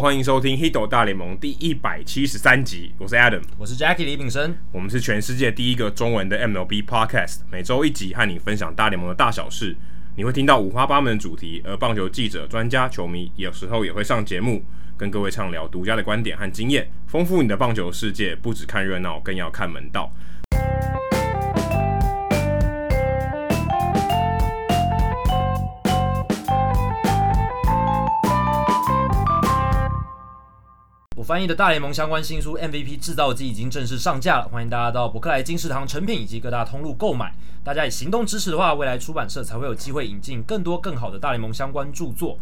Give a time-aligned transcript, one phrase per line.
[0.00, 2.90] 欢迎收听《Hito 大联盟》第一百七十三集。
[2.96, 4.56] 我是 Adam，我是 Jackie 李炳生。
[4.72, 9.76] 我们是全世界第一个中文的 MLB Podcast，每周一集和你分享大联盟的大小事。
[10.16, 14.64] 你会听到五花八门的主题，而棒球记者、专家、球迷有时候也会上节目，
[14.96, 18.34] 跟各位畅聊独家的观点和经验，丰富你的棒球世界。
[18.34, 20.10] 不只看热闹，更要看门道。
[31.20, 37.34] 我翻译的大联盟相关新书《MVP 制造机》已经正式上架了，欢迎大家到伯克莱、金石堂、诚品以及各大通路购买。
[37.62, 42.38] 大家以行动支持的话，未来出版社才会有机会引进更多更好的大联盟相关著作。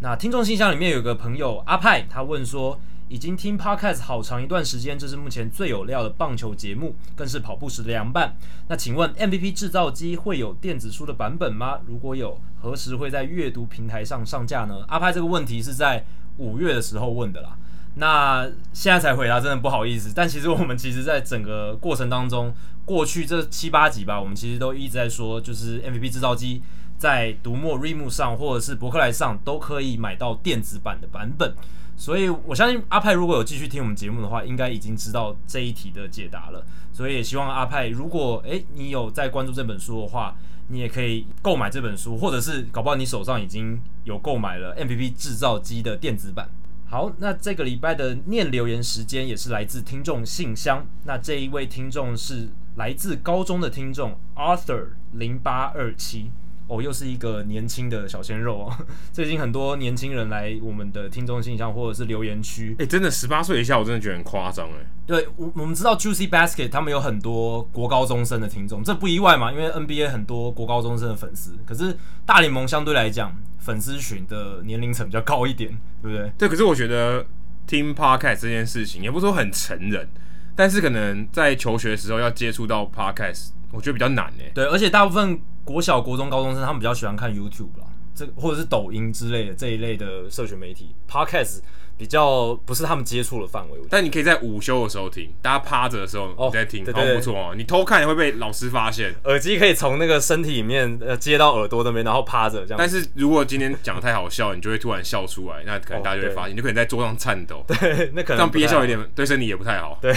[0.00, 2.80] 那听众信箱里面有个朋友阿派，他问说，
[3.10, 8.34] 已经听 Podcast 好长一段时间，这是目前最有料的棒球节目，更是跑步时的凉拌。
[8.68, 11.80] 那请问 MVP 制造机会有电子书的版本吗？
[11.86, 14.82] 如果有，何时会在阅读平台上上架呢？
[14.88, 16.02] 阿派这个问题是在
[16.38, 17.58] 五月的时候问的啦。
[17.94, 20.12] 那现在才回答，真的不好意思。
[20.14, 22.52] 但其实我们其实，在整个过程当中，
[22.84, 26.62] 过去这七八集吧，我们其实都一直在说，就是 MVP 制造机
[26.96, 31.54] 在读墨 Readmoo 上，或者是博客来上，都可以买到电子版的版本。
[31.94, 36.64] 所以我相信阿派如果有继续听我们节目的话，应该已经知道这一题的解答了。
[36.94, 40.34] 所以也希望阿派，如果诶你有在关注这本书的话，
[40.68, 46.48] 你也可以购买这本书，或者是搞不好你手上已经有购买了 MVP 制造机的电子版。
[46.92, 50.86] 好，那这个礼拜的念留言时间也是来自听众信箱。
[51.04, 56.30] 那这一位听众是来自高中的听众 Arthur 零八二七
[56.72, 58.76] 哦，又是一个年轻的小鲜肉哦。
[59.12, 64.86] 最近很多年轻人来我们的听众信箱或者是留言区，哎、欸，真的十八岁以下，我真的觉得很夸张哎。
[65.06, 71.52] 对，我我们知道 Juicy Basket 他们有很多国高中生的听众，这不意外嘛，因为 NBA 很多国高中生的粉丝。
[71.66, 76.32] 可是大联盟相对来讲，粉丝群的年龄层比较高一点，对不对？
[76.38, 77.26] 对，可是我觉得
[77.66, 80.08] 听 Podcast 这件事情也不是说很成人，
[80.54, 84.52] 但是可能在求学的时候要接触到 Podcast，我觉得比较难诶。
[84.54, 91.60] 对，而且大部分国小、国中、高中生他们比较喜欢看 YouTube 啦，这或者是抖音之类的这一类的社群媒体 Podcast。
[91.98, 97.54] 比较不是他们接触的范围，但你可以在午休的时候听，大家趴着的时候你在听，好、哦、不错哦。
[97.56, 102.76] 你偷看也会被老师发现，耳机可以从那个身体里面呃接到耳朵那边，然后趴着这样。
[102.76, 107.62] 但是如果今天讲的太好笑，你就会突然笑出来，那可能大家就会发现，哦、你就可能在桌上颤抖。
[107.68, 109.98] 对，那可能这样憋笑有点对身体也不太好。
[110.00, 110.12] 对，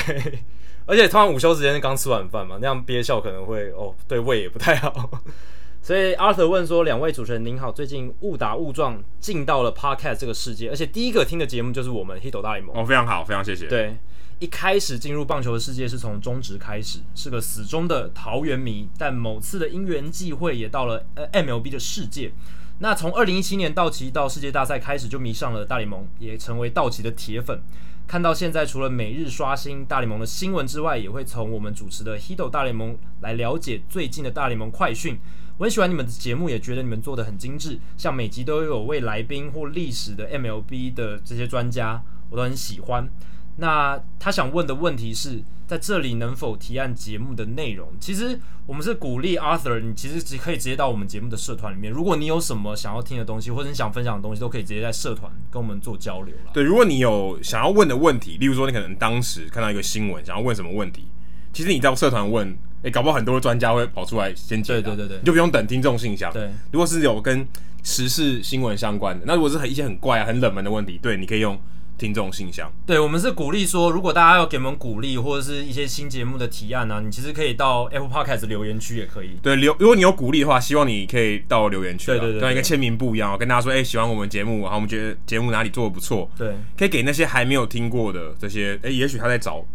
[0.86, 5.10] 而且通常午休时间刚吃完饭嘛，那样憋笑可能会哦，对胃也不太好。
[5.82, 13.68] 所以 Arthur 问说：“两位主持人您好，最近误打误撞进到了 Podcast 这个世界，而且第一个听的节目就是我们 Hito 大联盟。”哦，非常好，非常谢谢。
[13.68, 13.96] 对，
[14.40, 22.32] 一开始进入棒球的世界是从中职开始，是个死忠的桃园迷，但某次的因缘际会也到了呃 MLB 的世界。
[22.80, 27.62] 那从二零一七年道奇到世界大赛开始就迷上了大联盟，也成为道奇的铁粉。
[28.08, 35.18] 看到现在，除了每日刷新大联盟的新闻之外，也会从我们主持的 Hito 大联盟来了解最近的大联盟快讯。
[35.58, 43.10] 我很喜欢你们的节目，也觉得你们做的很精致，像每集都有位来宾或历史的 MLB 的这些专家，我都很喜欢。
[43.58, 47.90] 那他想问的问题是在这里能否提案节目的内容？
[48.00, 56.52] 其实我们是鼓励 Arthur，你其实只可以直接到我们节目的社团里面，如果你有什么想要听的东西，或者你想分享的东西，都可以直接在社团跟我们做交流了。
[56.54, 61.08] 对，如果你有想要问的问题，例如说你可能当时看到一个新闻，想要问什么问题，
[61.52, 62.58] 其实你到社团问。
[62.82, 66.32] 诶、欸，搞不好很多专家会跑出来先解答，对对对对，你就不用等听众信箱。
[66.32, 67.48] 对，如果是有跟
[67.82, 71.60] 时事新闻相关的，那如果是很一些很怪啊、很冷门的问题，对，你可以用
[71.98, 72.72] 听众信箱。
[72.86, 79.38] 对，我们是鼓励说，如果大家要给我们鼓励，或者是一些新节目的提案呢、啊，你其实可以到 Apple Podcast 留言区也可以。
[79.42, 89.66] 对，留如果你有鼓励的话，希望你可以到留言区，对对对，跟一个签名不一样，跟大家说，哎、欸，喜欢我们节目，然后我们觉得节目哪里做的不错，对，可以给那些还没有听过的这些，哎、欸，也许他在找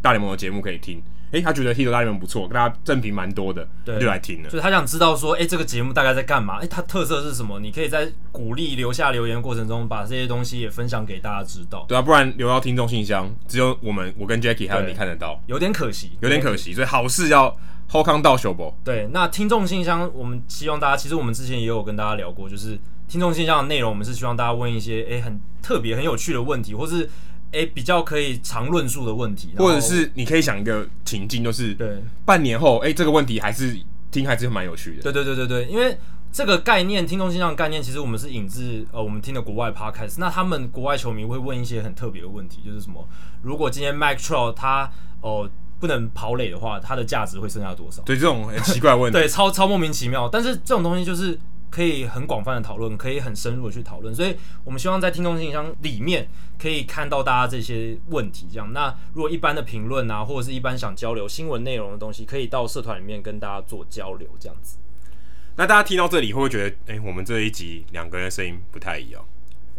[0.00, 1.02] 大联盟的节目可以听。
[1.34, 4.48] 诶、欸，他觉得 Hito 大联盟不错，跟大家正评蛮多的，对，就来听了。
[4.48, 6.58] 所以他想知道说，哎、欸，这个节目大概在干嘛？
[6.58, 7.58] 哎、欸，它特色是什么？
[7.58, 11.84] 你可以在鼓励留下留言的过程中，把这些东西也分享给大家知道。
[11.88, 16.72] 对啊，不然留到听众信箱，只有我们，我跟 Jackie 还有你看得到，有点可惜，有点可惜。
[16.72, 17.52] 所以好事要
[17.88, 18.72] 好康到手不？
[18.84, 22.78] 对，那听众信箱，我们希望大家，其实我们之前也有跟大家聊过，就是
[23.08, 27.10] 听众信箱的内容，我们是希望大家问一些诶、欸，很特别、很有趣的问题，或是。
[27.54, 33.78] 诶、欸，比较可以常论述的问题，或者是你可以想一个情境，就是对半年后，诶、欸，这个问题还是
[34.10, 35.02] 听还是蛮有趣的。
[35.02, 35.96] 对对对对对，因为
[36.32, 43.08] 这个概念，听众信箱的概念，其实我们是引自呃，我们听的国外 podcast，那他们国外球迷会问一些很特别的问题，就是什么，
[43.42, 44.90] 如果今天 Mike Trout 他
[45.20, 48.02] 哦、呃、不能跑垒的话，他的价值会剩下多少？
[48.02, 50.28] 对，这种很奇怪的问题， 对，超超莫名其妙。
[50.28, 51.38] 但是这种东西就是。
[51.74, 54.14] 可以很广泛的讨论，可以很深入的去讨论。
[54.14, 58.46] 所以我们希望在听众信箱里面可以看到大家这些问题。
[58.48, 64.78] 这样，那如果一般的评论啊，或者是一般想交流新闻内容的东西，可以到社团里面跟大家做交流，这样子。
[65.56, 69.24] 那大家听到这里会不会觉得，哎、欸，我们这一集两个人的声音不太一样？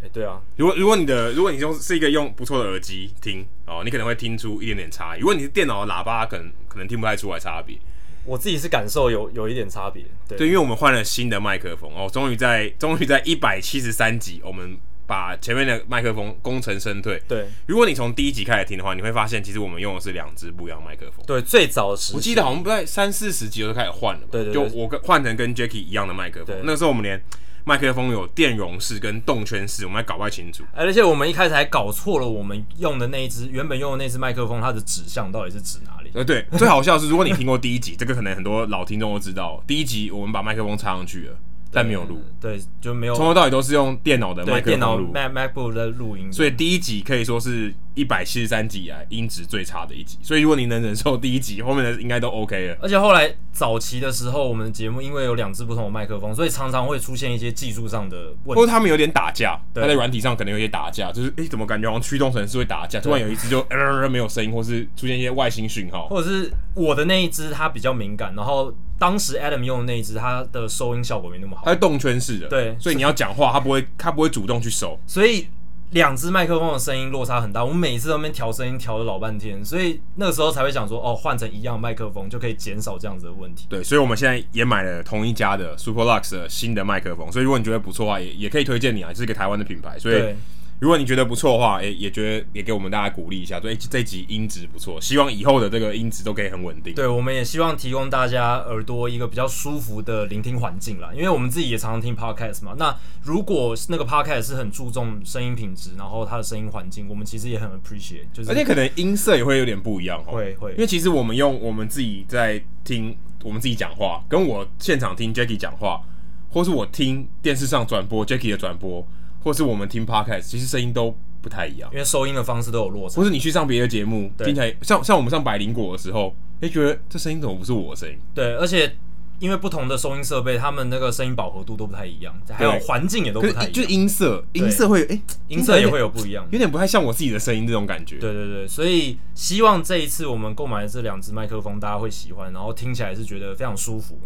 [0.00, 0.42] 哎、欸，对啊。
[0.56, 5.20] 如果如果你的如果你用是一个用不错的耳机听哦，你可能会听出一点点差异。
[5.20, 7.78] 如果你是电脑的喇叭，可能可能听不太出来差别。
[8.26, 10.04] 我自己是感受有有一点差别。
[10.28, 14.76] 对，对，因为我们换了新的麦克风哦，终于在 终于在一百七十三集，我们
[15.06, 17.22] 把前面的麦克风功成身退。
[17.28, 21.24] 对，如果你从第一集开始听的话，你会发现其实我们用的是两支不一样麦克风。
[21.26, 24.20] 对，最早的时候，我记得好像不在三四十集就开始换了。
[24.22, 26.56] 嘛，对对，就我跟换成跟 Jacky 一样的麦克风。
[26.64, 27.22] 那个时候我们连。
[27.68, 30.62] 麦克风有电容式跟动圈式，我们还搞不太清楚。
[30.72, 36.10] 而且我们一开始还搞错了，我们用的那一只原本用的那支麦克风，它的指向到底是指哪里？
[36.14, 41.36] 呃，对，最好笑的是，如果你听过第一集，这个可能很多老听众都知道，第一集我们把麦克风插上去了。
[41.72, 43.14] 但没有录，对，就没有。
[43.14, 46.32] 从头到尾都是用电脑的麦克风录，Mac MacBook 的录音。
[46.32, 50.16] 所以第一集可以说是一百七十三集以来音质最差的一集。
[50.22, 52.76] 所以如果你能忍受第一集，后面的应该都 OK 了。
[52.80, 58.60] 而且后来早期的时候，我们的节目因为有两支不同的麦克风，所以常常会出现一些技术上的问题。
[58.60, 63.00] 或者他们有点打架，他在软体上可能有些打架，就是哎、欸，怎么感觉好像驱动程式会打架？
[63.00, 68.72] 突然有一支就呃没有声音，或是出现一些外星讯号，或者是我的那一支它比较敏感，然后。
[68.98, 71.62] 当时 Adam 用的那一支，它的收音效果没那么好。
[71.64, 74.98] 它是动圈式的，对，所以你要讲话，它不会，它不会主动去收。
[75.06, 75.46] 所以
[75.90, 83.66] 两只麦克风的声音落差很大，我们每次都边调声音，调了老半天，所以那个时候才会想说，哦，换成一样麦克风就可以减少这样子的问题。
[83.68, 90.34] 对，所以我们现在也买了同一家的 Superlux 的新的麦克风，所以如果你觉得不错的话，也也可以推荐你啊，这是一个台湾的品牌，所以。
[90.78, 96.94] 如果你觉得不错的话，也也觉得也给我们大家鼓励一下，对，这集音质不错，希望以后的这个音质都可以很稳定。
[96.94, 102.74] 对，我们也希望提供大家耳朵一个比较舒服的聆听环境啦，因为我们自己也常常听 podcast 嘛。
[102.76, 110.32] 那如果那个 podcast 是很注重声音品质，然后它的声音环境，我们其实也很 appreciate，就是而且可能音色也会有点不一样哦。
[110.32, 116.02] 会会，因为其实我们用我们自己在听我们自己讲话，跟我现场听 Jackie 讲话，
[116.50, 119.06] 或是我听电视上转播 Jackie 的转播，
[119.46, 121.16] 或是我们听 podcast，其实声音都。
[121.42, 123.14] 不太一样，因为收音的方式都有落差。
[123.14, 128.18] 或是你去上别的节目，听起来像像我们上百灵果的时候，哎、欸，觉得这声音怎么不是我的声音？
[128.34, 128.96] 对，而且
[129.38, 133.72] 因为不同的收音设备，他们那个声音饱和度都不太一样，还有环境也都不太一样。
[133.72, 138.18] 就是音色，音色会哎、欸，音色也会有不一样，有点不太像我自己的声音这种感觉。
[138.18, 144.18] 对对对，所以希望这一次我们购买的这两支麦克风，大家会喜欢，然后听起来是觉得非常舒服。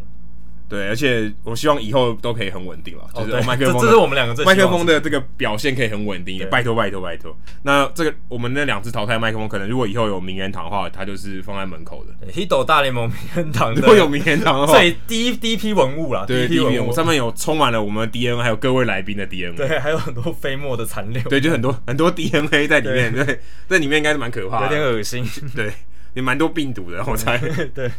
[0.70, 7.36] 对，而且我希望以后都可以很稳定了，就是麦克风，这，是我们两个麦克风的这个表现可以很稳定，拜托拜托拜托。
[7.64, 12.14] 那这个我们那两只淘汰麦克风，可能如果以后有名人堂的话，它就是放在门口的。
[12.24, 25.72] 对，Hito 大联盟名人堂，如果有名人堂的话，所以第一第一批文物啦，对，第一批文物上面有充满了我们的 DNA，还有各位来宾的 DNA，对，还有很多飞沫的残留，对，就很多很多 DNA 在里面，对，对，在里面应该是蛮可怕的，有点恶心，对，
[26.14, 27.36] 也蛮多病毒的，我猜。
[27.74, 27.90] 对，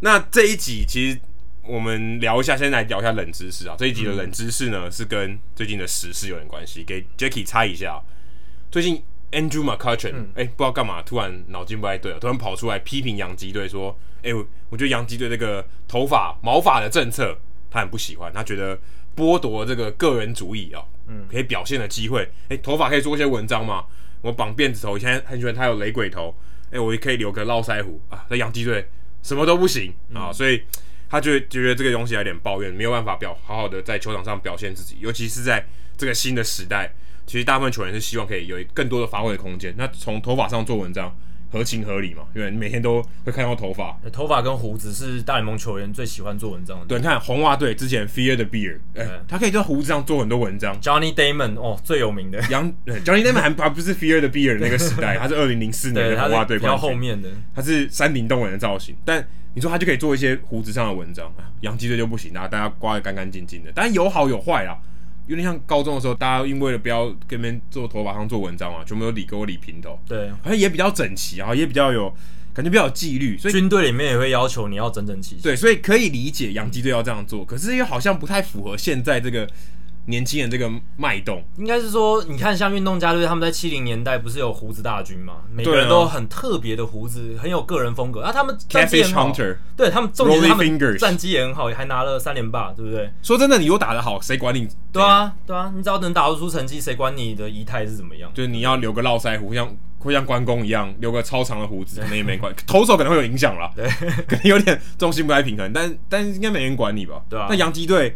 [0.00, 1.18] 那这一集其实。
[1.66, 3.74] 我们聊一下，先来聊一下冷知识啊。
[3.78, 6.84] 这一集的冷知识呢，嗯、是跟最近的时事有点关系。
[6.84, 8.02] 给 Jacky 猜一下，
[8.70, 9.02] 最近
[9.32, 14.34] Andrew McCutchen 哎、嗯欸，不知道干嘛，突然脑筋不太对了，突然跑出来批评洋基队说：“哎、欸，
[14.68, 17.34] 我觉得洋基队这个头发毛发的政策，
[17.70, 18.78] 他很不喜欢，他觉得
[19.16, 22.22] 剥夺这个个人主义啊，嗯，可以表现的机会。
[22.44, 23.86] 哎、欸，头发可以做一些文章嘛？
[24.20, 26.34] 我绑辫子头，以前很喜欢他有雷鬼头，
[26.66, 28.26] 哎、欸，我也可以留个络腮胡啊。
[28.28, 28.86] 在洋基队
[29.22, 30.62] 什么都不行啊，所以。”
[31.14, 35.64] 他就觉得这个东西有点抱怨，没有办法表好好的在球场上表现自己，尤其是在
[35.96, 36.92] 这个新的时代，
[37.24, 39.72] 其实大部分球员是希望可以有更多的发挥的空间。
[39.78, 41.16] 那从头发上做文章，
[41.52, 42.24] 合情合理嘛？
[42.34, 46.86] 因为你每天都会看到头发，头发跟胡子是大联盟球员最喜欢做文章的。
[46.86, 50.76] 对，你看红袜队之前 Fear the Beard，哎，他可以在胡子上做很多文章。
[50.80, 52.68] Johnny Damon 哦，最有名的杨
[53.04, 59.24] ，Johnny Damon 还 还不是 Fear the Beard 那个时代， 他是二零零四年的红袜队，比较后面的，他是山顶洞人的造型，但。
[59.54, 63.70] 你说他就可以做一些胡子上的文章，洋基队就不行，然后大家刮得干干净净的。
[63.74, 64.76] 但有好有坏啊，
[65.26, 69.98] 有点像高中的时候，大家因为了不要跟别人做头发上做文章嘛，全部都理给我理平头。
[70.06, 72.12] 对，好像也比较整齐啊，也比较有
[72.52, 73.38] 感觉，比较有纪律。
[73.38, 75.42] 所以军队里面也会要求你要整整齐齐。
[75.42, 79.48] 对，所以可以理解洋基队要这样做，可是又好像不太符合现在这个。
[80.06, 85.34] 年轻人这个脉动，应该是说，你看像运动家队，他们在七零年代不是有胡子大军嘛？
[85.50, 88.20] 每个人都很特别的胡子，很有个人风格。
[88.20, 89.32] 啊，他们战绩很好，
[89.76, 93.10] 对他们重点是他们战绩也很好，还拿了三连霸，对不对？
[93.22, 94.68] 说真的，你又打得好，谁管你？
[94.92, 98.30] 对啊，对啊，你只要能打得出成绩，谁管你的仪态是怎么样？
[98.34, 102.62] 就是你要留个络腮胡，像会像关公一样留个超长的胡子，可能也没关系。
[102.68, 103.88] 投手可能会有影响啦，对，
[104.28, 107.22] 可能有点重心不太平衡，但但是应该没人管你吧？
[107.30, 107.46] 对啊。
[107.48, 108.14] 那洋基队。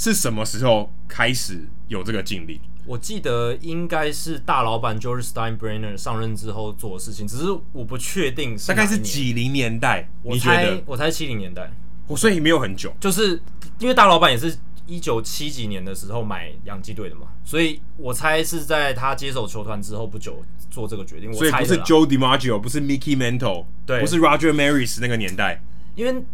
[0.00, 2.58] 是什么时候开始有这个禁令？
[2.86, 8.68] 我记得应该是大老板 George Steinbrenner 上任之后做的事情，只是我不确定是。
[8.68, 10.08] 大概是几零年代？
[10.22, 11.70] 我猜我猜七零年代。
[12.06, 13.42] 我所以没有很久，就是
[13.78, 21.30] 因为大老板也是一九七几年的时候买洋基队的嘛，所以我猜是在他接手球团之后不久做这个决定。
[21.34, 25.62] 所以不是 Joe DiMaggio，不是 Mickey Mantle，对，不是 Roger Maris 那个年代，
[25.94, 26.24] 因为。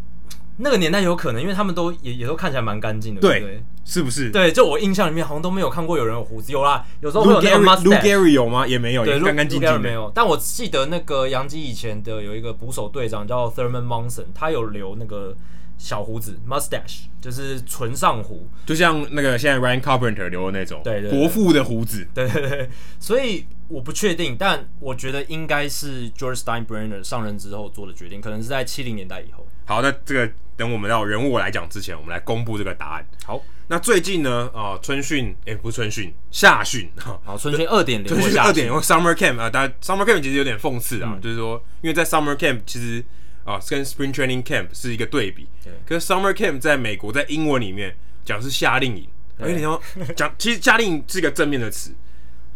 [0.58, 4.30] 那个年代有可能，因为他们都也也都看起来蛮干净的，对，对是不是？
[4.30, 7.82] 对，就我印象里面好像都没有看过有人有胡子，有啦，有时候会有那个 mustache。
[7.82, 8.66] Lou Gehrig 有吗？
[8.66, 9.78] 也没有，对，干干净净的。
[9.78, 15.36] 没有，但我记得那个杨基以前的有一个捕手队长叫 Thurman Monson，他有留那个
[15.78, 22.70] 小胡子 mustache，就是纯上胡，就像那个现在 Ryan Carpenter 留的那种，对，对，国父的胡子， 对对对。
[22.98, 29.46] 所以我不确定，但我觉得应该是 George Steinbrenner 上任之后做的决定，可能是在七零年代以后。
[29.66, 33.06] 好，那这个等我们到人物来讲之前，我们来公布这个答案。
[33.24, 43.04] 好，那最近呢，啊、呃，春训，哎、欸，不是春训，夏训，好，春训二点零，春训二点零，Summer Camp 啊，大家 Summer Camp 其实有点讽刺啊，嗯、就是说，因为在 Summer Camp 其实
[43.44, 47.94] 啊，跟 Spring Training Camp 是一个对比，对，可是 Summer Camp 在美国在英文里面
[48.24, 49.06] 讲是夏令营，
[49.38, 49.80] 而且你说
[50.16, 51.90] 讲， 其实夏令营是一个正面的词，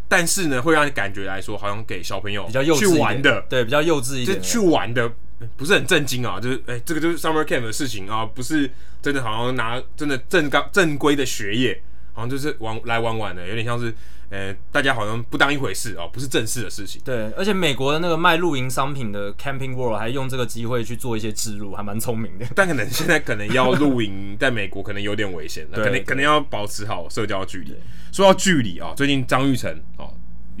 [0.07, 5.11] 但是呢，会让你感觉来说，好像给小朋友比较幼稚去玩的，对，比较幼稚一点，就去玩的。
[5.57, 8.69] 不是很震惊啊，就是哎、欸，这个就是 summer camp 的事情啊，不是
[9.01, 11.81] 真的好像拿真的正刚正规的学业，
[12.13, 13.93] 好像就是玩来玩玩的，有点像是
[14.29, 17.01] 呃、欸，大家好像不当一回事啊，不是正式的事情。
[17.03, 22.45] 对，而且美国的那个卖露营商品的 Camping World 还用这个机会去做一些置入，还蛮聪明的。
[22.55, 27.75] 但可能现在可能要露营， 在美国可能有点危险，可能可能要保持好社交距离。
[28.13, 30.07] 说到距离啊，最近张玉成啊。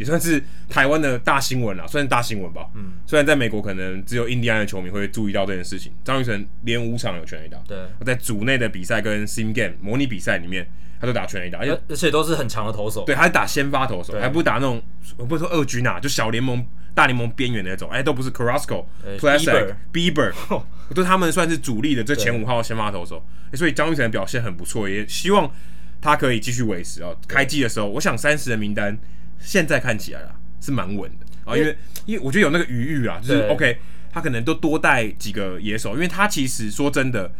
[0.01, 2.65] 也算是台湾的大新闻了，算是大新闻吧。
[2.73, 5.93] 嗯，虽然在美国可能只有印第安的球迷会注意到这件事情。
[6.03, 10.67] 张玉成连五场有全垒打，对，在组内的比赛跟 Sim Game 模拟比赛里面，
[10.99, 13.03] 他都打全垒打，而且而且都是很强的投手。
[13.05, 14.81] 对，还打先发投手，还不打那种
[15.17, 16.65] 我不是说二军啊，就小联盟、
[16.95, 17.87] 大联盟边缘的那种。
[17.91, 18.85] 哎，都不是 Carrasco、
[19.19, 20.33] Plesac、Bieber，
[20.95, 23.23] 都他们算是主力的这前五号先发投手。
[23.53, 25.51] 所以张玉成的表现很不错，也希望
[25.99, 27.15] 他可以继续维持哦。
[27.27, 28.97] 开季的时候，我想三十的名单
[29.41, 30.35] 现在看起来啊。
[30.63, 33.79] 是蛮稳的啊，因为因为我觉得有那个余裕啊，就是 OK，
[34.11, 37.33] 他可能都多带几个野手，因为他其实说真的，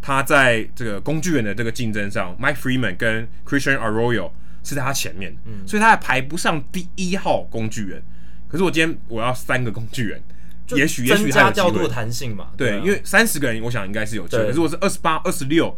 [0.00, 4.30] 他在这个工具人的这个竞争上，Mike Freeman 跟 Christian Arroyo
[4.62, 8.00] 是在他前面，嗯，所以他还排不上第一号工具人。
[8.46, 10.22] 可是我今天我要三个工具人。
[10.76, 12.48] 也许也许增加调度的弹性嘛？
[12.56, 14.50] 对，因为三十个人，我想应该是有机会。
[14.50, 15.74] 如果是二十八、二十六，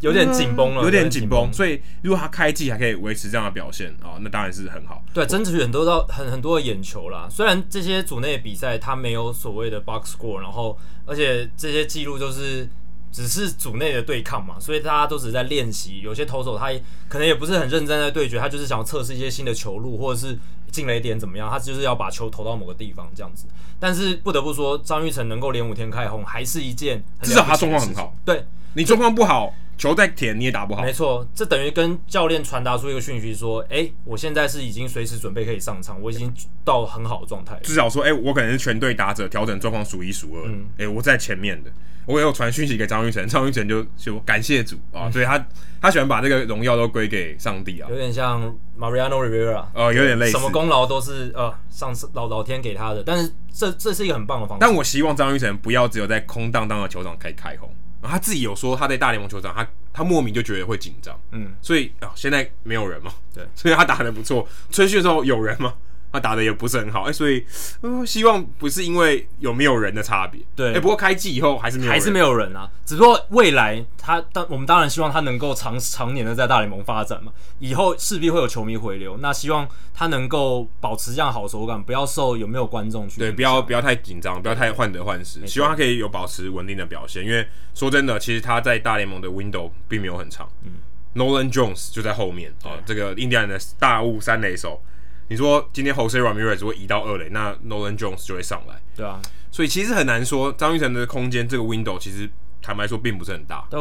[0.00, 1.52] 有点紧绷了，有点紧绷。
[1.52, 5.04] 所以如果他开季还可以维持这样的表现啊，那当然是很好。
[5.12, 7.28] 对，争取很多到很很多的眼球啦。
[7.30, 12.68] 虽然这些组内比赛他没有所谓的 box score，然后而且这些记录都是
[13.12, 16.00] 只是组内的对抗嘛，所以大家都只是在练习。
[16.02, 16.70] 有些投手他
[17.08, 20.38] 可能也不是很认真在对决，他就是想要测试一些新的球路，或者是。
[20.70, 21.50] 进了一点怎么样？
[21.50, 23.46] 他就是要把球投到某个地方这样子。
[23.78, 28.14] 但是不得不说，张玉成能够连五天开轰，还是一件至少他状况很好。
[28.24, 30.82] 对，你状况不好，球再甜你也打不好。
[30.82, 36.32] 没错，这等于跟教练传达出一个讯息说：哎、欸，我现在是已经随时准备可以上场，我已经
[36.64, 37.58] 到很好的状态。
[37.62, 40.42] 至少说，哎、欸，我可能是全队打者调整状况数一数二。
[40.46, 41.70] 嗯，哎、欸，我在前面的。
[42.06, 45.46] 我也有传讯息给张玉成， 张玉成就就感谢主啊，嗯、所以他
[45.80, 48.42] 他喜欢把这个荣耀都归给上帝啊，有点像
[48.78, 54.60] Mariano Rivera，呃，有点类似，什么功劳都是呃上次老老天给他的，但是这这是一个很棒的方式。
[54.60, 64.46] 但我希望张玉成不要只有在空荡荡的球场可以开轰，他自己有说他在大联盟球场，他他莫名就觉得会紧张，嗯，所以啊、呃、现在没有人嘛，对， 所以他打的不错。
[64.70, 65.74] 春训的时候有人吗？
[66.12, 67.44] 他打的也不是很好，哎、欸，所以，
[67.82, 90.72] 呃，希望不是因为有没有人的差别，对，哎、欸，不过开季以后还是没有人，还是没有人啊，只不过未来他当我们当然希望他能够长常年的在大联盟发展嘛，以后势必会有球迷回流，那希望他能够保持这样好手感，不要受有没有观众去，对，不要不要太紧张，不要太患得患失，希望他可以有保持稳定的表现，因为说真的，其实他在大联盟的 window 并没有很长，嗯
[91.14, 94.82] ，Nolan Jones 就在后面啊，这个印第安的大物三垒手。
[95.30, 98.74] 你说今天 Jose Ramirez 会移到二垒，那 Nolan Jones 就会上来。
[98.96, 99.22] 对啊，
[99.52, 102.28] 所以其实很难说张玉成的空间这个 window 其实
[102.60, 103.64] 坦白说并不是很大。
[103.70, 103.80] 但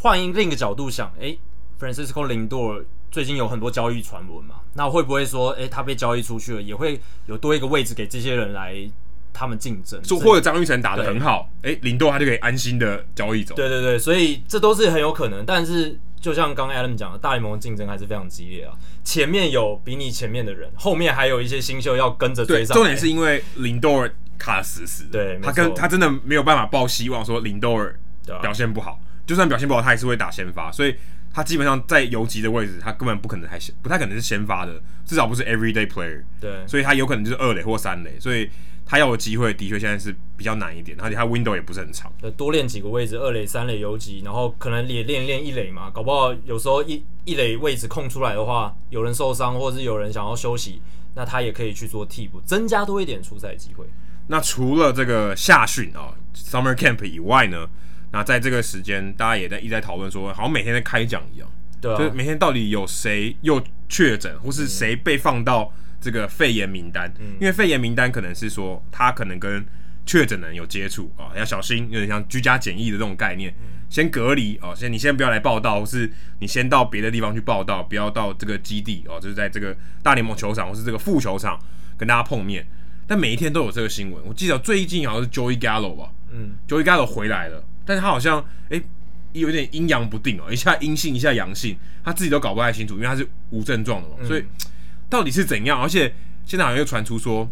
[0.00, 8.74] 换一另一个角度想，诶、欸、Francisco Lindor 最近有很多交易传闻嘛，那会不会说，诶、欸、他被交易出去了，也会有多一个位置给这些人来
[9.38, 10.02] 他们竞争？
[10.02, 13.54] 就或者张玉成打的很好，诶对、欸、Lindor 他就可以安心的交易走。
[13.54, 15.98] 对对对，所以这都是很有可能，但是。
[16.20, 18.74] 就像刚刚 Adam 讲的，大联盟竞争还是非常激烈啊！
[19.04, 22.76] 前面有比你前面的人，后面还有一些新秀要跟着追上。
[22.76, 27.96] 重点是因为林豆尔卡死死，对，他跟他真的没有办法抱希望说林多尔
[28.42, 30.72] 表现不好，啊、就算表现不好，他还是会打先发。
[30.72, 30.96] 所以
[31.32, 36.24] 他基本上在游击的位置，他根本不可能还先，不太可能是先发的，至少不是 everyday player。
[36.40, 38.50] 对，所以他有可能就是二垒或三垒，所以
[38.90, 42.10] 他要的机会，的确现在是比较难一点，而且他 window 也不是很长。
[42.38, 50.80] 多练几个位置，二垒、三垒游击，然后可能也练练一垒嘛，搞不好有时候一一垒位置空出来的话，有人受伤或者是有人想要休息，
[51.14, 53.84] 那他也可以去做替补，增加多一点出赛机会。
[54.28, 57.68] 那除了这个夏训啊，summer camp 以外呢？
[58.10, 61.46] 那在这个时间，大家也在一直在讨论说，好像每天在开讲一样，
[61.78, 67.12] 对啊，就每天到底有谁又确诊，或是谁被放到这个肺炎名单？
[67.18, 69.64] 嗯，因为肺炎名单可能是说他可能跟
[70.06, 73.54] 确诊人有接触啊，要小心，有点像居家检疫的这种概念，
[73.90, 81.58] 先隔离哦，先你先不要来报道，或是你先到别的地方去报道，不要到这个基地哦，就是在这个大联盟球场或是这个副球场
[81.96, 82.66] 跟大家碰面。
[83.06, 87.64] 但每一天都有这个新闻，我记得最近好像是 Joey Gallo 吧，嗯，Joey Gallo 回来了。
[87.84, 88.44] 但是他好像
[89.32, 94.44] 有点阴阳不定哦，一下阴性，一下阳性，他自己都搞不太清楚，因为他是无症状的嘛，嗯、所以
[95.08, 95.80] 到底是怎样？
[95.80, 97.48] 而且现在好像又传出说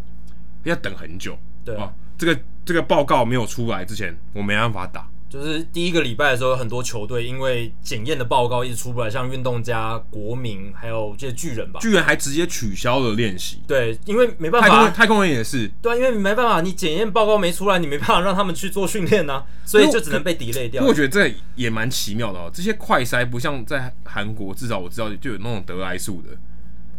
[0.63, 5.07] 要等很久，对啊，这个这个报告没有出来之前，我没办法打。
[5.29, 13.61] 就是第一个礼拜的时候，很多球队因为检验的报告一直出不来，像运动家、国民，还有这些巨人吧，巨人还直接取消了练习。
[13.67, 15.69] 对，因为没办法，太空太空人也是。
[15.81, 20.81] 对啊，因为没办法，你检验报告没出来，你没办法让他们去做训练呐，所以就只能被 delay 掉。
[20.85, 26.29] 我觉得这也蛮奇妙的哦，这些快筛不像在韩国，至少我知道就有那种得癌素的，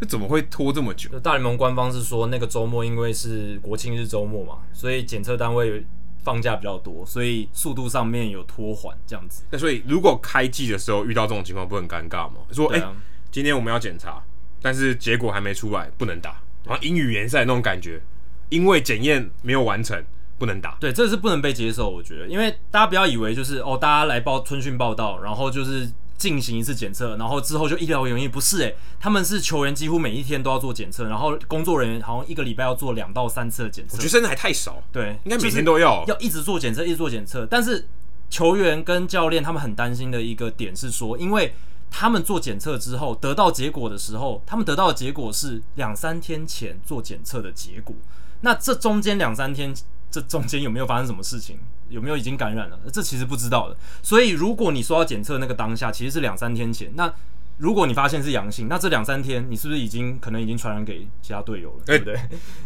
[0.00, 1.18] 这怎么会拖这么久？
[1.20, 5.84] 大联盟官方是说，那个周末因为是国庆日周末嘛，所以检测单位。
[6.20, 9.44] 放假比较多，所以速度上面有拖缓这样子。
[9.50, 12.34] 那所以如果开季的时候遇到这种情况，不很尴尬吗？
[12.50, 12.96] 说哎、啊欸，
[13.30, 14.22] 今天我们要检查，
[14.60, 16.42] 但是结果还没出来，不能打。
[16.64, 18.02] 然后英语联赛那种感觉，
[18.50, 20.04] 因为检验没有完成，
[20.36, 20.76] 不能打。
[20.78, 25.88] 对，这是不能被接受，我觉得，因为大家不要以为就是哦，大家来报春训报道，然后就是。
[26.18, 33.96] 进行一次检测，然后之后就一劳永逸，不是诶、欸，他们是球员几乎每一天都要做检测，然后工作人员好像一个礼拜要做两到三次的检测。
[33.96, 37.46] 我觉得真的还太少，对，应该每天都要，要一直做检测，一直做检测。
[37.46, 37.86] 但是
[38.28, 41.54] 球员跟教练他们很担心的一个点是说，因为
[41.88, 47.94] 他们做检测之后得到结果的时候，他们得到的结果是两三天前做检测的结果，
[48.40, 49.72] 那这中间两三天，
[50.10, 51.58] 这中间有没有发生什么事情？
[51.88, 52.78] 有没有已经感染了？
[52.92, 53.76] 这其实不知道的。
[54.02, 56.90] 所以如果你说要检测那个当下，其实是两三天前。
[56.94, 57.12] 那
[57.58, 61.80] 如果你发现是阳性，那这两三天你是不是已经可能已经传染给其他队友了？
[61.86, 62.20] 欸、对不对？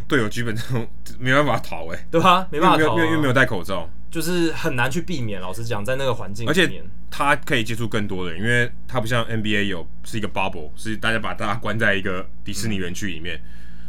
[0.07, 2.47] 队友基本上没办法逃哎、欸，对吧？
[2.51, 5.41] 没办法逃、啊，因为没有戴口罩，就是很难去避免。
[5.41, 13.41] 老实讲，在那个环境里面，而且他可以接触更多的人，因为他不像 NBA 有是一个 bubble，是大家把大家关在一个迪士尼园区里面，嗯、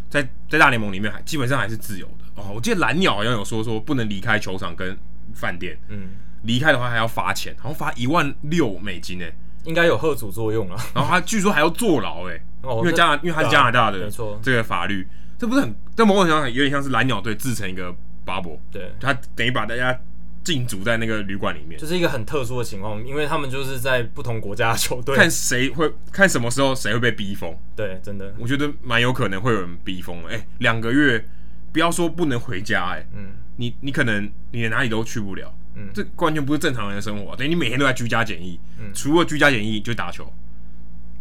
[0.08, 2.50] 在在大联盟里面还基本上还是自由的哦。
[2.54, 4.96] 我记得蓝鸟好像有说说不能离开球场跟。
[5.34, 6.10] 饭店，嗯，
[6.42, 10.76] 离开的话还要罚钱，好像罚一万六美金诶，应该有贺主作用啊。
[10.94, 15.06] 然后他据说还要坐牢诶，哦，因为加拿，因为他是加拿大的，没错，这个法律，
[15.38, 17.94] 这不是很在某种程度上有点像是蓝鸟队制成一个
[18.24, 19.98] bubble，对，他等于把大家
[20.42, 30.22] 禁足在那个旅馆里面，就是一个很特殊的情况，因为他们就是在不同国家的球队，看谁会看什么时候谁会被逼疯，对，真的，我觉得蛮有可能会有人逼疯。
[30.26, 31.24] 诶，两个月
[31.72, 33.32] 不要说不能回家哎，嗯。
[33.56, 40.32] 你你可能你连哪里都去不了，嗯，这完全不是正常人的生活，等于你每天都在居家检疫，嗯，除了居家检疫就打球，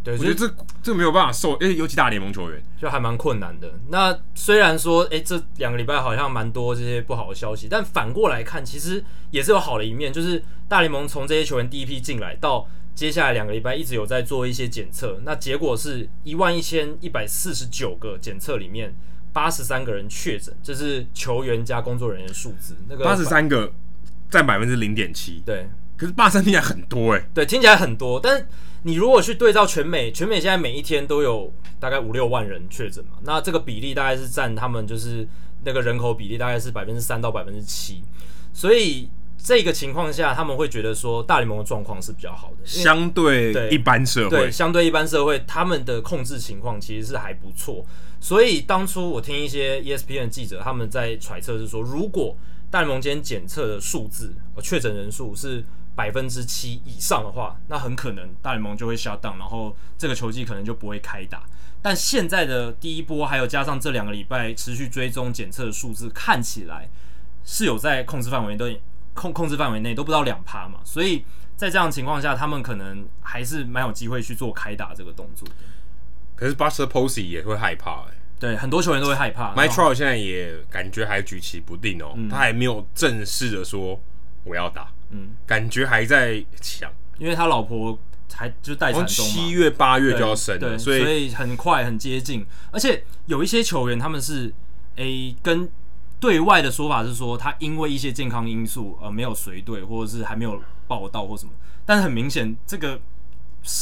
[0.02, 3.72] 对，我觉得这这没有办法受，诶，尤其大联盟球员就还蛮困难的。
[3.88, 18.94] 那虽然说，诶，这两个礼拜好像蛮多这些不好的消息，但反过来看，其实也是有好的一面，就是大联盟从这些球员第一批进来到接下来两个礼拜一直有在做一些检测，那结果是一万一千一百四十九个检测里面。
[19.34, 22.74] 八十三个人确诊，这是球员加工作人员数字。
[22.88, 23.70] 那个八十三个
[24.30, 25.42] 占百分之零点七。
[25.44, 27.28] 对，可是八十三听起来很多哎、欸。
[27.34, 28.46] 对，听起来很多，但
[28.84, 35.26] 你如果去对照全美，全美现在每一天都有大概五六万人确诊嘛，那这个比例大概是占他们就是
[35.64, 38.04] 那个人口比例大概是百分之三到百分之七，
[38.52, 47.84] 所以这个情况下他们会觉得说大联盟的状况是比较好的，相对一般社会，对，相对一般社会他们的控制情况其实是还不错。
[48.24, 52.34] 所以当初我听一些 ESPN 记者他们在揣测是说，如果
[52.70, 55.62] 大联盟间检测的数字确诊人数是
[55.94, 61.44] 百分之七以上的话，那很可能大联盟就会 shut down，然后这个球季可能就不会开打。
[61.82, 66.88] 但现在的第一波还有加上这两个礼拜持续追踪检测的数字，看起来
[67.44, 68.80] 是有在控制范围内，
[69.12, 70.80] 控控制范围内都不到两趴嘛。
[70.82, 71.22] 所以
[71.56, 75.46] 在这样的情况下，他们可能还是蛮有机会去做开打这个动作。
[76.36, 79.54] 可是 Buster Posey 也会害怕哎、欸，对，很多球员都会害怕。
[79.54, 84.00] Mike Trout 现在也感觉还举棋不定哦、他还没有正式的说
[84.44, 87.98] 我要打，嗯，感觉还在想，因为他老婆
[88.32, 92.44] 还就待产中，七月八月就要生了，所以所以很快很接近。
[92.70, 94.52] 而且有一些球员他们是
[94.96, 95.68] A 跟
[96.18, 101.52] 对外的说法是说，他因为一些健康因素而没有随队，或者是还没有报道或什么。
[101.86, 102.98] 但是很明显，这个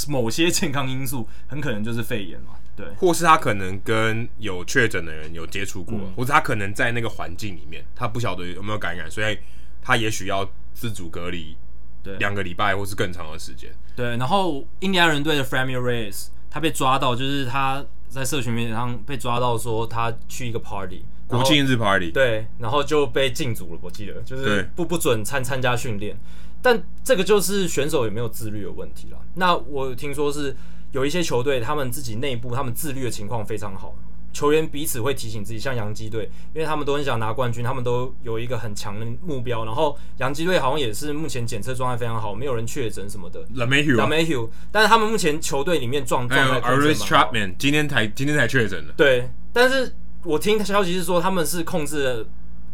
[0.08, 9.38] 某些健康因素很可能就是肺炎嘛，对，或是他可能跟有确诊的人有接触过，嗯、或者他可能在那个环境里面，他不晓得有没有感染，所以
[9.82, 11.56] 他也许要自主隔离。
[12.04, 13.70] 对，两个礼拜或是更长的时间。
[13.94, 23.78] 对，然后印第安人队的 Franmil Reyes，他被抓到，就是他在社群媒体上被抓到，说他去一个 party，国庆日 party，对，然后就被禁足了。
[23.80, 26.16] 我记得就是不不准参参加训练。
[26.62, 29.18] 但这个就是选手有没有自律的问题了。
[29.34, 30.56] 那我听说是
[30.92, 33.94] 有一些球队，他们自己内部他们自律的情况非常好。
[34.32, 39.62] 球员彼此会提醒自己，像洋基队，因为他们都很想拿冠军，他们都有一个很强的目标。
[39.66, 43.44] 然后洋基队好像也是目前检测状态非常好，没有人确诊什么的。
[43.54, 46.60] LeMahieu，LeMahieu，但是他们目前球队里面状状态。
[46.62, 48.94] Aroldis Chapman 今天才今天才确诊的。
[48.96, 52.26] 对，但是我听消息是说他们是控制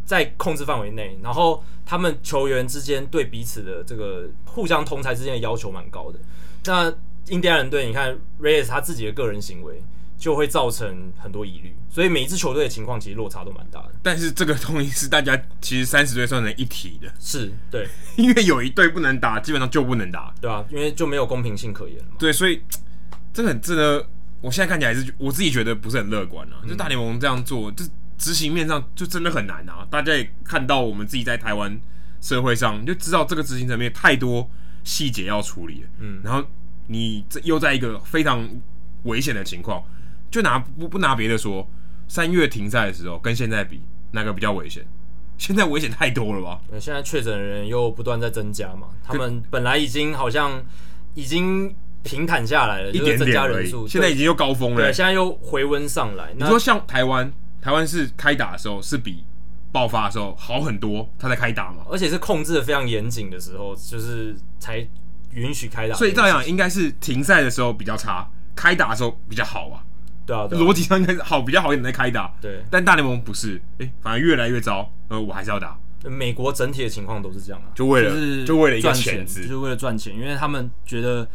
[0.08, 6.18] 在控制范围内，然后他们球员之间对彼此的这个互相同才之间的要求蛮高的。
[6.64, 6.90] 那
[7.26, 9.82] 印第安人队，你看 Reyes 他自己的个人行为。
[10.18, 13.92] 就会造成很多疑虑，所以每一支球队的情况其实落差都蛮大的。
[14.02, 17.86] 但是这个东西是大家其实三十队算成一体的，是对，
[18.18, 22.16] 因为有一队不能打，基本上就不能打，对啊，因为就没有公平性可言了嘛。
[22.18, 22.60] 对，所以
[23.32, 24.04] 这个很真的，
[24.40, 26.56] 我现在看起来是我自己觉得不是很乐观啊。
[26.64, 27.84] 嗯、就大联盟这样做，这
[28.18, 29.86] 执行面上就真的很难啊。
[29.88, 31.80] 大家也看到我们自己在台湾
[32.20, 34.50] 社会上，你就知道这个执行层面太多
[34.84, 35.88] 细节要处理了。
[36.00, 36.44] 嗯，然后
[36.88, 38.46] 你这又在一个非常
[39.04, 39.82] 危险的情况。
[40.30, 41.66] 就拿不不拿别的说，
[42.06, 44.86] 三月停赛的时候跟现在比，哪个比较危险？
[45.38, 46.60] 现在危险太多了吧？
[46.78, 50.62] 现在确诊的人又不断在增加嘛，他们本来已经好像
[51.14, 56.34] 已经平坦下来了，一点点而已，现在已经又高峰了，对，现在又回温上来。
[56.36, 59.24] 你说像台湾，台湾是开打的时候是比
[59.70, 64.86] 爆发的时候好很多，他在开打嘛，而且是控制的非常严谨的时候，就是才
[65.32, 65.94] 允许开打。
[65.94, 69.82] 所以照样应该是停赛的时候比较差，开打的时候比较好啊。
[70.24, 72.34] 对啊，逻辑上应该是好，比较好一点在开打。
[72.40, 74.92] 对，但大联盟不是，哎、欸，反而越来越糟。
[75.08, 75.78] 呃，我还是要打。
[76.04, 81.26] 美国整体的情况都是这样啊，就为了就是就为了赚钱，就是为了赚钱，因为他们觉得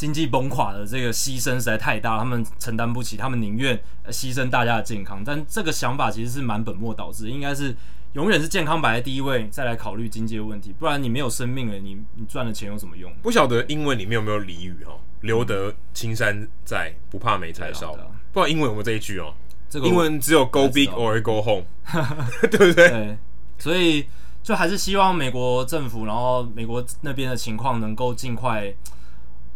[0.00, 5.22] 经济崩垮的这个牺牲实在太大，他们承担不起，他们宁愿牺牲大家的健康。
[5.22, 7.76] 但这个想法其实是蛮本末倒置，应该是
[8.14, 10.74] 永远是健康摆在第一位，再来考虑经济的问题。
[10.78, 13.12] 不然你没有生命了，你你赚了钱有什么用？
[13.20, 14.98] 不晓得英文里面有没有俚语哦？
[15.20, 17.92] 留得青山在，不怕没柴烧。
[18.32, 19.34] 不知道英文有没有这一句哦？
[19.68, 21.64] 这个英文只有 go big or go home，
[22.50, 22.88] 对不对？
[22.88, 23.18] 对，
[23.58, 24.06] 所以
[24.42, 28.74] 就还是希望美国政府，然后美国那边的情况能够尽快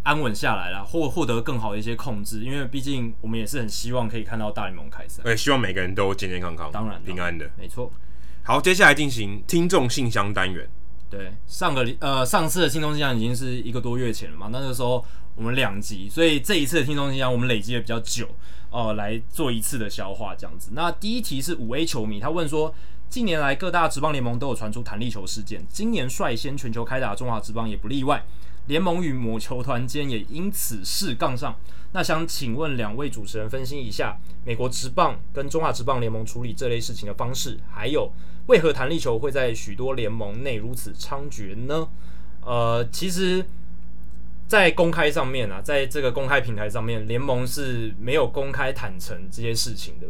[0.04, 2.44] 安稳下来了，或获得更好的一些控制。
[2.44, 7.90] 因为毕竟我们也是很希望可以看到大联盟开赛，对，希望每个人都健健康康，当然平安的，没错。
[8.44, 10.68] 好，接下来进行听众信箱单元。
[11.10, 18.28] 对，上个呃上次的听众信箱已经是一个多月前了嘛，那个时候我们两集，所以这一次的听众信箱我们累积的比较久。
[18.70, 20.70] 哦、呃，来做一次的消化，这样子。
[20.72, 22.74] 那第一题是五 A 球迷，他问说，
[23.08, 28.24] 近年来各大职棒联盟都有传出弹力球事件，今年率先全球开打的中华职棒也不例外，
[28.66, 31.56] 联盟与某球团间也因此事杠上。
[31.92, 38.12] 那想请问两位主持人分析一下，美国职棒跟中华职棒联盟处理这类事情的方式，还有
[38.46, 41.88] 为何弹力球会在许多联盟内如此猖獗呢？
[42.42, 43.44] 呃，其实。
[44.46, 50.06] 在公开上面啊，在这个公开平台上面，联盟是没有公开坦诚这些事情的，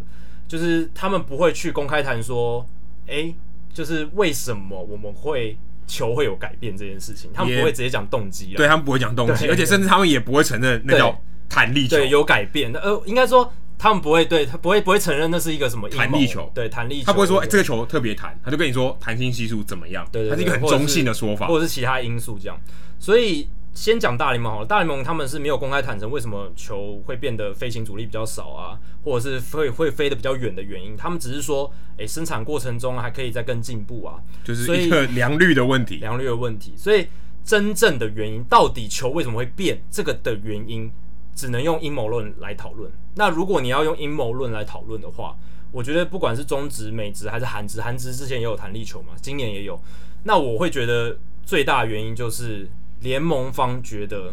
[0.48, 2.66] 就是他们不会去公开谈说，
[3.06, 3.36] 哎、欸，
[3.72, 5.56] 就是为什么我们会
[5.86, 22.58] 球会有改变这件事情，他们不会直接讲动机啊，对他们不会讲动机，而且甚至他们也不会承认那叫弹力球对有改变，呃，应该说他们不会对他不会不会承认那是一个什么弹力球，对弹力球，他不会说哎、欸、这个球特别弹，他就跟你说弹性系数怎么样，对，对，对，他是一个很中性的说法，或者是其他因素这样，
[22.98, 23.48] 所以。
[23.76, 30.96] 先讲大联盟好了，大联盟他们是没有公开坦诚为什么球会变得飞行阻力比较少啊，或者是会会飞得比较远的原因。
[30.96, 36.72] 他们只是说，诶、欸，生产过程中还可以再更进步啊，就是一个 良率的问题，良率的问题。
[36.76, 37.06] 所以
[37.44, 40.90] 真正的原因，到底球为什么会变，这个的原因，
[41.34, 42.90] 只能用阴谋论来讨论。
[43.14, 45.36] 那如果你要用阴谋论来讨论的话，
[45.70, 49.80] 我觉得不管是中职、美职还是韩职，韩职之前也有弹力球嘛，今年也有。
[50.24, 52.68] 那我会觉得最大的原因就是。
[53.00, 54.32] 联盟方觉得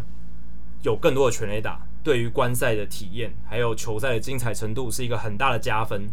[0.82, 6.10] 有更多的全垒打，对于观赛的体验还有球赛的精彩程度是一个很大的加分。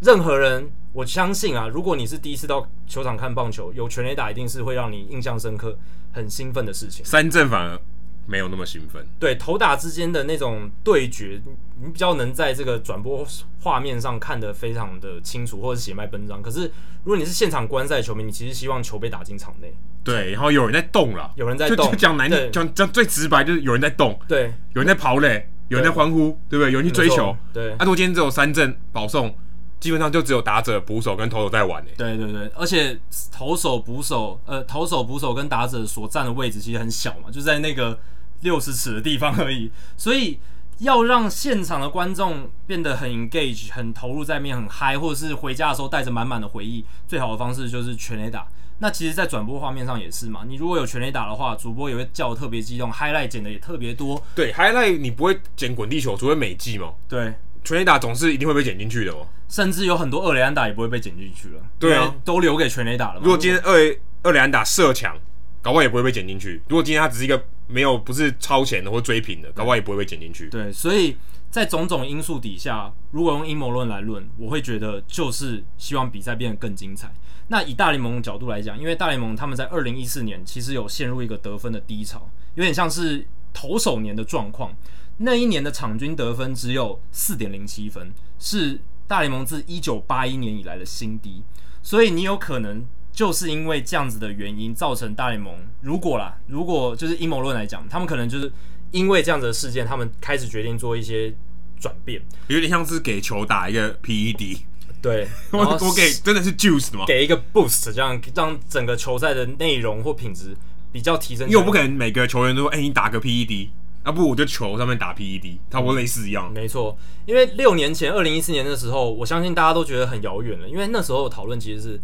[0.00, 5.78] 任何人，我相信啊，如果你是第一次到球场看棒球，有全垒打一定是会让你印象深刻、
[6.12, 7.04] 很兴奋的事情。
[7.04, 7.80] 三振反而
[8.26, 9.06] 没有那么兴奋。
[9.18, 11.40] 对，投打之间的那种对决，
[11.80, 13.26] 你比较能在这个转播
[13.62, 16.42] 画面上看得非常的清楚，或者是血脉奔张。
[16.42, 16.70] 可是
[17.04, 19.72] 如果你是现场观赛球迷，你其实希望球被打进场内。
[20.06, 21.96] 对，然后有人在动了，有人在动就。
[21.96, 24.18] 讲难听，讲讲最直白就是有人在动。
[24.26, 26.72] 对，有人在跑垒，有人在欢呼，对不对？
[26.72, 27.36] 有人去追求。
[27.52, 29.36] 对，啊，如果今天只有三阵保送。
[29.78, 31.92] 基本上就只有打者、捕手跟投手在玩诶。
[31.98, 32.98] 对对对，而且
[33.30, 37.96] 投手、捕手，呃，投手、捕手跟打者所站的位置其实很小嘛，就在那个
[38.40, 39.70] 六十尺的地方而已。
[39.94, 40.38] 所以
[40.78, 48.48] 要让现场的观众变得很 engage、很投入在面、很嗨，或者是回家的时候带着满满的回忆，最好的方式就是全垒打。
[48.78, 50.42] 那其实，在转播画面上也是嘛。
[50.46, 54.22] 你如果有全垒打的话，主播也会叫特别激动，highlight 剪的也特别多。
[54.34, 56.92] 对，highlight 你不会剪滚地球，除非美记嘛。
[57.08, 57.34] 对。
[57.64, 61.60] 全垒打总是一定会被剪进去的哦，甚至有很多二垒安打也不会被剪进去了。
[61.80, 63.20] 对啊，都留给全垒打了。
[63.20, 65.18] 如果今天二垒二垒安打射墙，
[65.62, 66.62] 搞不好也不会被剪进去。
[66.68, 70.48] 如果今天他只是一个没有不是超前的或追平的，搞不好也不会被剪进去。
[70.48, 71.16] 对，所以
[71.50, 77.12] 在种种因素底下，如果用阴谋论来论，我会觉得就是希望比赛变得更精彩。
[77.48, 84.74] 那以大联盟的角度来讲，因为大联盟他们在二零一四年其实有陷入一个得分的低潮，有点像是投手年的状况。
[85.18, 91.42] 那一年的场均得分只有四点零七分，是大联盟自一九八一年以来的新低。
[91.82, 98.52] 所以你有可能就是因为这样子的原因，造成大联盟如果啦，如果就是阴谋论来讲，他们可能就是
[98.90, 101.32] 因为这样子的事件，他们开始决定做一些
[101.78, 104.58] 转变，有点像是给球打一个 PED。
[105.00, 107.04] 对， 我我给真的是 juice 吗？
[107.06, 110.56] 给一个 boost，这样让整个球赛的内容或品质
[110.92, 111.46] 比较提升。
[111.46, 113.68] 因为我不可能每个球员都说，哎、欸，你打个 PED。
[114.04, 116.52] 要、啊、不我就球上面打 PED，差不多类似一样。
[116.52, 120.68] 没错，因为六年前，二零一四年的时候，我相信大家都觉得很遥远了。
[120.68, 122.00] 因为那时候讨论其实是，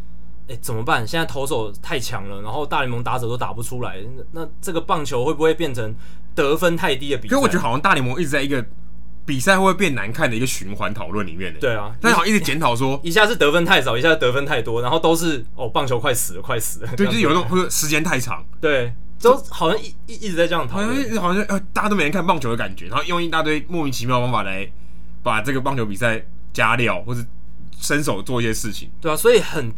[0.48, 1.06] 哎、欸，怎么办？
[1.06, 5.94] 现在投手太强了，然后大联盟打者都打不出来，那，那这个棒球会不会变成
[6.34, 7.36] 得分太低的比赛？
[7.36, 8.66] 所以我觉得好像大联盟一直在一个
[9.24, 11.60] 比赛会不会变难看的一个循环讨论里面的。
[11.60, 16.90] 对啊，但好像一直检讨说，一下是得分太少，一下是得分太多，然后都是哦，棒球快死了，快死了。
[16.96, 18.44] 对， 就是有那种或者时间太长。
[18.60, 18.92] 对。
[19.20, 24.68] 都好像一一一直在这样讨论，好像好像呃，大家都没人看棒球的感觉，然后用一大堆莫名其妙的方法来
[25.22, 26.20] 把这个棒球比赛
[26.52, 27.24] 加料，或是
[27.78, 28.90] 伸手做一些事情。
[29.00, 29.72] 对啊，所以很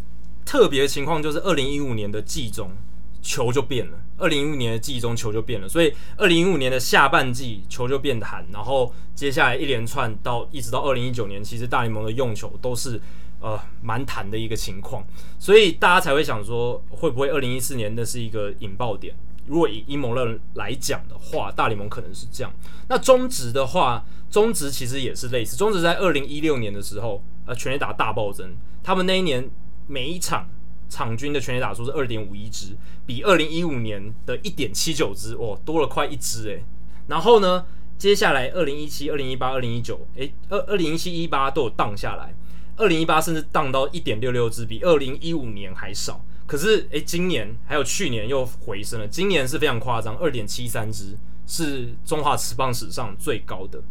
[0.47, 2.71] 特别的情况就是二零一五年的季中
[3.21, 12.99] 球就变了，二零一五年的季中球就变了，所以二零一五年的下半季球就变弹，然后接下来一连串到一直到二零一九年，其实大联盟的用球都是
[13.41, 15.05] 呃蛮弹的一个情况，
[15.39, 19.15] 所以大家才会想说，会不会二零一四年那是一个引爆点？
[19.47, 22.51] 如果以阴谋论来讲的话，大联盟可能是这样。
[22.89, 25.55] 那中职的话，中职其实也是类似。
[25.55, 28.57] 中职在二零一六年的时候，呃，全垒打大暴增。
[28.83, 29.51] 他们那一年
[29.87, 30.49] 每一场
[30.89, 36.65] 场均的全垒打数是二点五一支，比二零一五年的一点七九支，哦，多了快一支诶。
[37.07, 37.67] 然后呢，
[37.99, 42.35] 接下来二零一七、二零一八、二零一九，诶，二二零一七、一八都有荡下来，
[42.77, 46.25] 二零一八甚至荡到一点六六支，比二零一五年还少。
[46.47, 49.09] 可是，诶，今年还有去年又回升了。
[49.09, 51.17] 今年是非常夸张，二点七三支
[51.47, 53.83] 是中华职棒史上最高的。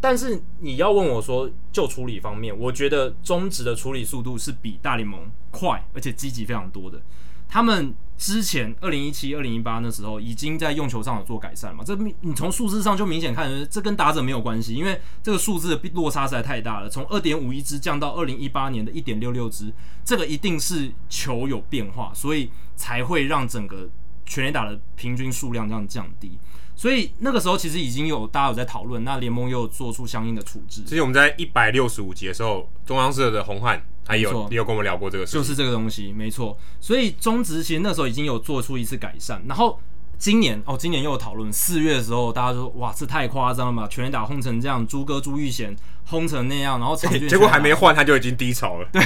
[0.00, 7.00] 但是你要问我说，就处理方面，我觉得中职的处理速度是比大联盟快，而且积极非常多的。
[7.48, 11.82] 他们之前二零一七、二零一八那时候已经在用球上有做改善嘛？
[11.84, 16.88] 这你从数字上就明显看出，这跟打者没有关系，因为这个数字落差实在太大了。
[16.88, 19.72] 从二点五一支降到二零一八年的一点六六支，
[20.04, 23.88] 这个一定是球有变化，所以才会让整个
[24.24, 26.38] 全垒打的平均数量这样降低。
[26.76, 30.84] 所以那个时候其实已经有大家有在讨论，那联盟又有做出相应的处置。
[30.84, 33.82] 其实我们在一百六十五集的时候，中央社的洪汉。
[34.06, 36.56] 还有，你有跟我们聊过这个事，就是这个东西，没错。
[36.80, 39.78] 所以中职其实那时候已经有做出一次改善，然后
[40.18, 41.52] 今年哦，今年又有讨论。
[41.52, 45.74] 四月的时候，大家说哇，这太夸张了嘛，全垒打轰成这样，朱哥朱玉贤
[46.06, 49.02] 轰成那样，然后、欸、结果还没换他就已经低潮了，对，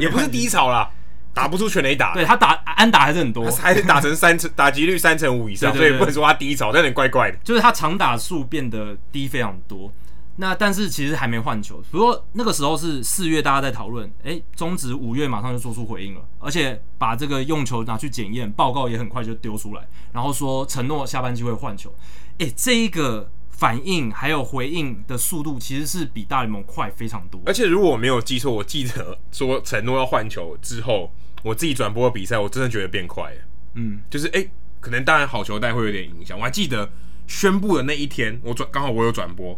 [0.00, 0.88] 也不是低潮啦，
[1.32, 9.92] 打不出全垒打，对他打安打还是很多，还是打成三成打击率三成五以上，所以不能说他低潮，但有点怪怪的，就是他长打数变得低非常多。
[10.36, 21.94] 那但是其实还没换球，不过那个时候是四月，大家在讨论，诶，中止五月马上就做出回应了，而且把这个用球拿去检验，报告也很快就丢出来，然后说承诺下半季会换球，
[22.38, 27.40] 诶，这一个反应还有回应的速度其实是比大联盟快非常多。
[27.46, 31.12] 而且如果我没有记错，我记得说承诺要换球之后，
[31.44, 33.38] 我自己转播的比赛，我真的觉得变快了，
[33.74, 36.90] 嗯，就是诶，可能当然好球带会有点影响，我还记得
[37.28, 39.56] 宣布的那一天，我转刚好我有转播。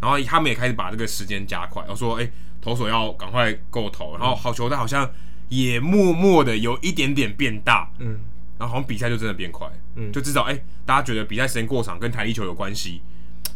[0.00, 2.30] 然后他们也开始把这个时间加快，然后说：“哎，
[2.60, 5.10] 投手要赶快够投。”然后好球带好像
[5.48, 7.90] 也默默的有一点点变大。
[7.98, 8.20] 嗯，
[8.58, 13.02] 然后好像比赛就真的变快，嗯，就至少哎、欸，大家觉得比赛时间过长跟弹力球有关系，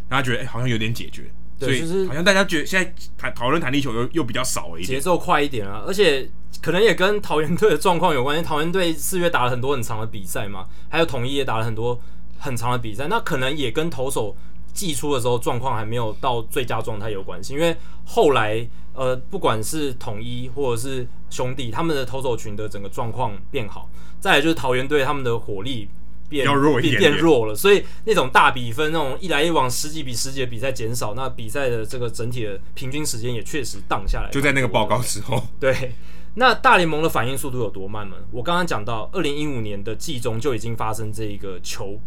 [0.08, 6.28] 大家觉得哎、欸、好像有点解决，所以就是好像大家觉得现在讨讨论弹力球又又比较少了一点，节奏快一点啊，而且
[6.60, 11.98] 可能也跟桃园队的状况有关系，桃园队四月打了很多很长的比赛嘛，还有统一也打了很多
[12.38, 14.36] 很长的比赛，那可能也跟投手
[14.72, 23.88] 季初的时候状况还没有到最佳状态有关系，因为后来呃不管是统一或者是兄弟，他们的投手群的整个状况变好。
[24.20, 25.88] 再来就是桃园队他们的火力
[26.28, 34.30] 变弱变变弱了，所以那种大比分、那种一来一往十几比十几的比赛减少，那比赛的这个整体的平均时间也确实荡下来。
[34.30, 35.94] 就在那个报告之后， 对，
[36.34, 38.16] 那大联盟的反应速度有多慢呢？
[38.30, 41.98] 我刚刚讲到，二零一五年的季中就已经发生这一个球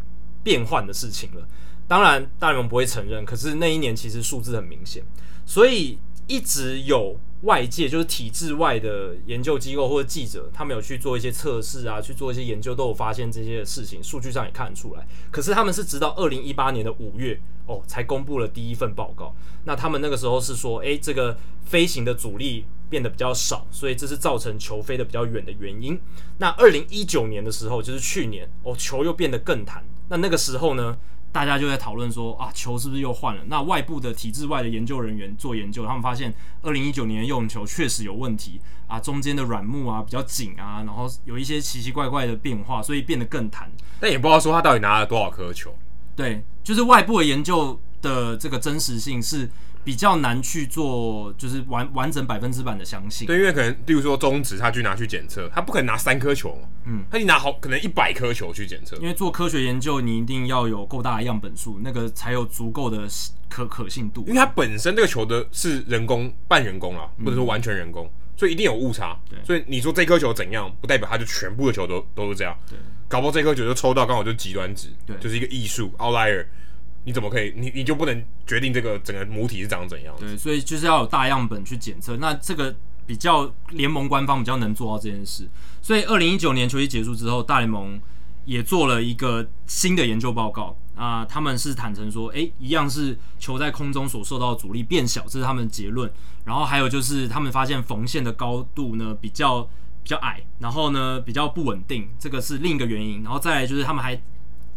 [0.43, 1.45] 变换的事情了。
[1.87, 5.03] 当然，大联盟不会承认，可是那一年其实数字很明显，
[5.45, 7.17] 所以一直有。
[7.43, 15.05] 外界就是体制外的研究机构或者记者，他们有去做一些测试啊，去做一些研究，都有发现这些事情，数据上也看得出来。
[15.29, 19.35] 可是他们是直到二零一八年的五月哦，才公布了第一份报告。
[19.65, 25.99] 那他们那个时候是说，诶，这个飞行的阻力变得比较少，所以这是造成球飞得比较远的原因。
[26.37, 29.83] 那二零一九年的时候，就是去年哦，球又变得更弹。
[30.07, 30.97] 那那个时候呢？
[31.33, 33.43] 大家就在讨论说啊，球是不是又换了？
[33.47, 43.69] 那外部的体制外的研究人员做研究，他们发现二零一九年的用球确实有问题啊，中间的软木啊比较紧啊，然后有一些奇奇怪怪的变化，所以变得更弹。
[43.99, 45.75] 但也不知道说他到底拿了多少颗球。
[46.15, 49.49] 对，就是外部的研究的这个真实性是。
[49.83, 53.27] 比较难去做，就是完完整百分之百的相信。
[53.27, 58.95] 对，因为可能，例如说中指，他去拿去检测，他不可能拿三颗球，嗯，他你拿好可能一百颗球去检测。
[58.97, 63.07] 因为做科学研究，你一定要有够大的样本数，那个才有足够的
[63.49, 64.21] 可可信度。
[64.21, 69.19] 因为它本身这个球的是人工半人工啊，或者说完全人工，嗯、所以一定有误差。
[69.29, 72.57] 对，所以你说这颗球怎样，不代表它就全部的球都都是这样。
[72.69, 76.45] 对，搞不好这颗球就抽到刚好就极端值，对，就是一个艺术 outlier。
[77.05, 77.53] 你怎么可以？
[77.57, 80.15] 你你就不能决定这个整个母体是长怎样？
[80.19, 82.15] 对，所以就是要有大样本去检测。
[82.17, 82.73] 那这个
[83.05, 85.49] 比较联盟官方比较能做到这件事。
[85.81, 87.99] 所以二零一九年球季结束之后，大联盟
[88.45, 96.09] 也做了一个新的研究报告啊、他们是坦诚说，诶，一样是球在空中所受到阻力变小，这是他们的结论。
[96.45, 99.63] 然后还有就是他们发现缝线的高度呢比较
[100.03, 103.23] 比较矮，然后呢比较不稳定，这个是另一个原因。
[103.23, 104.17] 然后再来就是他们还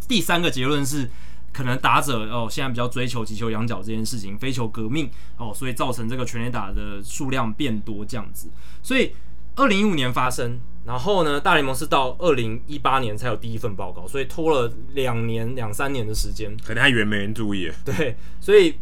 [0.08, 1.08] 第三个结论是。
[1.56, 8.50] 可能打者哦，现在比较追求击球仰角这件事情，非球革命哦，所以造成这个全垒打的数量变多这样子。
[8.82, 9.14] 所以
[9.54, 16.54] 二零一五年发生，然后呢，大联盟是到二零一八年才有第一份报告，所以拖了两年两三年的时间。
[16.62, 17.72] 可能还以为没人注意。
[17.82, 18.78] 对，所以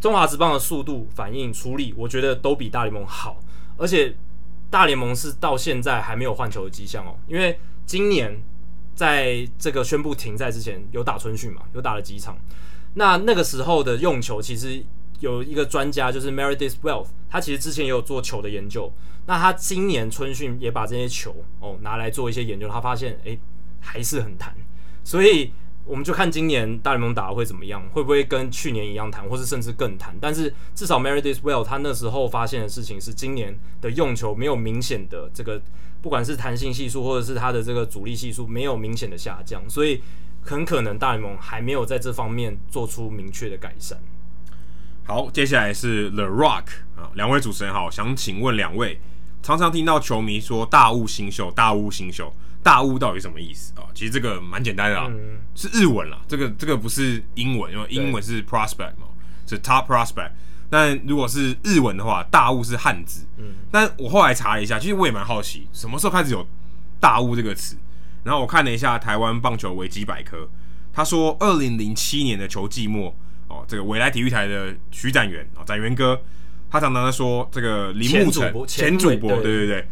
[0.00, 3.40] 中华职棒的速度、反应、处理，我觉得都比大联盟好。
[3.76, 4.16] 而且
[4.68, 8.42] 大联盟是到现在还没有换球的迹象哦，因为今年。
[9.00, 11.62] 在这个宣布停赛之前，有打春训嘛？
[11.72, 12.36] 有打了几场。
[12.92, 14.84] 那那个时候的用球，其实
[15.20, 18.92] 有一个专家，就是 Meredith Wealth，他其实之前也有做球的研究。
[19.24, 23.40] 那他今年春训也把这些球哦拿来做一些研究，他发现诶
[23.80, 24.54] 还是很弹。
[25.02, 25.50] 所以
[25.86, 30.14] 我们就看今年大联盟打的会怎么样，会不会跟去年一样弹，或是甚至更弹？
[30.20, 35.58] 但是至少 Meredith Wealth 他那时候发现的事情是，今年的用球没有明显的这个。
[36.02, 40.02] 不管是弹性系数或者是它的这个阻力系数没有明显的下降，所以
[40.42, 43.98] 很可能大联盟还没有在这方面做出明确的改善。
[45.04, 49.00] 好，接下来是 The Rock 啊，两位主持人好，想请问两位，
[49.42, 52.32] 常常听到球迷说大物新秀，大物新秀，
[52.62, 53.84] 大物到底什么意思啊？
[53.94, 59.08] 其实这个蛮简单的啊，嗯、是日文啦，这个这个不是英文，因为英文是 prospect 嘛，
[59.46, 60.30] 是 top prospect。
[60.70, 63.26] 但如果是日文的话，大物是汉字。
[63.36, 66.46] 嗯，但我后来查了一下，其实我也蛮好奇，什么时候开始有
[67.00, 67.76] 大物这个词？
[68.22, 70.48] 然后我看了一下台湾棒球维基百科，
[70.92, 73.12] 他说二零零七年的球季末，
[73.48, 76.20] 哦，这个纬来体育台的徐展元哦，展元哥，
[76.70, 79.88] 他常常在说这个林木成前主播，对对对，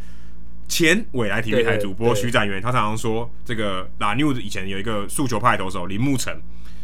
[0.69, 6.41] 前纬来体育台主播徐展元，他常常说这个 La New 以前有一个速球派投手林木成，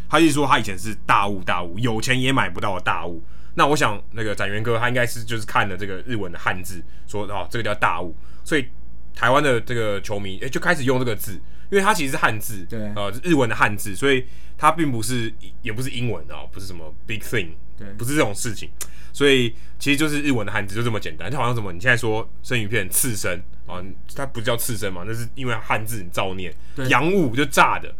[0.08, 3.22] 他一直说他以前是大物大物，有钱也买不到的大物。
[3.56, 8.66] 那我想，那个展元哥他应该是就是看了这个日文的汉字，说哦，这个叫大雾，所以
[9.14, 11.34] 台湾的这个球迷诶、欸、就开始用这个字，
[11.70, 14.26] 因为它其实是汉字，对，呃，日文的汉字，所以
[14.58, 15.32] 它并不是
[15.62, 18.68] 也不是英文哦，不是什么 big thing，对，不是这种事情，
[19.12, 23.80] 所以其实就是日文的汉字就这么简单，就好像什么你现在说生鱼片刺身啊，
[24.16, 26.52] 它不叫刺身嘛，那是因为汉字你造念，
[26.88, 27.94] 洋物就炸的。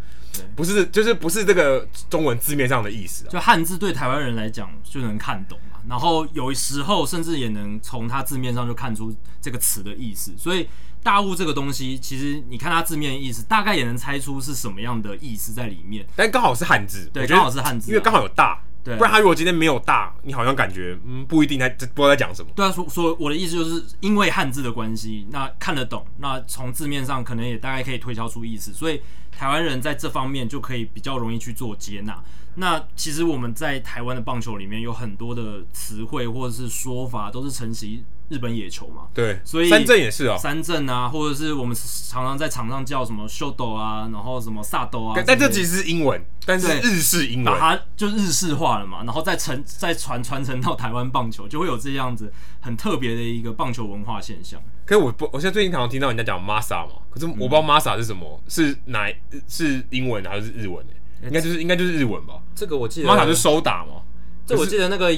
[0.54, 3.30] 不是，就是不是这个中文字面上的意思啊。
[3.30, 10.32] 就汉字对台湾人来讲就能看懂嘛，然后有时候甚至也能从它字面上就看出这个词的意思。
[10.36, 10.68] 所以
[11.02, 16.06] 大雾这个东西，其实你看它字面意思，大概也能猜出是什么样的意思在里面。
[16.16, 18.62] 但刚好是汉字，对，刚好是汉字，因为刚好有大。
[18.84, 22.50] 对，不然他如果今天没有大，你好像感觉嗯不一定在不知道在讲什么。
[22.54, 29.00] 对啊，说说我的意思就是因为汉字的关系，那看得懂，那从字面上可能也大概可以推敲出意思，所以
[29.32, 32.22] 台湾人在这方面就可以比较容易去做接纳。
[32.56, 41.76] 那其实我们在台湾的棒球里面有很多的词汇或者是说法都是承袭日本野球嘛，对，所以三振也是哦，三振啊，或者是我们
[42.08, 54.58] 常常在场上叫什么秀斗啊，然后什么萨斗啊，但这其实是英文，但是日式英文，把它就日式化了嘛，然后再传再传传承到台湾棒球，就会有这样子很特别的一个棒球文化现象。
[54.86, 59.12] 可是我不，我现在最近常常听到人家讲 Masa 嘛，可是我不知道 Masa 是什么，嗯、是哪
[59.46, 60.82] 是英文还是日文？
[61.22, 62.40] 应该就是应该就是日文吧。
[62.54, 64.02] 这个我记得 Masa 是收打嘛，
[64.46, 65.12] 这我记得那个。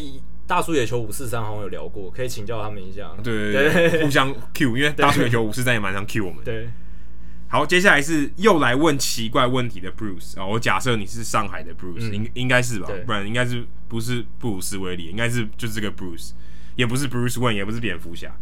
[0.47, 3.11] 大叔野球五四三好像有聊过，可以请教他们一下。
[3.23, 6.45] 对对对，对互相 Q，因为大叔野球五四三也蛮常 Q 我们。
[6.45, 6.69] 对，
[7.49, 12.89] 好，接下来是又来问奇怪问题的 Bruce 啊，我假设你是上海的 Bruce，应、嗯、应该是吧？
[13.05, 15.07] 不然应该是不是布鲁斯威利？
[15.07, 16.31] 应该是就是这个 Bruce，
[16.77, 18.35] 也不是 Bruce Wayne，也不是蝙蝠侠。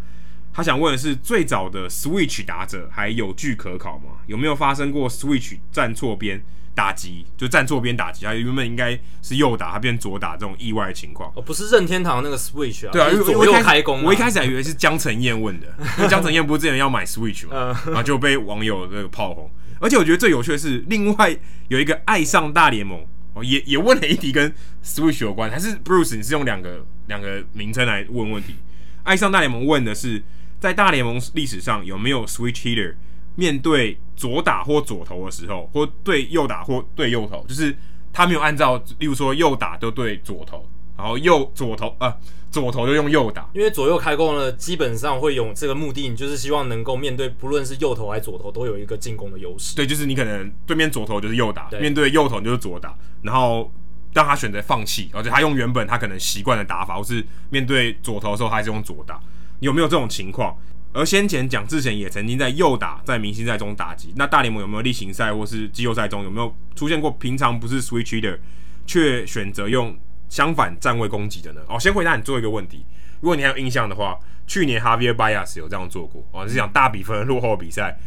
[0.53, 4.19] 他想问的是，最早的 Switch 打者还有据可考吗？
[4.27, 6.45] 有没有发生过 Switch 站错边？
[6.75, 11.33] 打击就站错边打击，他原本应该是右打，他变左打这种意外的情况。
[11.37, 12.91] 哦，不是任天堂那个 Switch 啊？
[12.93, 14.03] 对啊，因为左右开弓。
[14.03, 15.69] 我一开始还以为是江晨燕问的，
[15.99, 19.51] 因为江晨燕不是之前要买 Switch 嘛，然后就被网友那个炮轰。
[19.79, 21.37] 而且我觉得最有趣的是，另外
[21.69, 23.05] 有一个爱上大联盟
[23.35, 24.53] 哦，也也问了一题跟
[24.85, 26.17] Switch 有关，还是 Bruce？
[26.17, 28.57] 你是用两个两个名称来问问题？
[29.03, 30.23] 爱上大联盟问的是，
[30.59, 32.95] 在大联盟历史上有没有 Switch Hitter？
[33.37, 37.77] 面对左打或左投的时候，或对右打或对右投，就是
[38.13, 40.65] 他没有按照，例如说右打就对左投，
[40.97, 42.17] 然后右左投啊，
[42.51, 49.75] 左投就用右打，因为左右开弓呢，基本上会有这个目的，就是希望能够面对不论是右投还是左投，都有一个进攻的优势。
[49.75, 53.69] 对，就是你可能对面左投就是右打，面对右投就是左打，然后
[54.13, 59.21] 让他选择放弃，而且他用原本他可能习惯的打法，或是面对左投的时候，他还是用左打，
[59.59, 60.57] 有没有这种情况？
[60.95, 68.39] 而先前蒋志贤也曾经在右打在明星赛中打击，那大联盟有没有例行赛或是季后赛中有没有出现过平常不是 switch hitter
[68.87, 69.95] 却选择用
[70.29, 71.61] 相反站位攻击的呢？
[71.69, 72.87] 哦，先回答你做一个问题，
[73.21, 74.17] 如果你还有印象的话，
[74.47, 77.99] 去年 Javier Bias 有这样做过，哦，是讲大比分落后比赛。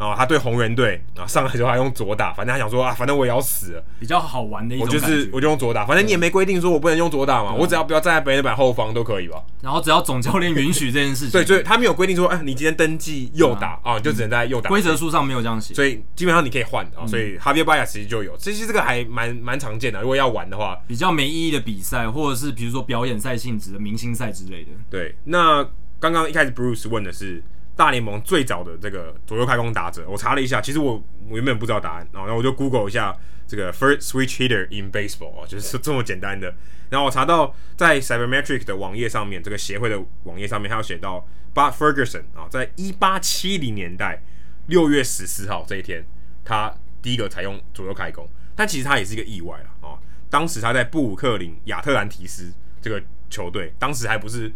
[0.00, 5.06] 哦，他对红人队啊，上来之后还用左打，反正他想说啊，反正我也要死了，比较好玩的一种感觉。
[5.06, 9.42] 我就是我就用左打，反正你也没规定说我不能用左打嘛，我只要不要站在北垒板后方都可以吧。
[9.60, 11.32] 然后只要总教练允许这件事情。
[11.32, 14.70] 对，所以他没有规定说，哎、啊，你今天登记右打啊，你就只能在右打。
[14.70, 17.06] 规则书上没有这样写，所以基本上你可以换啊。
[17.06, 20.00] 所以 Javier Baez 其实就有，其实这个还蛮蛮常见的。
[20.00, 24.70] 如果要玩的话，比较没意义的比赛，或者是比如说表演赛性质的明星赛之类的。
[24.88, 25.62] 对，那
[25.98, 27.44] 刚刚一开始 Bruce 问的是。
[27.80, 33.16] 大联盟最早的这个左右开弓打者，我查了一下，其实我我原本不知道答案，然后我就 Google 一下
[33.46, 36.54] 这个 first switch hitter in baseball 啊，就是这么简单的。
[36.90, 44.22] 然后我查到在 Cybermetric 的网页上面，这个协会的网页上面，他有写到 But Ferguson 啊，在一八七零年代
[44.66, 46.04] 六月十四号这一天，
[46.44, 49.96] 他第一个采用左右开弓，但其实他也是一个意外了啊。
[50.28, 52.52] 当时他在布鲁克林亚特兰提斯
[52.82, 54.52] 这个球队，当时还不是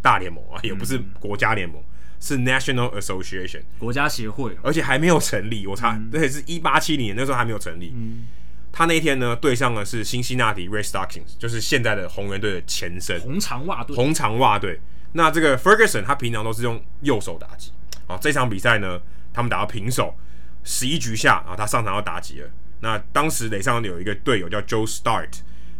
[0.00, 1.82] 大联盟啊，也不是国家联盟。
[2.20, 5.66] 是 National Association 国家协会，而且还没有成立。
[5.66, 7.94] 我查，而且是一八七零年那时候还没有成立。
[7.96, 8.26] 嗯、
[8.70, 13.96] 他那一天呢，对上的是辛辛那提 Red Stockings，就是现在的红人队的前身红长袜队。
[13.96, 14.78] 红长袜队。
[15.12, 17.72] 那这个 Ferguson 他平常都是用右手打击
[18.06, 18.18] 啊。
[18.20, 19.00] 这场比赛呢，
[19.32, 20.14] 他们打到平手，
[20.62, 22.50] 十一局下啊，他上场要打击了。
[22.80, 25.30] 那当时垒上有一个队友叫 Joe Start，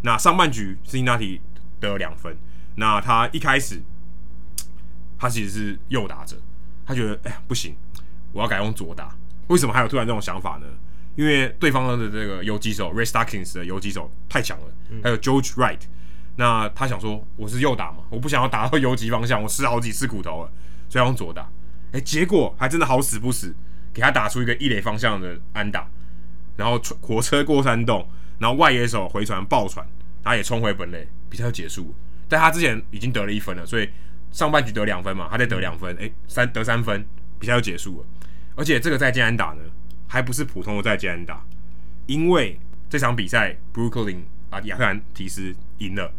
[0.00, 1.42] 那上半局辛辛那提
[1.78, 2.34] 得了两分。
[2.76, 3.82] 那他一开始。
[5.20, 6.34] 他其实是右打者，
[6.86, 7.76] 他觉得哎呀不行，
[8.32, 9.14] 我要改用左打。
[9.48, 10.66] 为什么还有突然这种想法呢？
[11.14, 14.64] 因为对方的这个游击手 Red Stockings 的游击手太强了，
[15.02, 15.80] 还有 George Wright。
[16.36, 20.50] 那他想说我是右打嘛，我不想要打到游击方向，我吃好几次苦头了，
[20.88, 21.46] 所以要用左打。
[21.92, 23.54] 哎，结果还真的好死不死，
[23.92, 25.86] 给他打出一个一垒方向的安打，
[26.56, 28.08] 然后火车过山洞，
[28.38, 29.86] 然后外野手回传爆传，
[30.24, 31.94] 他也冲回本垒，比赛就结束了。
[32.26, 33.90] 但他之前已经得了一分了，所以。
[34.32, 37.04] 上半局得两分嘛，他再得两分，诶、欸，三得三分，
[37.38, 38.06] 比赛就结束了。
[38.54, 39.62] 而且这个再见安打呢，
[40.06, 41.44] 还不是普通的再见安打，
[42.06, 42.58] 因为
[42.88, 46.12] 这场比赛布鲁克林啊亚特兰提斯赢了，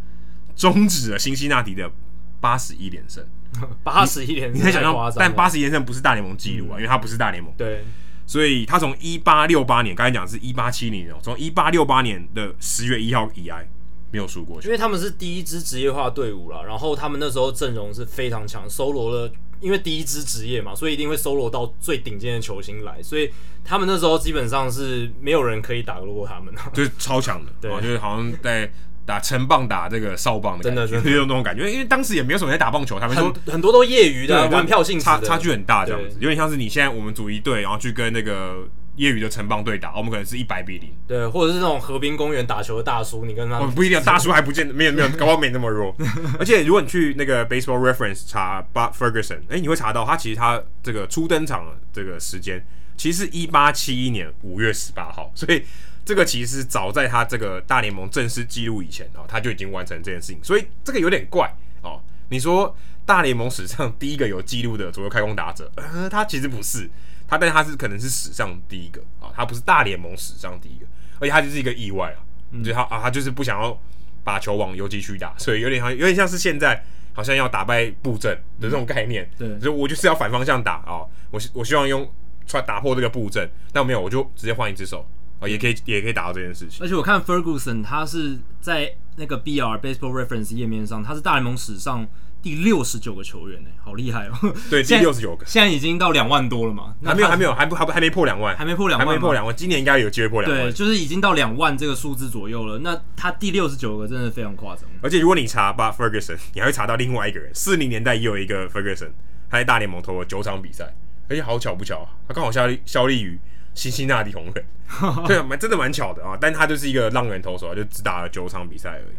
[0.55, 1.91] 终止了辛西那提的
[2.39, 3.25] 八十一连胜。
[3.83, 7.53] 八十一连胜，你在想象，但八十一连胜不是大联盟纪录啊，嗯、因为他不是大联盟。
[7.57, 7.83] 对，
[8.25, 13.67] 所以他从一八六八年，刚才讲是一八七零哦，从一八六八年的十月一号以来，
[14.11, 19.31] 没有输过球，因为他们是第一支职业化队伍了，然后他们那时候阵容是非常强，搜罗了，
[19.61, 23.31] 因为第一支职业嘛，所以一定会搜罗到最顶尖的球星来，所以
[23.63, 28.69] 他们那时候基本上是没有人可以打得过他们， 就是超强的，对，就是好像在
[29.05, 38.67] 打成棒打这个少棒的感觉，真的就是那种感觉，因为当时也没有什么人在打棒球，他们说很，很多都业余的，玩票性质差差距很大这样子，有点像是你现在我们组一队，然后去跟那个。
[38.95, 45.95] 业余的城邦对打，我们可能是一百比零，对，或者是那种河滨公园打球的大叔，你跟他，不一定，大叔还不见得，没有没有，搞不好没那么弱。
[46.37, 52.65] 而且如果你去那个 Baseball Reference 查 But Ferguson，哎、欸，你会查到他其实他这个初登场的这个时间，
[52.97, 55.63] 其实是一八七一年五月十八号，所以
[56.03, 61.49] 这个其实早在他这个大联盟正式记录以前哦，他就已经完成这件事情，所以这个有点怪
[61.81, 62.01] 哦。
[62.29, 62.75] 你说
[63.05, 66.89] 大联盟史上第一个有记录的左右开弓打者，呃，他其实不是。
[67.31, 70.85] 他，但是他是可能是史上第一个啊，他不是大联盟史上第一个，
[71.17, 72.19] 而且他就是一个意外啊，
[72.51, 73.79] 嗯、就他啊，他就是不想要
[74.21, 82.05] 把球往游击区打，所以有点好像有点像是现在好像要打败布阵的这种概念，嗯、对，所以我就是要反方向打啊，我我希望用
[82.45, 85.07] 穿打破这个布阵，但没有，我就直接换一只手
[85.39, 86.85] 啊，也可以也可以打到这件事情。
[86.85, 92.05] 而且我看 Ferguson 他是在那个 BR Baseball Reference 页面上，他是大联盟史上。
[92.41, 94.33] 第六十九个球员呢，好厉害哦！
[94.69, 96.95] 对，第六十九个，现在已经到两万多了嘛？
[97.05, 100.63] 还没有，还没有，还不还不还没破两万，还没破两万，还没破两万，今年应该有机会破两万。
[100.63, 102.79] 对，就是已经到两万这个数字左右了。
[102.79, 104.85] 那他第六十九个真的非常夸张。
[105.03, 109.11] 而且如果你查 Bud Ferguson，你还会查到另外一个人，四零年代也有一个 Ferguson，
[109.49, 110.93] 他在大联盟投了九场比赛，
[111.29, 113.39] 而且好巧不巧，他刚好效力效力于
[113.75, 114.65] 辛辛那提红人，
[115.27, 116.35] 对，蛮真的蛮巧的啊。
[116.41, 119.15] 但他就是一个浪人投手，就只打了九场比赛而已。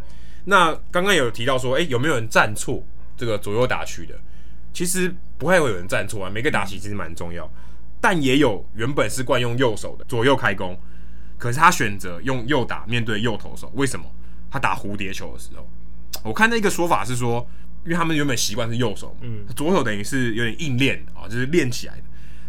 [0.46, 2.82] 那刚刚有提到说，哎、欸，有没有人站错？
[3.16, 4.18] 这个左右打区的，
[4.72, 6.30] 其实不太会有人站错啊。
[6.30, 7.50] 每个打席其实蛮重要，
[8.00, 10.78] 但也有原本是惯用右手的左右开弓，
[11.38, 14.06] 可是他选择用右打面对右投手，为什么？
[14.50, 15.66] 他打蝴蝶球的时候，
[16.22, 17.46] 我看那个说法是说，
[17.84, 22.02] 因为他们原本习惯是右手，嗯，左手等于是有点硬练啊，就是练起来的。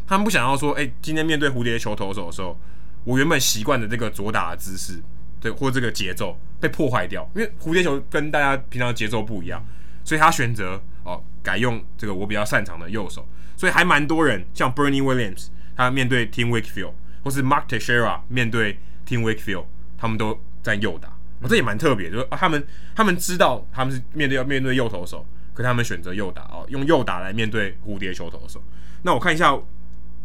[0.06, 2.60] 他们不想要说，哎，今天面对蝴蝶球投手的时候，
[3.06, 5.02] 我原本习惯的这个左打的姿势，
[5.40, 9.66] 对，或这个节奏被破坏掉，因为蝴蝶球跟大家平常节奏不一样。
[10.04, 16.94] 所以他选择哦，改用这个我比较擅长的右手，所以还蛮多人像 Bernie Williams，他面对 Tim Wakefield，
[17.24, 19.66] 或是 Mark Teixeira 面对 Tim Wakefield，
[19.98, 28.62] 他们都在右打，哦，这也蛮特别，就是他们他们知道他们是面对要面对右投手，可他们选择右打哦，用右打来面对蝴蝶球投手。
[29.04, 29.58] 那我看一下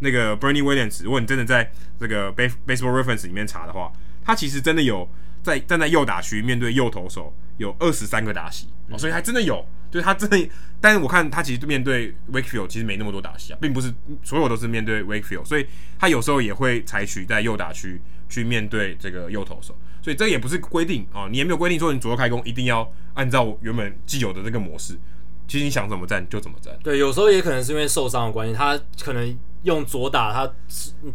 [0.00, 3.92] 那个 Bernie Williams，如果你真的在这个 Base Baseball Reference 里面查的话，
[4.24, 5.08] 他其实真的有
[5.42, 7.34] 在站在右打区面对右投手。
[7.58, 10.50] 有二十三个打席哦，所以还真的有，就是他真的，
[10.80, 13.92] 但是我看他其实面对 Wakefield 其实没那么多打席啊，并不是
[14.24, 15.66] 所有都是面对 Wakefield，所以
[15.98, 24.98] 他有时候也会采取在右打区去面对这个右投手，所以这也不是规定哦，你也没有规定说你左右开弓一定要按照原本既有的这个模式，
[25.46, 26.74] 其实你想怎么站就怎么站。
[26.82, 29.38] 对，有时候也可能是因为受伤的关系，他可能。
[29.64, 30.52] 用左打他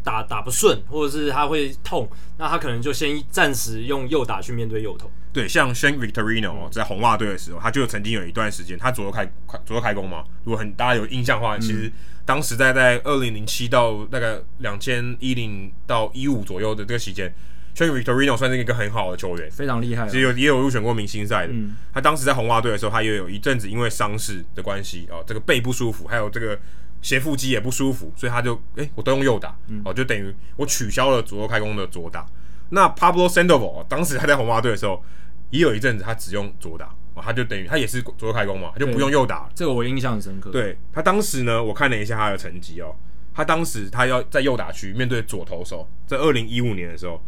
[0.03, 5.09] 打打不顺，或者是他会痛，那他可能就先暂时用右打去面对右投。
[5.31, 9.25] 对，像 Hank Victorino 在红袜队的时候，他就曾经有一段时间，他左右开
[9.65, 10.23] 左右开弓嘛。
[10.43, 11.91] 如果很大家有印象的话，其实
[12.23, 17.33] 当时在在二零零七到大概两千一零到一五左右的这个期间
[17.75, 21.53] ，Hank Victorino 算是一个很好的球员，非常厉害，其实有也有入选过明星赛的。
[21.53, 26.59] 嗯、他当时在红袜队的时候，他也有一阵子因为伤势的关系哦，这个背不舒服，还有这个。
[27.03, 32.25] 斜腹肌也不舒服，所以他就哎、欸，我都用右打，嗯、哦，就等于我取消了左右开弓的左打。
[32.69, 35.03] 那 Pablo Sandoval 当时他在红袜队的时候，
[35.51, 39.49] 也有一阵子他只用左打，哦，他就等于他也是左右开弓嘛，他就不用右打。
[39.53, 40.49] 这个我印象很深刻。
[40.49, 42.95] 对，他当时呢，我看了一下他的成绩哦，
[43.33, 47.21] 他当时他要在右打区面对左投手，在二零一五年的时候，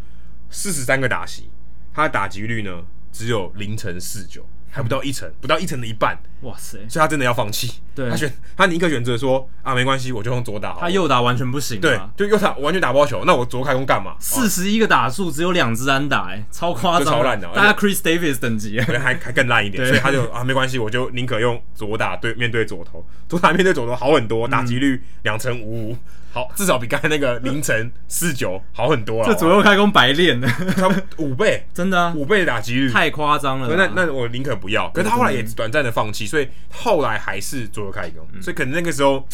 [0.49, 1.49] 四十三个打席，
[1.93, 4.47] 他的打击率呢只有零成四九。
[4.75, 6.77] 还不到一层，不到一层的一半，哇塞！
[6.89, 7.79] 所以他真的要放弃。
[7.95, 10.75] 对，他选他宁可选择说啊，没关系，我就用左打。
[10.77, 11.79] 他右打完全不行。
[11.79, 14.17] 对，就右打完全打不到球，那我左开弓干嘛？
[14.19, 19.87] 四十一个打数，只有两支安打，哎，超夸张，超烂的，大家 Chris Davis 等级，还还更烂一点。
[19.87, 25.97] 所以他就啊，没关系，我就宁可用左打对面对左投，左打面对左投好很多，打击率两成五五。
[26.35, 29.25] 好，至少比刚才那个凌晨四九好很多了。
[29.31, 33.73] 这左右开弓白练的，差不多五倍，真的啊，五倍的打击率，太夸张了。
[33.73, 34.89] 那那我宁可不要。
[34.89, 38.27] 可是他后来也短暂的放弃，所以后来还是左右开弓。
[38.41, 39.25] 所以可能那个时候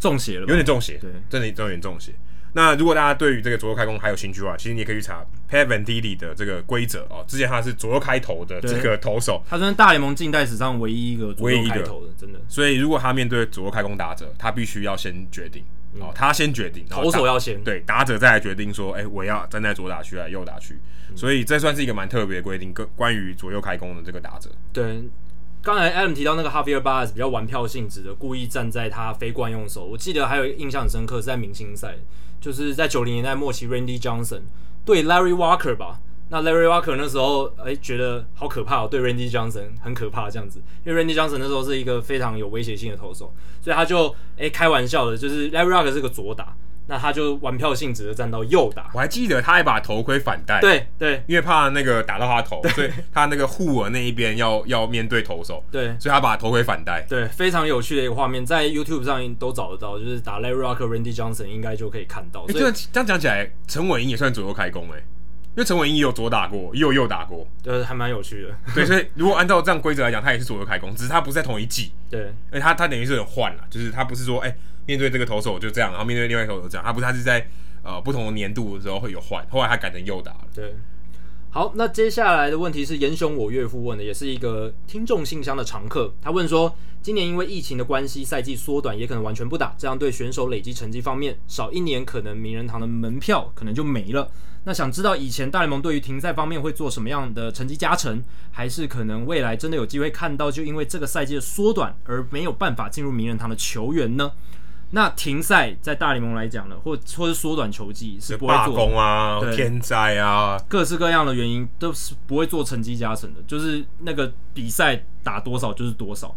[0.00, 2.12] 中邪了，有点中邪，对，真的有点中邪。
[2.52, 7.24] 那如果大家对于这个左右开弓还有兴趣的话，其实你也可以去查 Pat Venditte 的这个规则哦。
[7.28, 12.40] 之前他是左右开头的这个投手，他是大联盟近代史上唯一一个左右开投的，真的。
[12.48, 15.62] 所以如果他面对左右开弓打者，他必须要先决定。
[15.98, 20.78] 哦，他先决定，投手要先对打者再来决定说，哎、欸，我要站在左打区还是右打区，
[21.08, 24.48] 嗯、所以这算是一个蛮特别的规定，跟关于左右开弓的这个打者。
[24.72, 25.02] 对，
[25.60, 29.84] 刚才 Adam 提到那个 Javier Baez 比较玩票性质的，故意站在他非惯用手。
[29.84, 31.96] 我记得还有印象很深刻是在明星赛，
[32.40, 34.42] 就是在九零年代末期，Randy Johnson
[34.84, 36.00] 对 Larry Walker 吧。
[36.32, 46.54] 那 Larry Walker 那时候哎、欸、觉得好可怕哦，对 Randy Johnson 很可怕这样子，因为 Randy Johnson 那时候是一个非常有威胁性的投手，所以他就哎、欸、开玩笑的，就是 Larry Walker 是个左打，
[46.86, 48.90] 那他就玩票性质的站到右打。
[48.94, 62.46] 我还记得他还把头盔反戴，对对，因为怕那个打到他头，对所以他那个护耳那一边要要面对投手，对，所以他把头盔反戴，对，非常有趣的一个画面，在 YouTube 上都找得到，就是打 Larry Walker Randy Johnson 应该就可以看到。
[62.46, 65.04] 所以、欸、这样讲起来，陈伟英也算左右开弓哎、欸。
[65.56, 68.54] 因为陈伟英也有左打过，也有右打过，呃，还蛮有趣的。
[68.74, 71.92] 对，所以如果按照这样规则来讲，他也是左右开弓，只是他不是在同一季。
[72.08, 77.46] 对，而，他他等于是有换了，就是他不是说哎、欸、面对这个投手就这样，然后面对另外一个投手这样，他不是，他是在
[77.82, 80.46] 呃不同的年度的时候会有换，后来他改成右打了。
[80.54, 80.74] 对。
[81.52, 86.14] 好，那接下来的问题是严雄我岳父问的，也是一个听众信箱的常客。
[86.22, 86.72] 他问说，
[87.02, 94.30] 今年因为疫情的关系，赛季缩短，也可能完全不打，这样对选手累积成绩方面少一年，可能名人堂的门票可能就没了。
[94.62, 98.22] 那想知道以前大联盟对于停赛方面会做什么样的成绩加成，
[98.52, 104.30] 还是可能未来真的有机会看到，就因为这个赛季的缩短而没有办法进入名人堂的球员呢？
[104.92, 116.34] 那停赛在大联盟来讲呢，或或是缩短球季是不会做罢工啊、天灾啊，各式各样的原因都是不会做成绩加成的，就是那个比赛打多少就是多少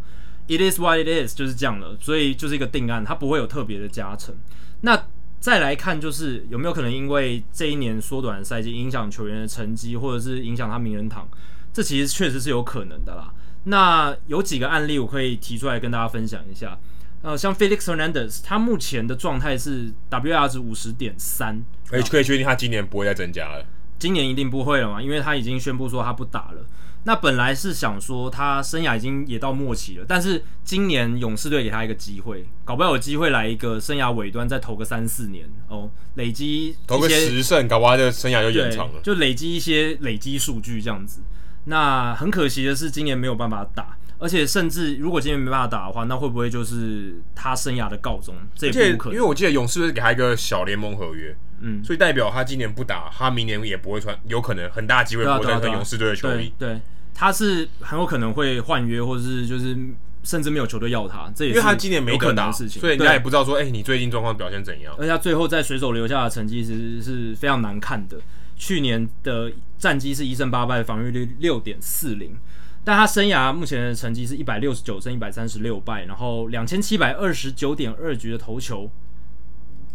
[0.48, 4.36] ，It is what it is，就是这样了，所以就是一个定案，它不会有特别的加成。
[4.82, 5.08] 那
[5.40, 11.28] 再来看，就是有没有可能因为这一年缩短赛季影响球员的成绩，或者是影响他名人堂，
[11.74, 13.34] 这其实确实是有可能的啦。
[13.64, 16.78] 那有几个案例我可以提出来跟大家分享一下。
[17.24, 23.66] 呃，像 Felix Hernandez，他目前的状态是 WAR 值五十点三，可以可以确定他今年不会再增加了。
[23.98, 26.66] 今年一定不会了嘛，因为他已经宣布说他不打了。
[27.06, 41.22] 那本来是想说他生涯已经也到末期了，但是今年勇士队给他一个机会，搞不好有机会来一个生涯尾端再投个三四年哦，累积投个十胜，搞不好他的生涯就延长了，就累积一些累积数据这样子。
[41.66, 43.98] 那很可惜的是，今年没有办法打。
[44.20, 48.36] 而且甚至如果今年没办法打的话，那会不会就是他生涯的告终？
[48.56, 49.16] 这也不可能。
[49.16, 56.54] 因为我记得勇士是给他一个小联盟合约，嗯，所以代表他今年不打，他明年也不会穿，有可能很大机会不会再跟勇士队的球衣。
[56.58, 56.80] 对，
[57.14, 59.78] 他是很有可能会换约，或者是就是
[60.24, 61.30] 甚至没有球队要他。
[61.36, 64.96] 这也是因为他今年没可能的事情，所以人家也不知道说，哎、欸，你最近状况表现怎样？
[64.98, 68.18] 而且他最后在水手留下的成绩其实是非常难看的，
[68.56, 72.38] 去年的战绩是一胜八败，防御率六点四零。
[72.84, 78.90] 但他生涯目前的成绩是一百六十九胜一百三十六败，然后两千七百二十九点二局的投球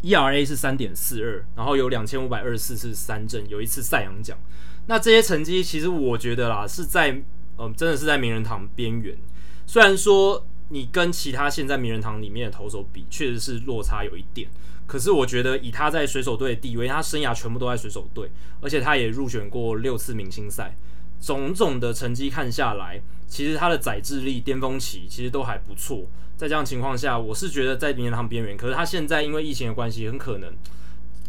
[0.02, 4.38] ，ERA 是三点四二，然后有两千五百二十四次三振，有一次赛扬奖。
[4.86, 7.22] 那这些成绩其实我觉得啦，是在
[7.60, 9.16] 嗯、真的是在名人堂边缘。
[9.66, 14.48] 虽然说你跟其他现在名人堂里面的投手比，确实是落差有一点，
[14.86, 18.30] 可是我觉得以他在水手队的地位，他生涯全部都在水手队，
[18.60, 20.76] 而且他也入选过六次明星赛。
[21.20, 26.06] 种种的成绩看下来，其实他的宰制力巅峰期其实都还不错。
[26.36, 28.56] 在这样情况下，我是觉得在名人堂边缘。
[28.56, 30.52] 可是他现在因为疫情的关系，很可能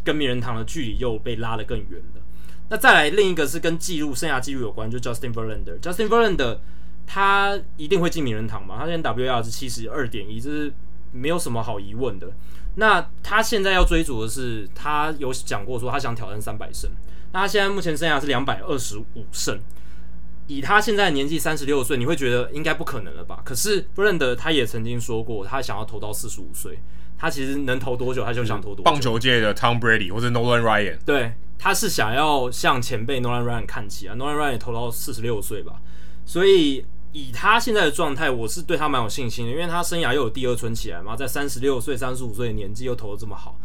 [0.04, 2.22] 跟名人堂的距离又被拉得更远了。
[2.68, 5.80] 那再来另一个是跟记录、生涯记录有关，就 Justin Verlander。
[5.80, 6.58] Justin Verlander
[7.04, 8.76] 他一定会进名人堂嘛？
[8.78, 10.72] 他现在 WAR 是七十二点一，这是
[11.10, 12.30] 没有什么好疑问的。
[12.76, 16.88] 那他现在要追逐的是，他有讲过说他想挑战三百胜。
[17.32, 19.58] 那他现在目前生涯是两百二十五胜。
[20.50, 23.40] 以他现在年纪三十六岁，你会觉得应该不可能了吧？
[23.44, 26.80] 可是布伦德他也曾经说过，他想要投到四十五岁。
[27.16, 28.82] 他其实能投多久，他就想投多久。
[28.82, 34.16] 棒球界的 Tom Brady 或者 Nolan Ryan，对，他是想要向前辈 Nolan Ryan 看齐啊。
[34.16, 35.74] Nolan Ryan 也投到四十六岁吧。
[36.24, 43.56] 所以以他现在的状态，我是对他蛮有信心的，因为他生涯又有第二春起来嘛，在三十六岁、三十五岁的年纪又投的这么好。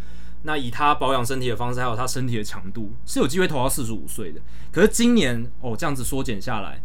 [0.45, 4.39] 那以他保养身体的方式，还有他身体的强度，是有机会投到四十五岁的。
[4.71, 6.81] 可是今年哦，这样子缩减下来，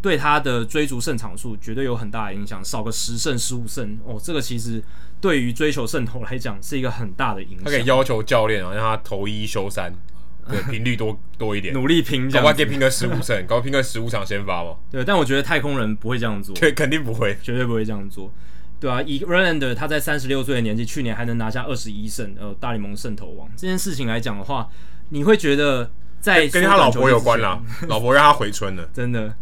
[0.00, 4.82] 对他的追逐胜场数绝对有很大的影响，少个十胜十五胜哦，这个其实
[5.20, 7.64] 对于追求胜投来讲是一个很大的影响。
[7.64, 9.94] 他可以要求教练啊，让他投一休三，
[10.48, 14.76] 对，频率多多一点， 努力拼，搞不好可以拼个十五胜，搞不好拼个十五场先发嘛。
[14.90, 18.32] 对，但我觉得太空人不会这样做，对，肯定不会，绝对不会这样做。
[18.80, 24.68] 对啊，以 Verlander 他在三十六岁的年纪，去年还能拿下二十一胜，呃，大联盟胜投王这件事情来讲的话，
[25.08, 28.88] 你会觉得在跟他老婆有关啦，老婆让他回春了。
[28.92, 29.34] 真的，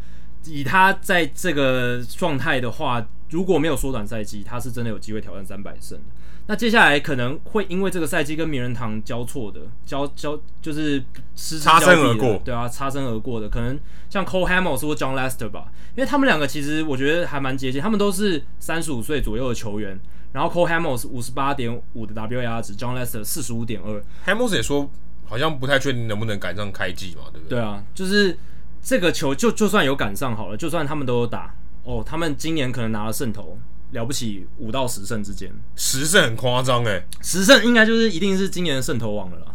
[0.44, 5.98] 以他在这个状态的话，如果没有缩短赛季，他是真的有机会挑战三百胜。
[6.46, 11.02] 那接下来可能会因为这个赛季跟名人堂交错的交交就是
[11.34, 13.78] 擦身而过，对啊，擦身而过的可能
[14.10, 19.98] 像 Cole Hamels 或 John Lester 吧，因为他们两个其实我觉得还蛮接近，他们都是三十五岁左右的球员。
[20.32, 24.02] 然后 Cole Hamels 五十八点五的 WAR 值，John Lester 四十五点二。
[24.24, 24.90] Hamels 也说
[25.26, 27.58] 好像不太确定能不能赶上开季嘛，对不对？
[27.58, 28.38] 对啊，就是
[28.82, 33.58] 这个球就就算有赶上好了，就算他们都有打哦，他们今年可能拿了胜投，
[33.92, 39.46] 了不起五到十胜之间，十胜很夸张哎，十胜应该就是一定是今年的胜投王了啦。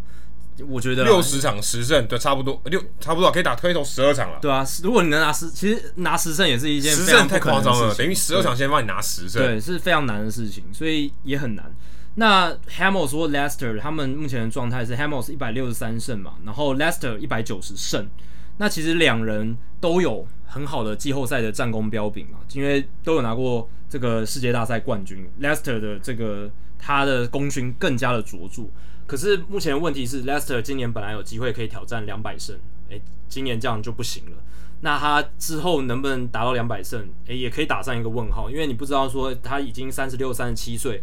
[0.67, 4.39] 我觉得六十场十胜，对，差不多六差不多可以打推头十二场了。
[4.41, 11.71] 对啊，如果你能拿十，其实拿十胜也是一件十胜太夸张了，等于十二场先帮你拿十胜，对，是非常难的事情，所以也很难。
[12.15, 18.09] 那 Hamels 或 Lester 他们目前的状态是 Hamels 一百六十三胜嘛，然后 Lester 一百九十胜。
[18.57, 25.29] 那其实两人都有很好的季后赛的战功标炳嘛，因为都有拿过这个世界大赛冠军。
[25.41, 28.63] Leicester 的这个他的功勋更加的卓著。
[29.05, 32.57] 可是目前问题是，Lester 今年本来有机会可以挑战两百胜，
[32.89, 34.37] 诶，今年这样就不行了。
[34.81, 41.01] 那他之后能不能达到两百胜，诶，也可以打上一个问号，因为你不知道说他已经三十六、三十七岁，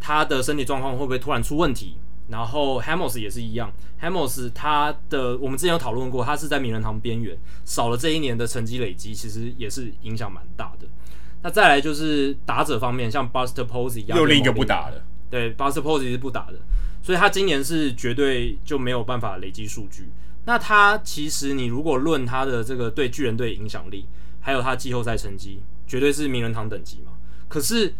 [0.00, 1.98] 他的身体状况会不会突然出问题？
[2.28, 3.70] 然后 Hamels 也是一样
[4.00, 10.86] ，Hamels 他的我们之前有讨论过，他是在名人堂边缘，少了这一年的成绩累积，其实也是影响蛮大的。
[11.42, 16.54] 那再来就是打者方面，像 Buster Posey 又另一个不打的，对，Buster Posey 是不打的。
[17.02, 20.08] 所以他今年是绝对就没有办法累积数据。
[20.44, 24.06] 那他其实你如果论他的这个对巨人队影响力，
[24.40, 27.12] 还有他季后赛成绩，绝对是名人堂等级嘛。
[27.48, 27.92] 可是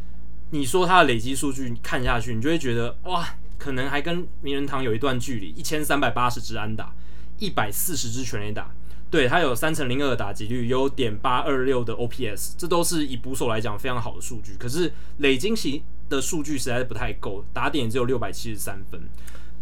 [0.50, 3.28] 你说他的累积数据看下去，你就会觉得哇，
[3.58, 5.48] 可能还跟名人堂有一段距离。
[5.48, 6.94] 一千三百八十支安打，
[7.38, 8.70] 一百四十支全垒打，
[9.12, 14.56] 对，他有三成零二的打击率，有点八二六的 OPS，这都是以捕手来讲非常好的数据。
[14.58, 18.98] 可是累积型的数据实在是不太够，打点只有六百七十三分，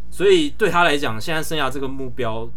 [0.08, 2.48] 所以对他来讲，现在生涯这个目标，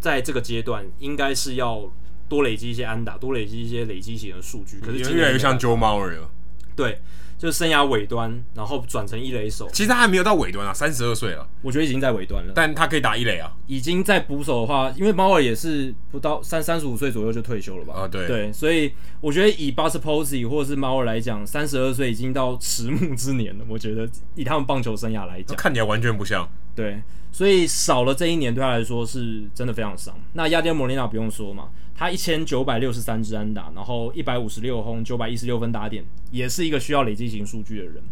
[0.00, 1.88] 在这个阶段应该是要
[2.28, 4.80] 多累积一些安打，多累积一些累积型的数据。
[4.80, 6.28] 可是越来越像 Joe Mauer 了，
[6.74, 6.98] 对。
[7.40, 9.66] 就是生涯尾端，然后转成一垒手。
[9.72, 12.52] 其实他还没有到尾端啊，三十二岁了，我觉得已经在尾端了。
[12.54, 17.94] 但他可以打一垒啊，已经在捕手的话，因为猫儿也是不到三三十五岁左右就退休了吧？
[17.94, 23.64] 啊，对对，所以我觉得以 Buster Posey 或者是猫儿来讲，三十二岁已经到迟暮之年了。
[23.66, 26.46] 我觉得以他们棒球生涯来讲，看起来完全不像。
[26.76, 30.14] 对，所以少了这一年对他来说是真的非常伤。
[30.34, 31.70] 那亚迪莫尼纳不用说嘛。
[32.00, 38.02] 他一千九百六十三支安打，然后一百五十六轰，九百一十六分打点，也是一个需要累积型数据的人。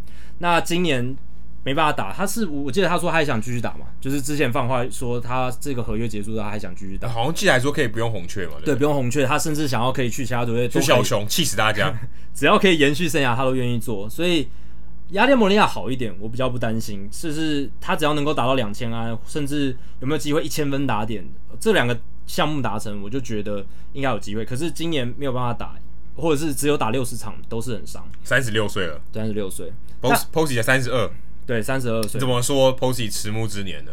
[0.40, 1.16] 那今年
[1.64, 7.08] 没办法打，他是我记得他说他还想继续打嘛，就是之前放话说他这个合约结束他还想继续打。
[7.08, 8.56] 好像记得还说可以不用红雀嘛？
[8.58, 11.90] 对，对，不用红雀，他甚至想要可以去其他球队，就小熊气死大家，
[12.34, 14.06] 只要可以延续生涯，他都愿意做。
[14.10, 14.46] 所以
[15.12, 21.26] 亚列摩尼亚好一点，我比较不担心，就是他只要能够达到两千安，甚至有没有机会一千分打点，
[21.58, 21.98] 这两个。
[22.28, 24.44] 项目达成，我就觉得应该有机会。
[24.44, 25.74] 可是今年没有办法打，
[26.14, 28.06] 或者是只有打六十场，都是很伤。
[28.22, 29.72] 三十六岁了，三十六岁。
[30.00, 31.10] Posey 才三十二，
[31.44, 32.20] 对，三十二岁。
[32.20, 33.90] 怎么说 Posey 迟暮之年呢？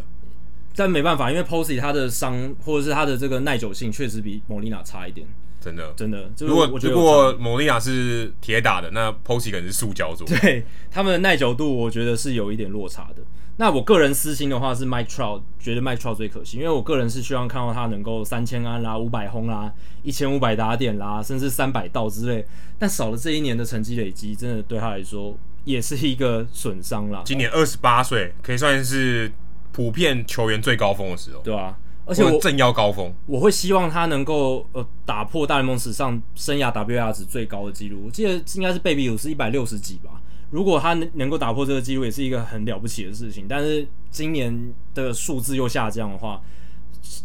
[0.75, 5.25] 但没办法，因为 Posey 他的伤或者是他的这个耐久性确实比莫利纳差一点。
[5.61, 6.29] 真的，真的。
[6.41, 10.27] 如果如果莫利纳是铁打的，那 Posey 可能是塑胶做。
[10.27, 13.23] 对，他们的耐久度，我觉得是有一点落差的。
[13.57, 19.71] 那我个人私心的话是 Mike Trout，觉得 Mike Trout 最可惜，因为我个人是希望看到他能够三千安啦、五百轰啦、
[20.03, 22.45] 一千五百打点啦，甚至三百道之类。
[22.77, 27.21] 但少了这一年的成绩累积，真的对他来说也是一个损伤啦。
[27.25, 29.31] 今年二十八岁，可以算是
[29.71, 40.21] 普遍球员最高峰的时候，对啊，而且我正要高峰，我会希望他能够呃打破大联盟史上生涯 WAR 值最高的记录，我记得应该是贝比鲁斯一百六十几吧。
[40.55, 43.45] 如果他能能够打破这个记录，也是一个很了不起的事情。
[43.45, 46.41] 但是今年的数字又下降的话，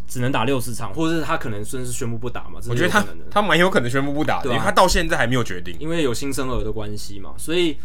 [0.05, 2.59] 只能打六十场，或者是他可能甚至宣布不打嘛？
[2.67, 7.33] 我觉得他他蛮有可能宣布不打的，因为他到现在还没有决定，因为有新生儿的关系嘛。
[7.37, 7.77] 所以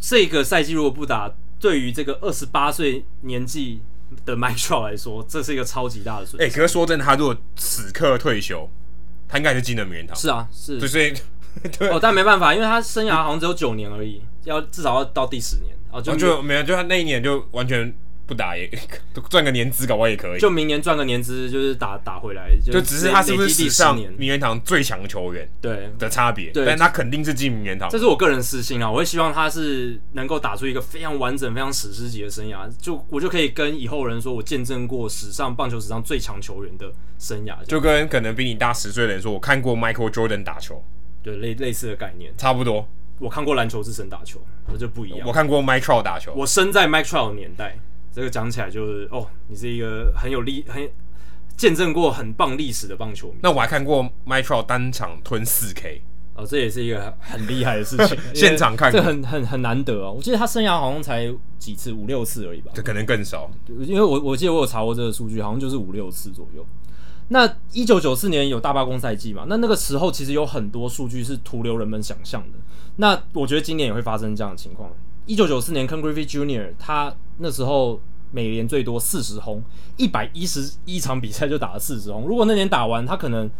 [0.00, 3.80] 这个赛季如果不打，对于这个二十八岁年纪
[4.24, 6.44] 的 Mike Trout 来说，这是一个超级大的损失。
[6.44, 8.68] 哎、欸，可是说真的，他如果此刻退休，
[9.28, 10.16] 他应该是进了名人堂。
[10.16, 10.80] 是啊，是。
[10.88, 11.14] 所以
[11.78, 14.20] 对哦，但没办法，因为他生涯好像只有九年而已。
[14.44, 15.74] 要至少要到第十年。
[15.92, 17.92] 哦，就就没有，就他那一年就完全
[18.24, 18.70] 不打也
[19.28, 20.38] 赚个年资，搞不好也可以。
[20.38, 25.90] 就明年赚个年资，就是打打回来，就，就只是他是不是史上名人堂最强球员对。
[25.98, 27.90] 的差别，但他肯定是进名人堂。
[27.90, 40.80] 这是我个人私心啊，我会希望他是能够打出一个非常完整、非常史诗级的生涯，就我就可以跟以后人说，我见证过史上棒球史上最强球员的生涯，就跟可能比你大十岁的人说，我看过 Michael Jordan 打球，
[41.20, 42.86] 对类类似的概念，差不多。
[43.20, 45.28] 我看过篮球之神打球，那就不一样。
[45.28, 47.78] 我看过 Mike Trout 打球，我生在 Mike Trout 的年代，
[48.12, 50.90] 这个讲起来就是哦，你是一个很有历很
[51.56, 53.34] 见证过很棒历史的棒球迷。
[53.42, 56.02] 那我还看过 Mike Trout 单场吞四 K。
[56.32, 60.12] 哦，这也是一个很厉害的事情， 现场看这很很很难得哦。
[60.16, 62.70] 我记得他生涯好像才几次，五六次而已吧。
[62.72, 66.64] 这可能更少，因为我我记得我有查过这个数据，好像就是五六次左右。
[67.32, 69.44] 那一九九四年有大罢工赛季嘛？
[69.48, 72.58] 那那个时候其实有很多数据是徒留人们想象的。
[72.96, 74.90] 那我觉得今年也会发生这样的情况。
[75.26, 76.72] 一九九四年 c o n g r e f f y Jr.
[76.78, 78.00] 他那时候
[78.30, 79.62] 每年最多四十轰，
[79.96, 82.26] 一百一十一场比赛就打了四十轰。
[82.26, 83.50] 如果那年打完，他可能。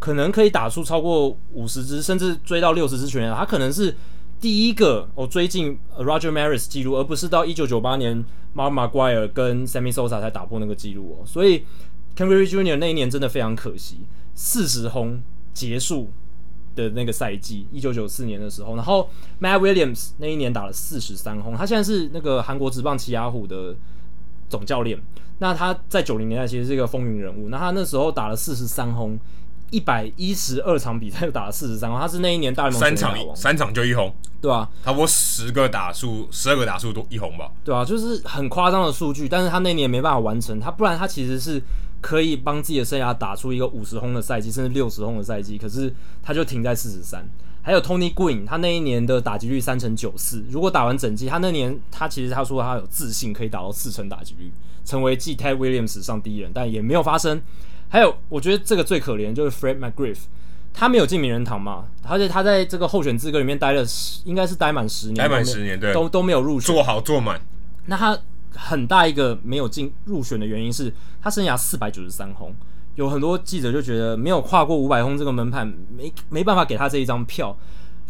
[0.00, 3.38] 可能可以打出超过五十支，甚至追到六十支全垒打。
[3.38, 3.92] 他可能是
[4.38, 8.24] 第一个哦追进 Roger Maris 记录，而不是到一九九八年
[8.54, 11.26] Mark McGwire 跟 Sammy Sosa 才打破那个记录哦。
[11.26, 11.64] 所以
[12.18, 12.76] Ken Griffey Jr.
[12.78, 14.00] 那一年真的非常可惜，
[14.34, 15.22] 四十轰
[15.54, 16.10] 结束
[16.74, 18.74] 的那个赛季，一九九四年的时候。
[18.74, 19.08] 然后
[19.40, 23.76] Matt Williams 那一年打了四十三轰，他现在是那个韩国职棒奇亚虎的
[24.48, 25.00] 总教练。
[25.38, 27.50] 那他在九零年代其实是一个风云人物。
[27.50, 29.16] 那他那时候打了四十三轰。
[29.70, 34.10] 一百一十二场比赛就打了四十三轰，他是那一年大联盟三场三场就一轰，
[34.40, 41.62] 对啊，差不多十个打数，十二个打数都一轰吧，对啊，就是很夸张的数据，但是他那年没办法完成，他不然他其实是
[42.00, 45.92] 可以帮自己的生涯打出一个五十轰的赛季，甚至六十轰的赛季，可是
[46.22, 47.28] 他就停在四十三。
[47.60, 54.50] 还有 Tony Green，他那一年的打击率三成九四，如果打完整季，他那年他其实他说他有自信可以打到四成打击率，
[54.84, 57.42] 成为继 Ted Williams 史上第一人，但也没有发生。
[57.90, 60.18] 还有，我觉得这个最可怜就是 Fred McGriff，
[60.72, 67.38] 他没有进名人堂嘛，而且他在这个候选资格里面待了十，应该是待满十年，待满十年，对，都都没有入选，做好做满。
[67.86, 68.18] 那他
[68.54, 70.92] 很大一个没有进入选的原因是
[71.22, 72.54] 他生涯四百九十三轰，
[72.96, 77.56] 有很多记者就觉得没有跨过五百轰这个门槛，没没办法给他这一张票。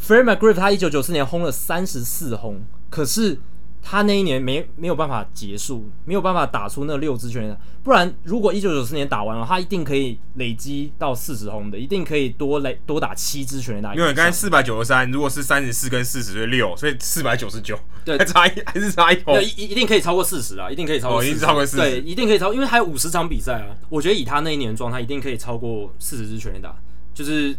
[0.01, 3.41] Fred McGriff 他一九九四年轰了三十四轰，可是。
[3.81, 13.95] 他那一年没没有办法结束，没有办法打出那六支全垒打，不然如果一九九四年打完了，他一定可以累积到四十轰的，一定可以多累多打七支全垒打。
[13.95, 26.77] 因为刚才四百九十三，如果是三十四跟四十对六，所以四百九十九，对，还 差一还是差一轰，一一定可以超过四十啊，一定可以超过，一定超过四十，对，一定可以超，因为还有五十场比赛啊，我觉得以他那一年的状态，一定可以超过四十支全垒打，
[27.15, 27.57] 就是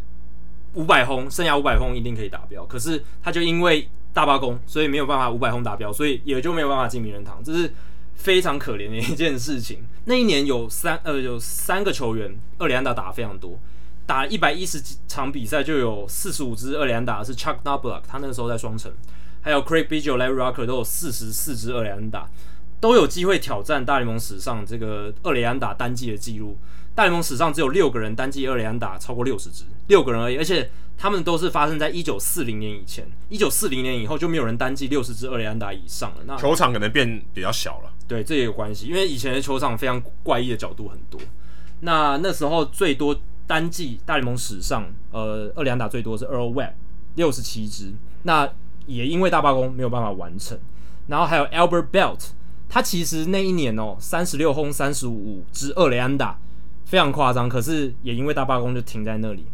[0.75, 3.89] 五百轰，剩下五百轰一定可以达标，可是他就因为。
[4.13, 7.71] 大罢工，所以没有办法五百轰达标，所以也就没有办法进名人堂，这是
[8.15, 9.83] 非常可怜的一件事情。
[10.05, 13.57] 那一年有三呃有三个球员二垒安打打得非常多，
[14.05, 18.91] 打一百一十几场比赛就有四十五支二垒安打，是 Chuck Knoblauch，他那个时候在双城，
[19.41, 22.27] 还有 Craig Biggio、Larry Rocker 都有四十四支二垒安打，
[22.79, 26.57] 都有机会挑战大联盟史上这个二垒安打单季的记录。
[26.95, 30.69] 大联盟史上只有六个人单季二垒安打超过六十支，六个人而已，而且。
[31.01, 36.17] 他们都是发生在一九四零年以前，一九四零年以后就没有人单季六十支二雷安打以上了。
[36.25, 41.19] 那球场可能变比较小了，对，这也有关系，因为以前的球场非常怪异的角度很多。
[41.79, 46.73] 那那时候最多单季大联盟史上，呃，二垒安打最多是 Earl Webb
[47.15, 47.93] 六十七支，
[48.23, 48.51] 那
[48.85, 50.59] 也因为大罢工没有办法完成。
[51.07, 52.19] 然后还有 Albert Belt，
[52.67, 56.37] 他其实那一年哦，三十六轰三十五支二垒安打，
[56.83, 59.45] 非常夸张，可是也因为大罢工就停在那里。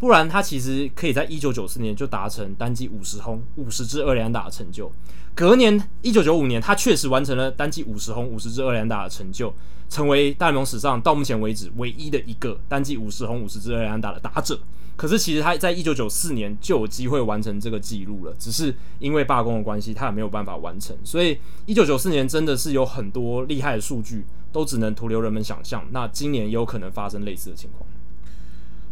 [0.00, 4.90] 不然，他其实可以在一九九四年就达成单季五十轰、五十支二连打的成就。
[5.34, 9.52] 隔年一九九五年，他确实完成了单季五十轰、五十支二连打的成就，
[9.90, 14.58] 成为大联盟史上到目前为止唯一的一个单季五十轰、五十支二连打的打者。
[14.96, 20.96] 可是，其实他在一九九四年就有机会完成这个记录了，只是因为罢工的关系，他也没有办法完成。
[21.04, 25.86] 所以，一九九四年真的是有很多厉害的数据，都只能徒留人们想象。
[25.90, 27.86] 那今年也有可能发生类似的情况。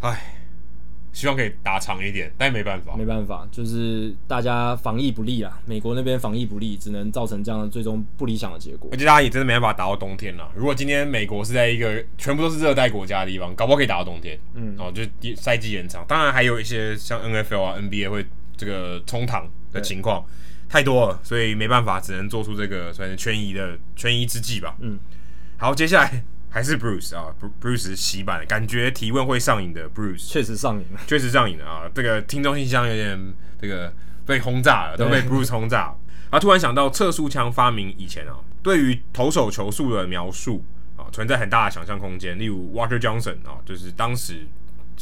[0.01, 0.38] 唉。
[1.13, 5.61] 希望可以打长一点，但也没办法，没办法，就是大家防疫不力啊。
[5.67, 8.91] 美国那边防疫不力，只能造成这样的最终不理想的结果。
[8.93, 10.49] 而且大家也真的没办法打到冬天了。
[10.55, 14.39] 如果今天美国是在一个全部都是热带国家的地方，搞不好可以打到冬天。
[14.55, 15.03] 嗯，哦，就
[15.35, 16.05] 赛季延长。
[16.07, 20.25] 当然还有一些像 NFL 啊、NBA 会这个冲堂的情况
[20.69, 24.77] 太多了，所以没办法，只能做出这个算是权宜的权宜之计吧。
[24.81, 24.99] 嗯，
[25.57, 26.23] 好，接下来。
[26.51, 27.27] 还是 Bruce 啊
[27.61, 31.83] ，Bruce 洗版，感觉提问会上瘾的 Bruce，确实上瘾了，确实上瘾了啊！
[31.95, 33.93] 这个听众信箱有点这个
[34.25, 35.95] 被轰炸了，都被 Bruce 轰炸。
[36.31, 40.65] 他突然想到，测速枪发明以前啊，对于投手球速的描述
[40.97, 42.39] 啊，存在很大的想象空间。
[42.39, 44.47] 例如 Walter Johnson 啊，就是当时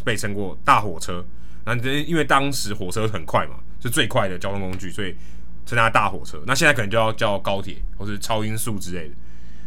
[0.04, 1.24] 被称过大火车，
[1.64, 5.16] 那因为当时火车很快嘛，是最快的交通工具，所以
[5.64, 6.42] 称它大火车。
[6.44, 9.14] 那现在可能就要叫高铁或是超音速之类的。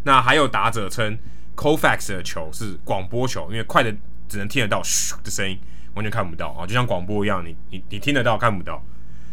[0.04, 1.18] 那还有打者称。
[1.60, 3.94] C o f a x 的球是广播球，因为快的
[4.30, 5.60] 只能听得到嘘的声音，
[5.96, 8.82] 完全看不到啊，就像广播一样，你你你听得到看不到。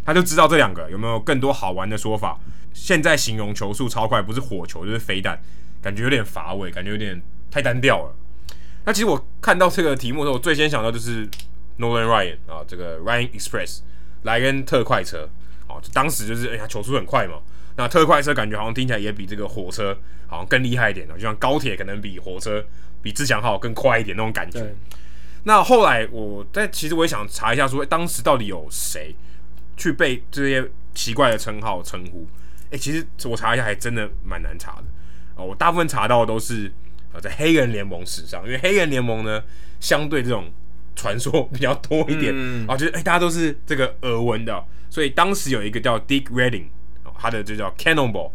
[0.04, 2.38] 他就知道这两个有没有更多好玩的说法。
[2.72, 5.40] 现在形容球速超快，不是火球就是飞弹，
[5.80, 7.20] 感觉有点乏味，感觉有点
[7.50, 8.14] 太单调了。
[8.84, 11.26] 那其实我看到这个题目的时候，我最先想到就是
[11.78, 13.78] Nolan Ryan 啊，这个 Ryan Express
[14.22, 15.28] 莱恩特快车
[15.66, 17.36] 啊，当时就是哎呀球速很快嘛。
[17.76, 19.96] 那特快车感觉好像听起来也比这个火车
[20.26, 22.64] 好像更厉害一点，就像高铁可能比火车
[23.02, 24.74] 比自强号更快一点那种感觉。
[25.44, 29.14] 那后来我在其实我也想查一下说，说当时到底有谁
[29.76, 32.26] 去被这些奇怪的称号称呼？
[32.70, 34.84] 诶、欸，其实我查一下，还真的蛮难查的
[35.36, 35.44] 哦。
[35.44, 36.72] 我大部分查到的都是
[37.12, 39.40] 啊，在黑人联盟史上，因为黑人联盟呢，
[39.78, 40.50] 相对这种
[40.96, 46.64] 传说比较多一点、嗯、啊，就是诶、欸，大家都是这个耳闻的，所以当时有一个叫 Dick Redding，
[47.18, 48.30] 他的就叫 Cannonball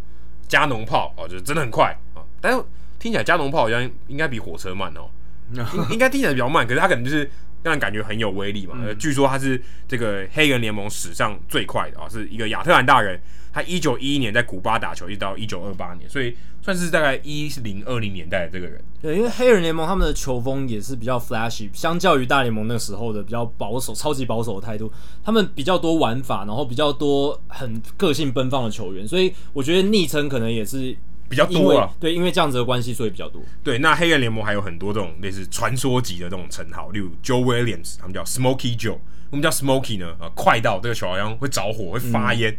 [0.48, 2.24] 加农炮哦，就是真的很快啊。
[2.40, 2.64] 但是
[3.00, 5.10] 听起来加农炮好像应该比火车慢哦，
[5.52, 7.30] 应应该听起来比较慢，可是他可能就是
[7.64, 8.76] 让人感觉很有威力嘛。
[8.78, 13.20] 嗯、据说他是这个黑人联盟史上最快的啊，是一个亚特兰大人。
[13.54, 18.82] 他一九一一年在古巴打球，一直到一九二八年，所以算是大概一零二零年代的这个人。
[19.02, 24.92] 对，因为黑人联盟他们的球风也是比较 flashy，相较于大联盟那时候的比较保守、超级保守的态度，
[25.24, 30.96] 他们比较多玩法，然后比较多很个性奔放的球员，所以我觉得昵称可能也是
[31.28, 31.92] 比较多了。
[32.00, 33.42] 对，因为这样子的关系，所以比较多。
[33.64, 38.98] 对，那黑人联盟还有很多这种类似传说级的这种称号，例如 Joe Williams，他们叫 Smoky Joe，
[39.30, 42.52] 我们叫 Smoky 呢，啊，快到这个球好像会着火、会发烟。
[42.52, 42.58] 嗯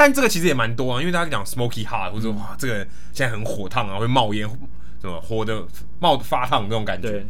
[0.00, 2.76] 但这个其实也蛮多啊，因为大家讲 smoky hot，或者说哇，这个
[3.12, 4.48] 现在很火烫啊，会冒烟，
[4.98, 5.62] 什么火的
[5.98, 7.22] 冒发烫那种感觉。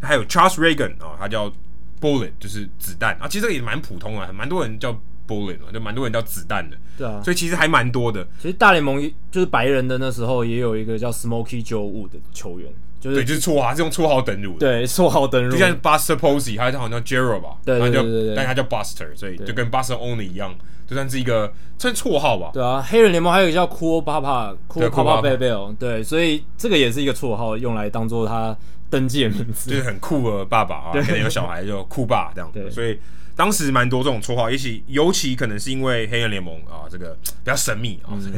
[0.00, 1.52] 还有 Charles Reagan 啊，他叫
[2.00, 3.28] bullet，就是子弹啊。
[3.28, 4.98] 其实这个也蛮普通啊，蛮多人叫
[5.28, 6.74] bullet 嘛，就蛮多人叫子弹的。
[6.96, 8.26] 对啊，所以其实还蛮多的。
[8.40, 8.98] 其实大联盟
[9.30, 14.60] 就是白人的那时候也有一个叫 Smoky Joe Wood 的球员，就是对，就是绰号，是用绰号登录的。
[14.60, 20.54] 对，绰号登录，就像 Buster Posey，他好像叫 Gerald 吧，对对对对，但他叫 Buster，所以就跟 Buster Olney 一样。
[20.86, 22.50] 就算是一个算绰号吧。
[22.52, 28.56] 对啊，黑人联盟还有一个叫 Cool Papa，Cool Papa Bell，对，所以这个也是一个绰号，用来当做他
[28.88, 32.48] 登记的名字， 就是很酷的爸爸啊，可能有小孩就酷爸这样。
[32.52, 32.98] 对，所以
[33.34, 38.30] 当时蛮多这种绰号，尤其尤其可能是因为黑人联盟啊，这个比较神秘啊，所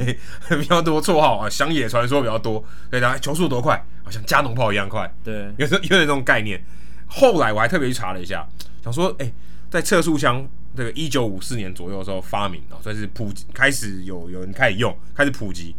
[0.57, 2.65] 以 比较多绰号啊，乡野传说比较多。
[2.91, 5.13] 对，然后球速多快，好像加农炮一样快。
[5.23, 6.59] 对，有时有点这种概念。
[7.07, 8.47] 后来我还特别去查了一下，
[8.83, 9.35] 想说，哎、欸，
[9.71, 10.49] 在测速枪。
[10.79, 15.75] 这个一九五四年左右的时候发明啊，算是普及，开始有有人开始用，开始普及。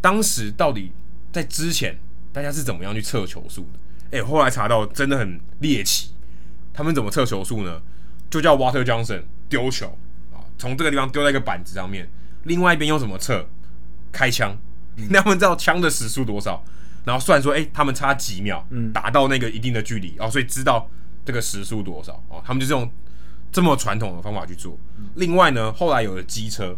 [0.00, 0.90] 当时到底
[1.30, 1.98] 在之前
[2.32, 4.16] 大家是怎么样去测球速的？
[4.16, 6.12] 诶，后来查到真的很猎奇，
[6.72, 7.82] 他们怎么测球速呢？
[8.30, 9.98] 就叫 Walter Johnson 丢球
[10.32, 12.08] 啊，从这个地方丢在一个板子上面，
[12.44, 13.46] 另外一边用什么测？
[14.10, 14.56] 开枪，
[15.10, 16.64] 那他们知道枪的时速多少，
[17.04, 20.88] 然后算说，诶，他们差几秒，达到那个一定的距离哦，所以知道
[21.26, 22.90] 这个时速多少哦，他们就这种。
[23.54, 24.76] 这么传统的方法去做。
[25.14, 26.76] 另外呢，后来有了机车，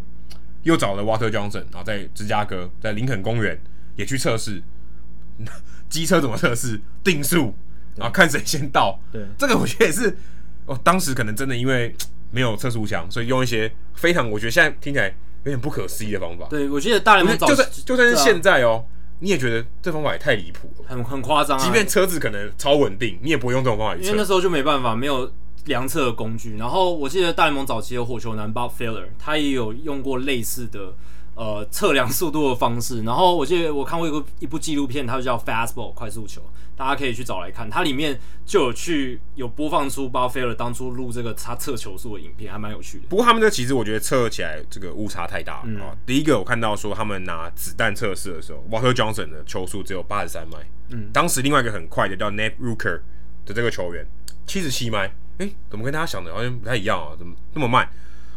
[0.61, 3.59] 又找了 Walter Johnson，然后在芝加哥，在林肯公园
[3.95, 4.61] 也去测试
[5.89, 7.55] 机车怎么测试定速，
[7.95, 8.99] 然后看谁先到。
[9.11, 10.15] 对，这个我觉得也是
[10.67, 11.95] 哦，当时可能真的因为
[12.29, 15.07] 没有测速枪，所以用一些非常我觉得现在听起来
[15.45, 16.45] 有点不可思议的方法。
[16.47, 18.85] 对，我记得大联盟就算就算是现在哦，
[19.17, 21.65] 你也觉得这方法也太离谱了，很很夸张啊。
[21.65, 25.33] 即便车子可能超稳定，你也不会用这种方法去，因为那时候就没办法，没有。
[25.67, 30.93] 量测的工具，然后我记得大联盟早期的火球男 Bob Feller，他也有用过类似的
[31.35, 33.03] 呃测量速度的方式。
[33.03, 36.41] 然后我记得我看过一个一部纪录片，它就叫 Fastball 快速球，
[36.75, 37.69] 大家可以去找来看。
[37.69, 43.05] 它里面就有去有播放出 Bob Feller 当初录这个他测球速的影片，还蛮有趣的。
[43.09, 45.97] 不过他们这其实我觉得测起来这个误差太大了啊、嗯哦。
[46.05, 50.57] 第一个我看到说他们拿子弹测试的时候，Walter Johnson 的球速只有八十三迈，
[50.89, 53.01] 嗯，当时另外一个很快的叫 Nate Rucker
[53.45, 54.07] 的这个球员
[54.45, 55.11] 七十七迈。
[55.37, 57.15] 诶、欸，怎么跟大家想的好像不太一样啊？
[57.17, 57.87] 怎么那么慢？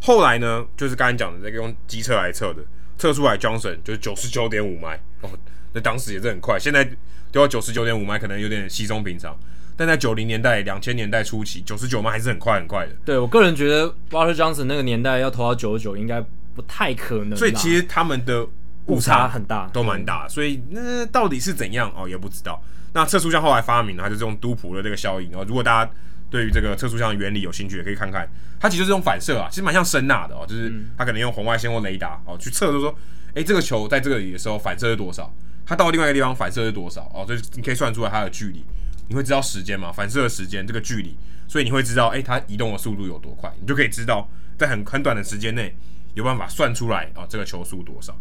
[0.03, 2.63] 后来呢，就是刚才讲的这个用机车来测的，
[2.99, 5.31] 测出来 Johnson 就是九十九点五迈哦，
[5.73, 6.59] 那当时也是很快。
[6.59, 6.85] 现在
[7.33, 9.39] 丢到九十九点五迈可能有点稀松平常，
[9.77, 12.93] 但在九零年代、两千年代初期，九十九迈还是很快很快的。
[13.05, 16.21] 对我个人觉得，Walter Johnson 那个年代要投到九十九应该
[16.55, 17.37] 不太可能。
[17.39, 18.47] 所以其实他们的
[18.87, 20.27] 误差很大，都蛮大。
[20.29, 22.63] 所以那到底是怎样哦，也不知道。
[22.93, 25.31] 那测速枪后来发明了，它就是用杜普的这个效应。
[25.31, 25.91] 然后如果大家
[26.31, 28.27] 对于这个测速枪的原理有兴趣，也可以看看。
[28.61, 32.95] 它其实就是用反射啊，其实蛮像声呐的哦，就是它可能用红外线或雷达哦去测，就是说，
[33.35, 35.35] 诶，这个球在这里的时候反射是多少？
[35.67, 37.03] 它到另外一个地方反射是多少？
[37.13, 38.65] 哦，所以你可以算出来它的距离，
[39.09, 39.91] 你会知道时间嘛？
[39.91, 41.17] 反射的时间这个距离，
[41.49, 45.75] 所以你会知道，诶，它移动的速度有多快，你就可以知道在很很短的时间内
[46.15, 48.17] 有办法算出来啊，这个球速多少？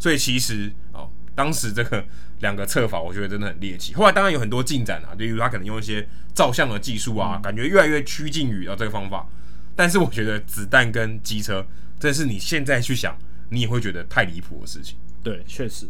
[0.00, 1.08] 所以其实哦。
[1.34, 2.04] 当时这个
[2.40, 3.94] 两个测法，我觉得真的很猎奇。
[3.94, 9.26] 后来当然有很多进展啊，例如他可能用一些照相的技术啊，感觉越来越趋近于啊这个方法。
[9.74, 11.66] 但是我觉得子弹跟机车，
[11.98, 13.16] 这是你现在去想，
[13.48, 14.96] 你也会觉得太离谱的事情。
[15.22, 15.86] 对，确实。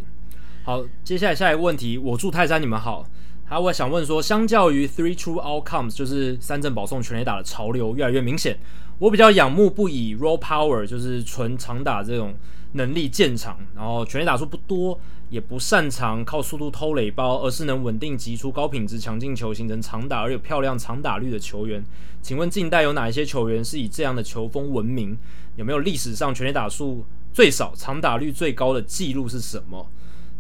[0.64, 3.09] 好，接下来下一个问题，我住泰山，你们好。
[3.49, 8.59] 他我想问说，相较于 Three True Outcomes，就是三振保送全垒打的潮流越来越明显，
[8.99, 12.34] 我比较仰慕不以 Raw Power，就是纯长打这种
[12.72, 14.99] 能力见长，然后全垒打数不多，
[15.33, 21.83] 也不擅长靠速度偷垒包，而是能稳定击出高品质强劲球，形成长打而有漂亮长打率的球员。
[22.20, 25.16] 请问近代有哪一些球员是以这样的球风闻名？
[25.57, 29.89] 有没有历史上全垒打数最少、长打率最高的记录是什么？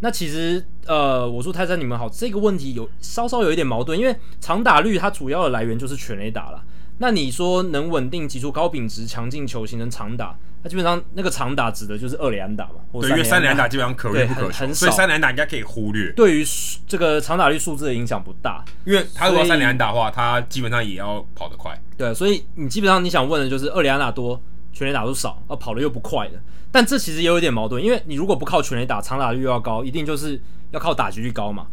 [0.00, 6.62] 那其实，呃，我说泰山你们好，这个问题有稍稍有一点矛盾，因为长打率它主要的来源就是全垒打了。
[6.98, 12.74] 那你说能稳定击出高品质强劲球形成长打，那基本上那个长打指的就是二连打嘛？
[13.00, 16.12] 对，因为三连打基本上可遇不可求，很少，所以三连打应该可以忽略。
[16.12, 16.44] 对于
[16.86, 21.76] 这个长打率数字的影响不大，因为他如果三连打的话，他基本上也要跑得快。
[21.96, 24.40] 对，所以你基本上你想问的就是二连打多，
[24.72, 26.34] 全垒打都少，啊，跑得又不快的。
[26.70, 30.40] 但这其实也有一点矛盾，因为你如果不靠全垒打，长打率又要高，一定就是
[30.70, 31.66] 要靠打击率高嘛。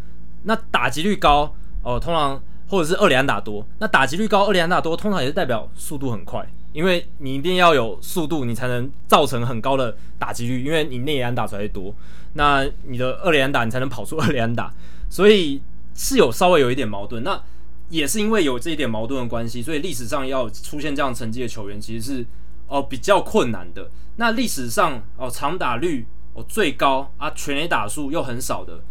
[0.43, 1.43] 那打击率高，
[1.83, 11.93] 哦、呃，通常或者是二连打多，那打击率高，二连打多，通常也是代表速度很快，因为你一定要有速度，你才能造成很高的打击率，因为你内野安打才会多，
[12.33, 14.73] 那你的二垒安打你才能跑出二垒安打，
[15.09, 15.61] 所以
[15.95, 17.23] 是有稍微有一点矛盾。
[17.23, 17.41] 那
[17.89, 22.25] 也是因为有这一点矛盾的关系，所以历史上要出现这样成绩的球员，其实是
[22.67, 23.89] 哦、比较困难的。
[24.17, 28.83] 那历史上哦，长打率哦最高啊，全垒打数又很少的，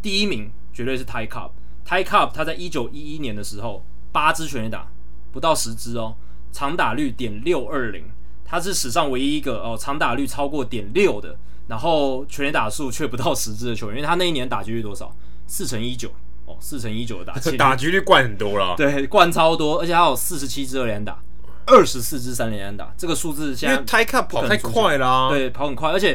[0.00, 1.50] 第一名绝对是 Ty Cobb。
[1.86, 4.90] Ty Cobb 他在一九一一年的时候，八支全垒打，
[5.32, 6.14] 不到十支哦，
[6.56, 8.02] 长打率点六二零，
[8.42, 11.36] 他是史上唯一一个哦长打率超过点六的，
[11.68, 15.14] 然后全垒打数却不到十支的球员，因为他那一年打击率多少？
[15.46, 16.08] 四乘一九
[16.46, 21.18] 哦，四乘一九的打击率， 打击率灌很多了，对，灌超多，而且还有四十七支二连打。
[21.66, 26.14] 二十四支三连安打，这个数字现在因为 Ty Cobb 跑太快了，啊，对，跑很快，而且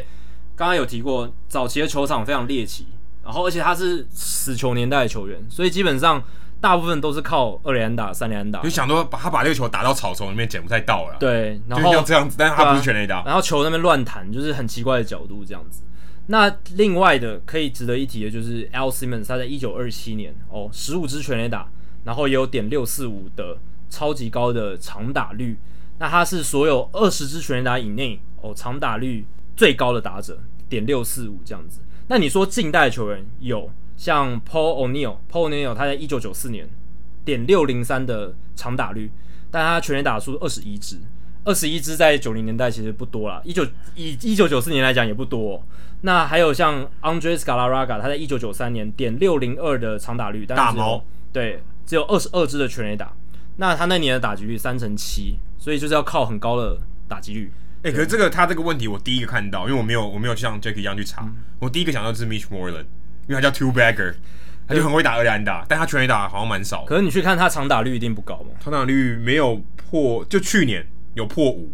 [0.55, 2.87] 刚刚有提过，早期的球场非常猎奇，
[3.23, 6.23] 然后而且他是死球年代的球员，所以基本上
[6.61, 8.61] 大部分都是靠二连打、三连打。
[8.61, 15.81] 就想说把他把这个球打到草丛里面捡不太到了，对，然后要这样子，但是他不是全垒打，然后球那边乱弹，就是很奇怪的角度这样子。
[16.27, 21.67] 那另外的可以值得一提的就是 Al Simmons，他在一九二七年哦，十五支全垒打，
[22.05, 23.57] 然后也有点六四五的。
[23.93, 25.59] 超级高的长打率，
[25.99, 30.39] 那他是所有二十支全垒打以内哦，长打率最高的打者，
[30.69, 31.81] 点六四五这样子。
[32.07, 33.69] 那你说近代球员有
[34.01, 36.67] 像 Paul O'Neill，Paul O'Neill 他在一九九四年
[37.23, 39.11] 点六零三的长打率，
[39.51, 40.97] 但他全垒打数二十一支，
[41.43, 45.63] 二十一支在九零年代其实不多啦，一九以一九九四年来讲也不多哦。
[46.01, 53.13] 那还有像 Andres Galarraga，他在一九九三年点六零二的长打率，但是大毛对，只有二十二支的全垒打。
[53.57, 56.75] 那他那年的打击率三成七，所以就是要靠很高的
[57.07, 57.51] 打击率。
[57.83, 62.85] 哎、欸，可是这个他这个问题我第一个看到，因为我没有我没有像 Jacky 一样去查，嗯、我第一个想到是 Mitch Moreland，
[63.27, 64.13] 因为他叫 Two Bagger，
[64.67, 66.85] 他就很会打二垒打，但他全垒打好像蛮少。
[66.85, 68.55] 可是你去看他长打率一定不高嘛？
[68.63, 71.71] 长打率没有破，就去年有破五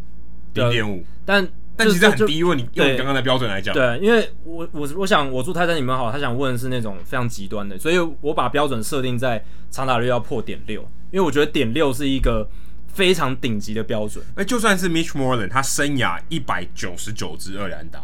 [0.53, 1.47] 零点五，但。
[1.79, 9.39] 但其实很低，因为你用你刚刚的标准来讲，对，因为我我我想我祝泰山你们好，他想问的是那种非常极端的，所以我把标准设定在
[9.69, 10.81] 长打率要破点六，
[11.11, 12.49] 因为我觉得点六是一个
[12.87, 14.25] 非常顶级的标准。
[14.33, 17.99] 哎，就算是 Mitch Moreland，他生涯一百九十九支二垒安打，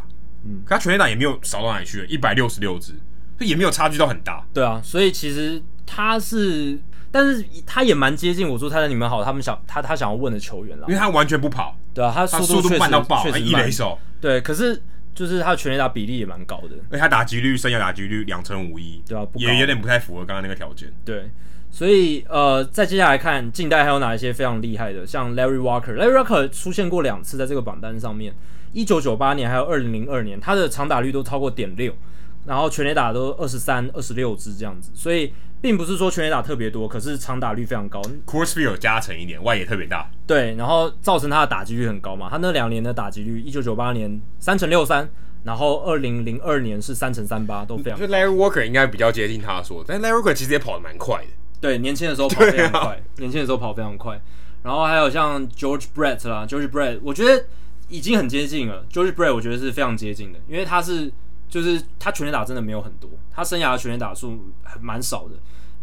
[0.46, 2.94] 嗯，可他全垒打也没有少到哪里去，一百六十六支，
[3.38, 4.46] 所以也没有差距到很大。
[4.54, 6.80] 对啊，所以其实他是。
[7.16, 14.82] 但是他也蛮接近我说他在你们好，他们想他他想要问的球员了，因为他完全不跑，对啊，他速度慢到爆，确实一垒手，对，可是
[15.14, 21.30] 就是他的全垒打比例也蛮高的，而且他打击率生涯打击率两成五一，对啊，也有点不太符合刚刚那个条件，对，
[21.70, 28.34] 所以呃，再接下来看近代还有哪一些非常厉害的，像 Larry Walker，Larry Walker 出现过两次在这个榜单上面，
[28.72, 31.96] 一九九八年还有二零零二年，他的长打率都超过点六，
[32.46, 35.34] 然后全垒打都二十三、二十六支这样子，所以。
[35.64, 38.02] 并不是说全垒打特别多，可是长打率非常高。
[38.26, 40.12] Coors Field 有加成一点，外野特别大。
[40.28, 42.28] 对，然后造成他的打击率很高嘛。
[42.30, 45.10] 他那两年的打击率，一九九八年三乘六三，
[45.46, 51.30] 然后二零零二年是三乘三八，都非常 Larry Walker 应该比较接近他说，但 Larry Walker 其实也跑得蛮快的。
[51.62, 54.22] 对，年轻的时候跑非常快，啊、 年轻的时候跑非常快。
[54.64, 57.46] 然后还有像 George Brett 啦，George Brett，我觉得
[57.88, 58.86] 已经很接近了。
[58.92, 61.10] George Brett 我觉得是非常接近的，因为他是
[61.54, 64.52] 就是他全垒打真的没有很多，他生涯的全垒打数
[64.82, 65.36] 蛮少的。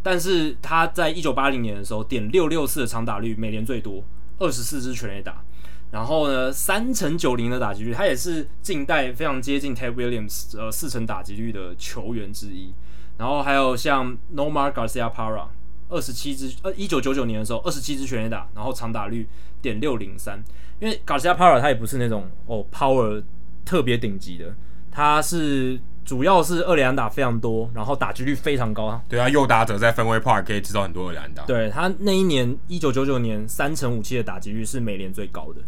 [0.03, 4.03] 但是他在一九八零年的时候，点六六四的长打率，美联最多，
[4.41, 5.45] 二十四支全垒打。
[5.93, 12.75] 然后呢，三成九零的打击率，他也是近代非常接近 Ted Williams 呃四成打击率的球员之一。
[13.17, 15.47] 然后还有像 Nomar Garciaparra，
[15.89, 19.29] 二十七支，呃，一九九九年的时候二十七支全垒打，然后长打率
[19.63, 20.43] 点六零三。
[20.81, 23.23] 因为 Garcia Parra 他也不是那种哦 power
[23.65, 24.53] 特别顶级的，
[24.91, 29.01] 他是主要是二连安打非常多，然后打击率非常高。
[29.09, 31.45] 对啊，右打者在 Fenway Park 可以制造很多二连安打。
[31.45, 35.61] 对，他那一年一九九九年三成五七的打击率是美联最高的，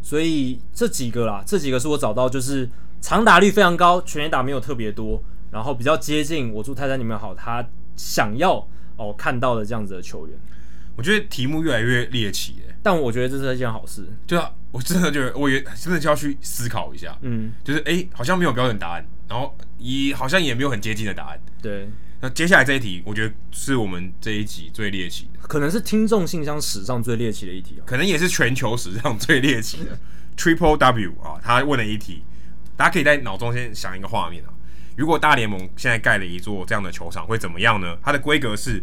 [0.00, 2.68] 所以这几个啦，这几个是我找到就是
[3.00, 7.62] 长打率非常高，全垒打没有特别多，然后比较接近我祝泰山你们好，他
[7.96, 8.66] 想要
[8.96, 10.38] 哦看到的这样子的球员。
[10.96, 14.06] 我觉得题目越来越猎奇了，但我觉得这是一件好事。
[14.26, 14.50] 对啊。
[14.72, 21.40] 我真的觉得，我也真的就要去思考一下，嗯，就是哎、欸，好像没有标准答案，然后也好像也没有很接近的答案。
[21.60, 21.88] 对，
[22.20, 29.98] 那接下来这一题，我觉得是我们这一集最猎奇的，可能是听众信箱史上最猎奇的一题哦，可能也是全球史上最猎奇的。
[30.36, 32.22] Triple W 啊，他问了一题，
[32.76, 34.48] 大家可以在脑中先想一个画面啊，
[34.96, 37.98] 如果大联盟现在盖了一座这样的球场，会怎么样呢？
[38.02, 38.82] 它的规格是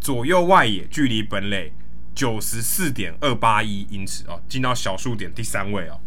[0.00, 1.72] 左右外野距离本垒。
[2.20, 5.98] 九十四点二八一英尺啊，进到小数点第三位啊，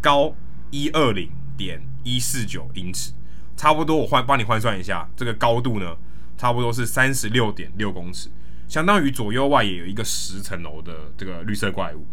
[0.00, 0.34] 高
[0.72, 3.12] 一二零点一四九英尺，
[3.56, 5.96] 差不多我换帮你换算一下，这个高度呢，
[6.36, 8.30] 差不多是三十六点六公尺，
[8.66, 12.04] 相当于左右外野有一个十层楼的这个绿色怪物。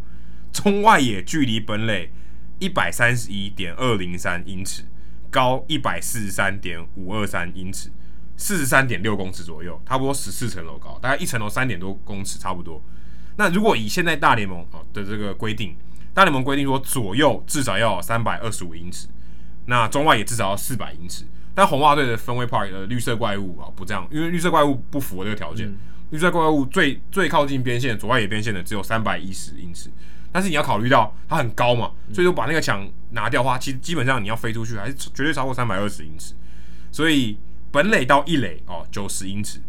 [0.54, 2.12] 中外野距离本垒
[2.60, 4.84] 一百三十一点二零三英尺，
[5.32, 7.90] 高一百四十三点五二三英尺。
[8.38, 12.82] 四十三点六公尺左右，差不多十四层楼高，大概一层楼三点多公尺，差不多。
[13.40, 15.74] 那如果以现在大联盟啊的这个规定，
[16.14, 19.08] 大联盟规定说左右至少要三百二十五英尺，
[19.68, 21.24] 那中外也至少要四百英尺。
[21.56, 25.70] 但红袜队的 Fenway Park 的绿色怪物啊不这样，因为绿色怪物不符合这个条件。
[25.70, 25.78] 嗯、
[26.10, 29.90] 绿色怪物最最靠近边线左外野边线的只有三百一十英尺，
[30.34, 36.34] 但是你要考虑到它很高嘛，所以说把那个墙拿掉的话，其实基本上你要飞出去还是绝对超过三百二十英尺，
[36.92, 37.38] 所以。
[37.72, 39.62] 本垒到一垒哦，九十英尺，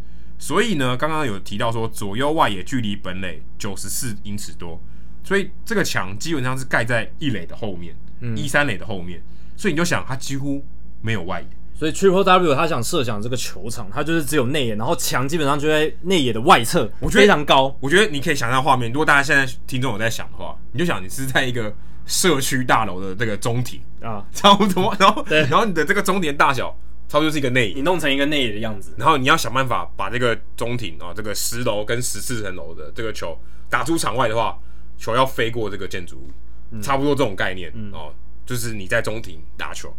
[0.43, 4.81] 所以呢，刚刚有提到说左右外野距离本垒九十四英尺多，
[5.23, 9.23] 所以这个墙基本上是盖在一垒的后面，嗯，一三垒的后面，
[9.55, 10.65] 所以你就想它几乎
[11.03, 17.77] 没有外野，所以 Triple W 他想设想这个球场，它就是只有内野，然后墙基本上就在内野的外侧，我觉得非常高。
[17.79, 21.71] 我觉得你可以想象画面，如果大家现在听众有在想的话，你就想你是在一个
[22.07, 26.75] 社区大楼的这个中庭啊，差不多，然后，然后你的这个中庭大小。
[27.11, 33.37] 差不多是一个内野，你弄成一个内野的样子，然后你要想办法把这个中庭啊，这个十楼跟十四层楼的这个球
[33.69, 34.57] 打出场外的话，
[34.97, 36.31] 球要飞过这个建筑物，
[36.71, 38.15] 嗯、差不多这种概念哦、嗯，
[38.47, 39.93] 就是你在中庭打球，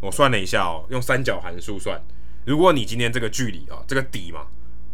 [0.00, 2.02] 我算了一下哦，用三角函数算，
[2.46, 4.46] 如果你今天这个距离啊，这个底嘛，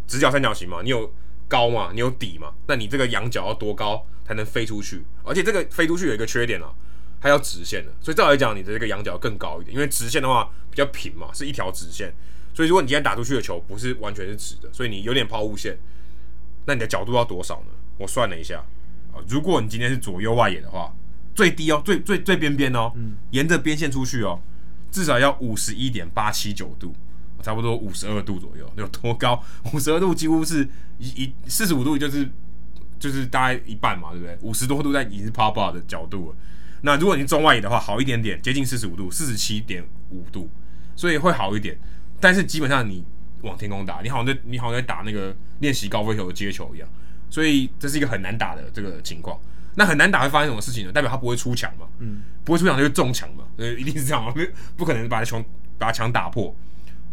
[0.08, 1.08] 直角三角形嘛，你有
[1.46, 5.04] 高嘛，你有底嘛，那你这个仰角要多高才能飞出去？
[5.22, 6.74] 而且这个飞出去有一个缺点啊。
[7.20, 12.12] 它要直线的，所以照来讲，你的这个仰角更高一点，因为直线的话比较平嘛，是一条直线。
[12.54, 15.78] 所以如果你今天打出去的球不是完全是直的，所以你有点抛物线，
[16.66, 17.72] 那你的角度要多少呢？
[17.98, 18.64] 我算了一下
[19.12, 20.92] 啊，如果你今天是左右外野的话，
[21.34, 22.92] 最低哦，最最最边边哦，
[23.30, 24.40] 沿着边线出去哦，
[24.90, 26.94] 至少要五十一点八七九度，
[27.42, 29.42] 差不多五十二度左右，有多高？
[29.72, 30.68] 五十二度几乎是
[30.98, 32.28] 一一四十五度，就是
[32.98, 34.38] 就是大概一半嘛，对不对？
[34.40, 36.36] 五十多度在已经是 pop up 的角度了。
[36.82, 40.48] 那如果你中外野的话，好一点点，接近四十五度，四十七点五度，
[40.96, 41.78] 所以会好一点。
[42.18, 43.04] 但是基本上你
[43.42, 46.88] 往天空打，你好像在你好像在打那个练习高飞球的接球一样，
[47.28, 49.38] 所以这是一个很难打的这个情况。
[49.76, 50.92] 那很难打会发生什么事情呢？
[50.92, 54.40] 代表他不会出墙嘛，嗯，不会出墙就会中墙嘛，呃，一定是这样嘛，不
[54.78, 55.42] 不可能把墙
[55.78, 56.54] 把墙打破。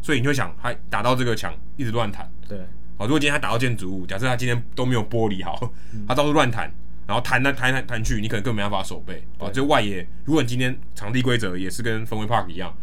[0.02, 2.58] 所以你就会想，他打到这个墙一直乱弹，对，
[2.98, 5.72] 好，如果今天他打到建筑物，假设他今天都没有玻璃好，
[6.08, 6.74] 他到处乱弹。
[7.08, 9.50] 然后弹来弹弹弹去，你可能根本没办法守备啊！
[9.50, 12.76] 就外野，如果你今天场地规则也是跟 Fenway Park 一样，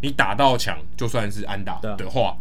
[0.00, 2.36] 你打到墙就算是安打的话，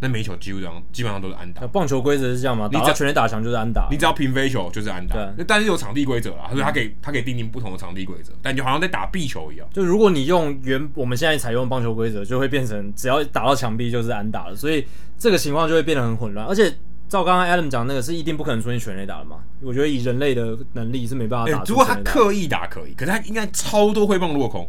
[0.00, 1.66] 那每一球基本上基本上都是安打。
[1.68, 2.68] 棒球规则是这样吗？
[2.70, 5.14] 你只要全垒打墙就是安打，你只要平飞球就是安打。
[5.14, 9.66] 对，但是有场地规则啦，所以他可以他可以定定不同的场地规则，但你就好像在打壁球一样。
[9.72, 14.86] 就如果你用原我们现在采用棒球规则，就会变成只要打到墙壁就是安打了，所以
[15.16, 16.70] 这个情况就会变得很混乱，而且。
[17.08, 19.38] 照刚刚 Adam 讲那个是一定不可能出现全垒打的嘛？
[19.60, 21.64] 我觉得以人类的能力是没办法打、欸。
[21.66, 24.68] 如果他刻意打可以，可是他应该超多挥棒落空。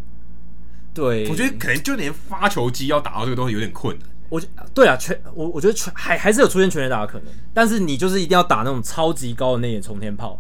[0.94, 4.08] 对，我觉得可能就连发球机要打到这个东西有点困难。
[4.30, 4.42] 我
[4.74, 10.40] 对啊，全我我觉得全还还是有出现全垒打的可能，但是你就是一定要打那种超级高的内野冲天炮。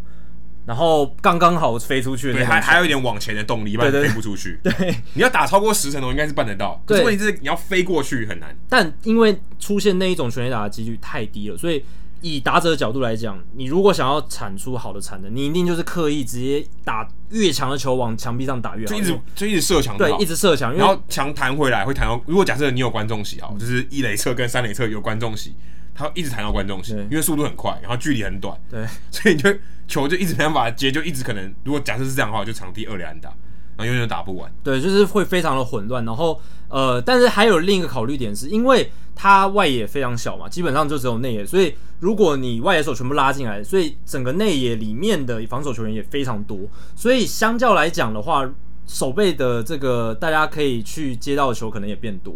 [0.65, 4.59] 然后刚刚好飞出去，对，还还有一点往前的动力，不然飞不出去。
[4.63, 6.81] 对，对，你要打超过十层楼，应该是办得到。
[6.87, 8.57] 对，问题是你要飞过去很难。
[8.67, 11.83] 但因为出现那一种全垒打的几率太低了，所以
[12.21, 22.19] 以打者的角度来讲，你如果想要产出好的产能，你一定就是刻意直接打越强的球往墙壁上打越好，就一直就一直射墙，对，一直射墙，然后墙弹回来会弹到。
[22.25, 25.53] 如果假设你有观众席啊，就是一垒侧跟三垒侧有观众席，
[25.95, 29.49] 它一直弹到观众席，因为速度很快，然后距离很短，对，所以你就
[29.87, 33.33] 球就一直没办法接，就一直可能，如果假设是这样的话，就场地二连安打。
[33.77, 36.05] 然后永远打不完，对，就是会非常的混乱。
[36.05, 36.39] 然后，
[36.69, 46.57] 呃，但是还有另一个考虑点是，因为它外野非常小嘛，基本上就只有内野，所以如果你外野手全部拉进来，所以整个内野里面的防守球员也非常多。
[46.95, 48.49] 所以相较来讲的话，
[48.87, 52.33] 守备的这个大家可以去接到的球可能也变多。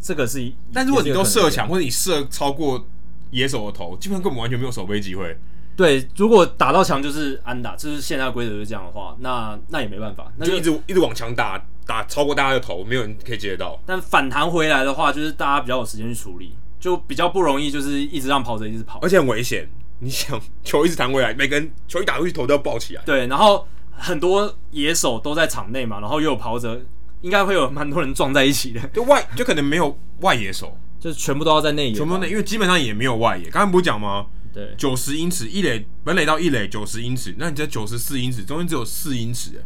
[0.00, 2.86] 这个是，但如果你都射墙，或者你射超过
[3.30, 5.36] 野手的头，基本上根本完全没有守备机会。
[5.76, 13.78] 对，如果打到墙就是安打，就是现在规则是这样的话，那那也没办法，那就，就一直一直往墙打，打超过大家的头，没有人可以接得到。
[13.84, 19.68] 但反弹回来的话，就是大家比较有时间去处理，就比较不容易，就是一直让跑者一直跑，而且很危险。
[19.98, 23.02] 你想球一直弹回来，每个人球一打过去，头都要爆起来。
[23.04, 26.80] 对，然后很多野手都在场内嘛，然后又有跑者，
[27.20, 28.80] 应该会有蛮多人撞在一起的。
[28.88, 33.44] 就外就可能没有外野手，就是全部都要在内野，全部内，因为基本上也没有外野。
[33.44, 34.26] 刚刚不是讲吗？
[34.52, 39.62] 对，九十英尺，一垒本垒到一垒九十英尺，那你这九十四英尺，中间只有四英尺，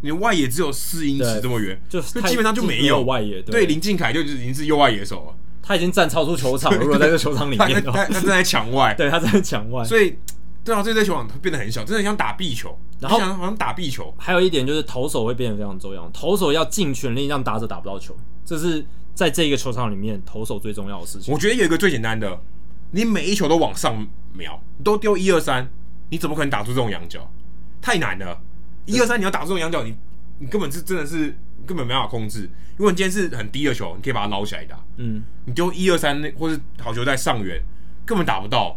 [0.00, 3.40] 你外野只有四英尺这么远，就基本上就没有，外野。
[3.42, 6.78] 对，林靖凯就已经是右外野手了，他已经站超出球场了。
[6.78, 10.16] 如果在这球场里面， 他他站在墙外，对，他在墙外，所以
[10.64, 14.12] 对啊，这这球场变得很小，真的像打壁球，然后好像打壁球。
[14.18, 18.84] 还有一点就是投手会变得非常重要，投手要尽全力让打者打不到球，这是
[19.14, 21.32] 在这一个球场里面投手最重要的事情。
[21.32, 22.40] 我觉得有一个最简单的。
[22.92, 25.70] 你每一球都往上瞄，都丢一二三，
[26.08, 27.30] 你怎么可能打出这种仰角？
[27.80, 28.36] 太难了！
[28.84, 29.94] 一二三，你要打出这种仰角，你
[30.40, 31.32] 你根本是真的是
[31.64, 32.50] 根本没办法控制。
[32.76, 34.76] 如果你今天是很低的球，你可以把它捞起来打。
[34.96, 37.62] 嗯，你丢一二三，或是好球带上缘，
[38.04, 38.76] 根本打不到。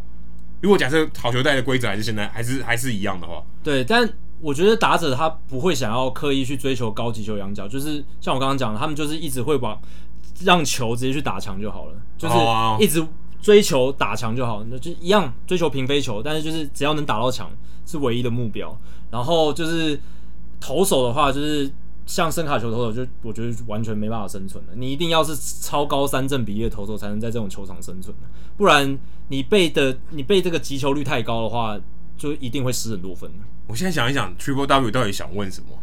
[0.61, 3.83] 如果假设好球带的规则还是现在还是还是一样的话，对。
[3.83, 4.07] 但
[4.39, 9.81] 我觉得打者他不会想要刻意去追求高级球仰角，就是像我刚刚讲的，他们就是一直会把
[10.41, 12.35] 让球直接去打墙就好了，就是
[12.83, 13.05] 一直。
[13.43, 17.51] 追求打墙就好，那就一样追求平飞球，但是就是只要能打到墙
[17.85, 18.73] 是唯一的目标。
[19.11, 19.99] 然后就是
[20.61, 21.69] 投手的话，就是
[22.05, 24.71] 像声卡球投手，就我觉得完全没办法生存的。
[24.77, 28.29] 你一定要是超高三振比例的投手，才能在这种球场生存的。
[28.55, 28.97] 不然
[29.27, 31.77] 你被的你被这个击球率太高的话，
[32.17, 33.29] 就一定会失很多分。
[33.67, 35.77] 我现在想一想，Triple W 到底想问什么？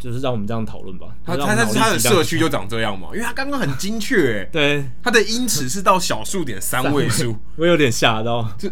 [0.00, 1.06] 就是让我们这样讨论吧。
[1.24, 3.08] 他他他他的社区就长这样嘛？
[3.12, 8.50] 因为他刚刚很精确， 对，他的英尺是到小数点三位数， 我有点吓到。
[8.58, 8.68] 这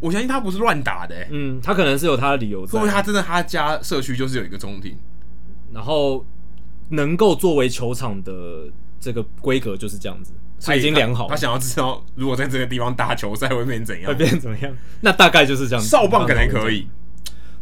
[0.00, 2.66] 我相信他不是乱打的，嗯，他可能是有他的理由。
[2.66, 4.98] 因为他真的他家社区就是有一个中庭，
[5.72, 6.24] 然后
[6.90, 8.64] 能够作为球场的
[9.00, 11.28] 这个规格就是这样子，他已经量好。
[11.28, 14.76] 他想要知道如果在这个地方打球赛会变成怎样，会变成怎么样？
[15.00, 15.88] 那大概就是这样子。
[15.88, 16.88] 少棒可能可以。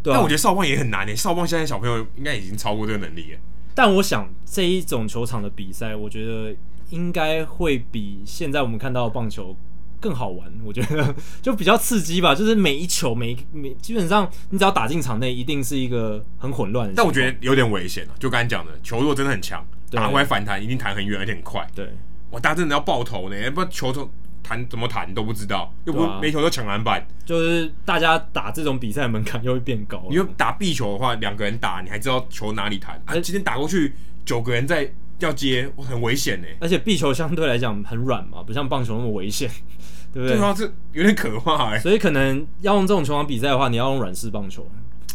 [0.02, 3.38] 但我觉得少棒也很难诶，少棒现在小朋友应该已经超过这个能力了。
[3.74, 6.54] 但我想这一种球场的比赛，我觉得
[6.90, 9.56] 应该会比现在我们看到的棒球
[10.00, 10.52] 更好玩。
[10.64, 16.94] 我觉得就比较刺激吧， 就是每一球每每基本上你只要打进场内，一定是一个很混乱的。
[16.96, 21.66] 但我觉得有点危险了，就刚才讲的，球如果真的很强，打回来反弹一定弹很远，而且很快。
[21.74, 21.88] 对，
[22.32, 24.10] 哇，大家真的要爆头呢，不然球从。
[24.42, 30.04] 弹怎么弹都不知道，又不是每球都抢篮板，就是大家打这种比赛门槛又会变高。
[30.10, 33.00] 因为打壁球的话，两个人打，你还知道球哪里弹。
[33.06, 33.94] 啊，今天打过去
[34.24, 36.46] 九个人在要接，很危险呢。
[36.60, 39.48] 而且壁球相对来讲很软嘛，不像棒球那么危险，
[40.12, 40.36] 对不对？
[40.36, 41.78] 对啊，这有点可怕哎。
[41.78, 44.68] 所以可能要用这种球场比赛的话，你要用软式棒球，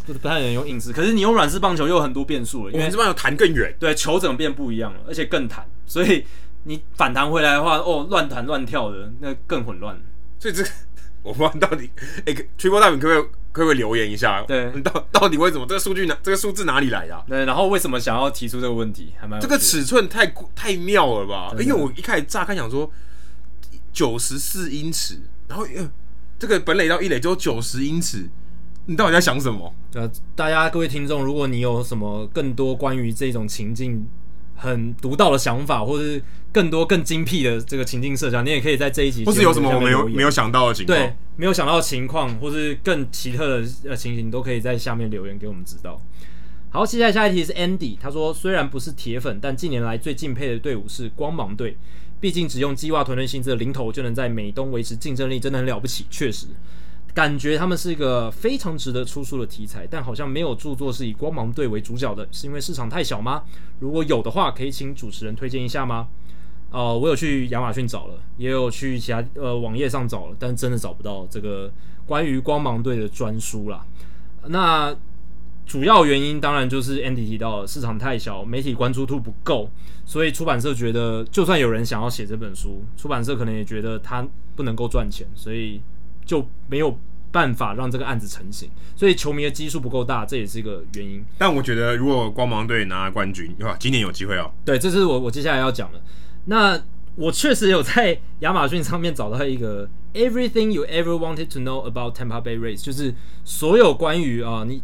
[0.06, 0.92] 就是不太能用硬式。
[0.92, 6.24] 可是你用软式棒球又有很多变数了，因为软式棒球弹更远，对，球怎么变不一样了，而且更弹，所以。
[6.68, 9.98] 你反弹回来的话，哦，乱弹乱跳的，那更混乱。
[10.38, 10.68] 所以这个
[11.24, 11.90] 我不知道到底，
[12.26, 13.22] 哎、欸、，Triple W 可不可以
[13.52, 14.42] 可不可以留言一下？
[14.42, 17.24] 对，到到底为什么这个数据哪这个数字哪里来的、啊？
[17.26, 19.14] 对，然后为什么想要提出这个问题？
[19.18, 21.50] 还蛮这个尺寸太太妙了吧？
[21.58, 22.90] 因为我一开始乍看想说
[23.90, 25.90] 九十四英尺，然后呃，
[26.38, 28.28] 这个本垒到一垒只有九十英尺，
[28.84, 29.74] 你到底在想什么？
[29.94, 34.06] 呃，大家各位听众，如果你有什么更多关于这种情境，
[34.58, 36.22] 很独到的想法，或者是
[36.52, 46.00] 更多更精辟的这个情境设想，你也可以在这一集，或是有什么我没有没有想到的情况，对，没有想到的情况，或是更奇特的呃情形，都可以在下面留言给我们知道。
[46.70, 51.76] 好，接下来下一题是 Andy，他说虽然不是铁粉，但近年来最敬佩的队伍是光芒队，
[52.20, 56.46] 毕竟只用计划团队薪资的零头就能在美东维持竞争力，真的很了不起，确实。
[57.14, 63.42] 感觉他们是一个非常值得出书的题材，但好像没有著作是以光芒队为主角的，是因为市场太小吗？
[63.80, 66.08] 如果有的话，可以请主持人推荐一下吗？
[66.70, 71.72] 呃，我有去亚马逊找了，也有去其他呃网页上找了，但真的找不到这个
[72.06, 73.84] 关于光芒队的专书啦。
[74.46, 74.94] 那
[75.66, 79.70] 主要原因当然就是 Andy 提到市场太小，媒体关注度不够，
[80.04, 85.80] 所以出版社觉得就算有人想要写这本书，出版社可能也觉得他不能够赚钱，所以
[86.28, 86.96] 就没有
[87.32, 88.70] 办法让这个案子成型。
[88.94, 91.24] 所以球迷的基数不够大，这也是一个原因。
[91.38, 94.52] 但我觉得如果光芒队拿了冠军，哇，今年有机会哦。
[94.64, 96.00] 对，这是我我接下来要讲的。
[96.44, 96.80] 那
[97.16, 103.14] 我确实有在亚马逊上面找到一个 Everything you ever wanted to know about Tampa Bay Rays，就是
[103.44, 104.82] 所有关于啊、呃、你。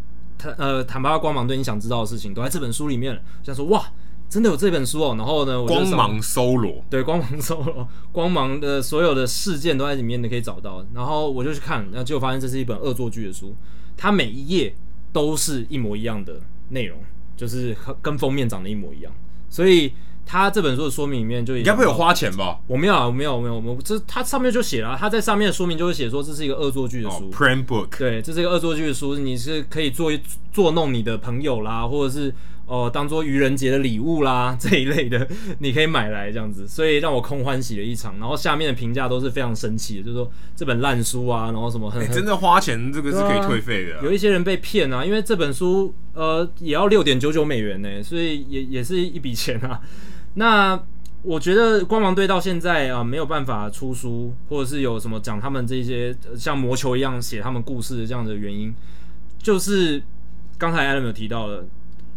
[0.58, 3.22] 呃，坦帕光芒队你想知道的事情都在这本书里面了。
[3.42, 3.82] 想说哇，
[4.28, 5.14] 真的有这本书哦。
[5.16, 10.84] 然后呢，我光芒搜罗，对，光芒搜罗， 光芒的所有的事件都在里面，你可以找到。
[10.94, 13.54] 然后我就去看，然后结果发现这是一本恶作剧的书，
[13.96, 14.74] 它每一页
[15.12, 16.40] 都是一模一样的
[16.70, 16.98] 内容，
[17.36, 19.12] 就是跟封面长得一模一样，
[19.48, 19.92] 所以。
[20.26, 22.58] 他这本书的说明里面就应该会有花钱吧？
[22.66, 23.76] 我没有啊，我没有，没有，没有。
[23.82, 27.26] 这他上面就写了，他在上面的说明就会写说这是一个恶作剧的书。
[27.26, 27.98] Oh, prank book。
[27.98, 30.10] 对，这是一个恶作剧的书，你是可以做
[30.50, 32.34] 作弄你的朋友啦，或者是
[32.66, 35.26] 哦、呃、当做愚人节的礼物啦这一类的，
[35.60, 36.66] 你可以买来这样子。
[36.66, 38.18] 所以让我空欢喜了一场。
[38.18, 44.00] 然后下面的评价都是非常生气的，就是说这本烂书啊，然后什么很，欸、真的花钱这个是可以退费的、啊。
[44.02, 49.80] 有一些人被骗啊，因为这本书呃也要六点九九美元呢，所以也也是一笔钱啊。
[50.34, 50.80] 那
[51.22, 58.74] 我觉得光芒队到现在啊没有办法出书，或者是有什么讲他们这些像魔球一样写他们故事的这样的原因，
[59.38, 60.02] 就是
[60.58, 61.64] 刚才 Adam 有提到的，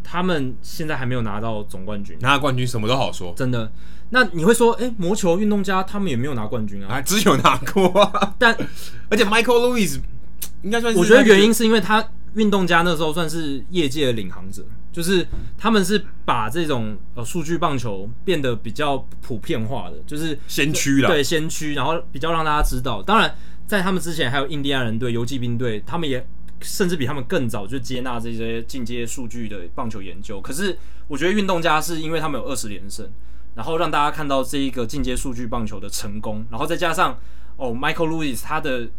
[0.10, 3.70] 他们现在还没有拿到总冠军，拿冠军什么都好说，真的。
[4.12, 6.88] 那你会说，哎、欸，魔球运动家他们也没有拿冠军啊？
[6.96, 8.56] 啊，只有拿过啊，但
[9.12, 10.00] 而且 Michael Lewis
[10.62, 12.02] 应该算是，我觉得原因是因为他
[12.36, 14.64] 运动家那时候算是业界的领航者。
[14.90, 23.04] 就是他们是把这种呃数据棒球变得比较普遍化的，就是先驱了，对先驱，然后比较让大家知道。
[23.04, 23.32] 当然，
[23.68, 26.26] 在他们之前还有印第安人队、游骑兵队，他们也
[26.62, 30.40] 甚至比他们更早就接纳这些进阶数据的棒球研究。
[30.42, 30.78] 可是，
[31.08, 33.10] 我觉得运动家是因为他们有二十连胜，
[33.56, 37.18] 然后让大家看到这一个进阶数据棒球的成功，然后再加上
[37.58, 38.90] 哦，Michael Lewis 他的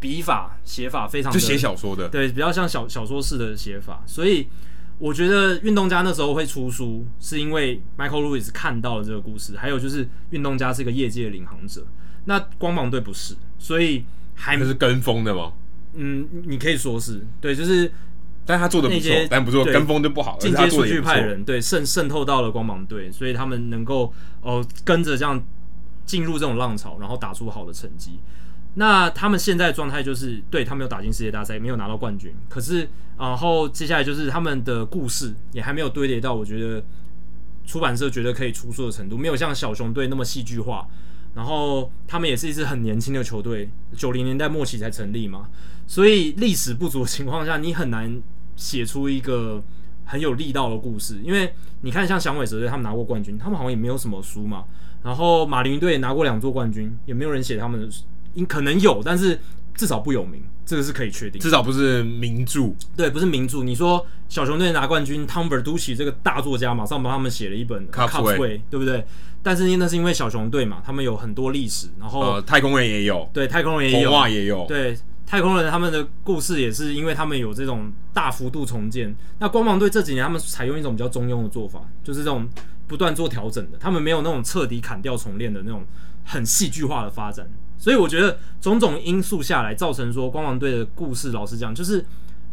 [0.00, 4.48] 笔法写法非常的，就写小说的，对，比较像小小说式的写法，所以。
[4.96, 11.84] 我觉得运动家那时候会出书，是因为 Michael Lewis 看到了这个故事，还有就是运动家是一个业界的领航者，
[12.26, 14.04] 那光芒队不是，所以
[14.36, 15.52] 还是跟风的吗？
[15.96, 17.90] 嗯，你可以说是对，就是，
[18.44, 24.12] 但他做的不错，但不是说跟风就不好，进阶数据派人对渗渗透到了光芒队，所以他们能够
[24.42, 25.42] 哦、呃、跟着这样
[26.04, 28.18] 进入这种浪潮，然后打出好的成绩。
[28.74, 32.34] 那他们现在状态就是，对，他没有打进世界大赛，没有拿到冠军。
[32.48, 36.84] 可是，然后接下来就是他们的故事也还没有堆叠到，我觉得
[37.64, 40.88] 出版社觉得可以出书的程度，没有像小熊队那么戏剧化。
[41.36, 45.48] 然后他们也是一支很年轻的球队，九零年代末期才成立嘛，
[45.86, 48.22] 所以历史不足的情况下，你很难
[48.56, 49.62] 写出一个
[50.04, 51.20] 很有力道的故事。
[51.22, 51.52] 因为
[51.82, 54.64] 你看，像响尾蛇队，他们拿过冠军，他们好像也没有什么书嘛。
[55.02, 57.88] 然后马林队也拿过两座冠军，也没有人写他们的。
[58.34, 59.38] 应可能有，但是
[59.76, 61.40] 至少不有名，这个是可以确定。
[61.40, 63.62] 至少不是名著，对，不是名著。
[63.62, 69.04] 你说小熊队拿冠军，Tom Verducci 这个大作家马上帮他们写了一本《Cubs Way》，对不对？
[69.40, 71.86] 但是那是因为小熊队嘛，他们有很多历史。
[72.00, 79.14] 然后、呃、太空人也有，对，太空人也有，对，太空人他们的故事也是因为他们有这种大幅度重建。
[79.38, 82.48] 那光芒队这几年他们采用一种比较中庸的做法，就是这种
[82.86, 85.84] 不断做调整的，他们没有那种彻底砍掉重练的那种
[86.24, 87.48] 很戏剧化的发展。
[87.78, 92.04] 所以我觉得种种因素下来，造成说光芒队的故事，老实讲，就是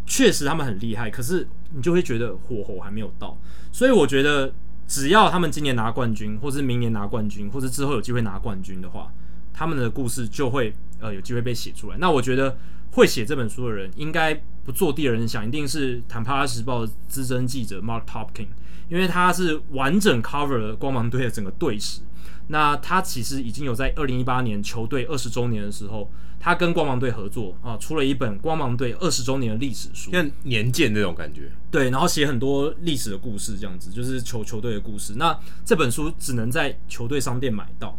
[0.06, 3.38] 确实他们很厉害，可是你就会觉得火候还没有到。
[3.72, 4.52] 所以我觉得，
[4.88, 9.11] 只要他们今年拿冠军，或是明年拿冠军，或是之后有机会拿冠军的话，
[9.53, 11.98] 他们的故事就会呃有机会被写出来。
[11.98, 12.57] 那我觉得
[12.91, 14.34] 会写这本书的人，应该
[14.64, 18.48] 不做第二人想，一定是坦帕拉时报的资深记者 Mark Topkin，
[18.90, 22.02] 因为他是完整 cover 了光芒队的整个队史。
[22.48, 31.49] 那他其实已经有在二零一八年球队二十周年的时候，他跟光芒队合作啊，出了一本光芒队二十周年的历史书，像年鉴那种感觉。
[31.69, 35.14] 对，然后写很多历史的故事，这样子就是球球队的故事。
[35.15, 37.98] 那这本书只能在球队商店买到，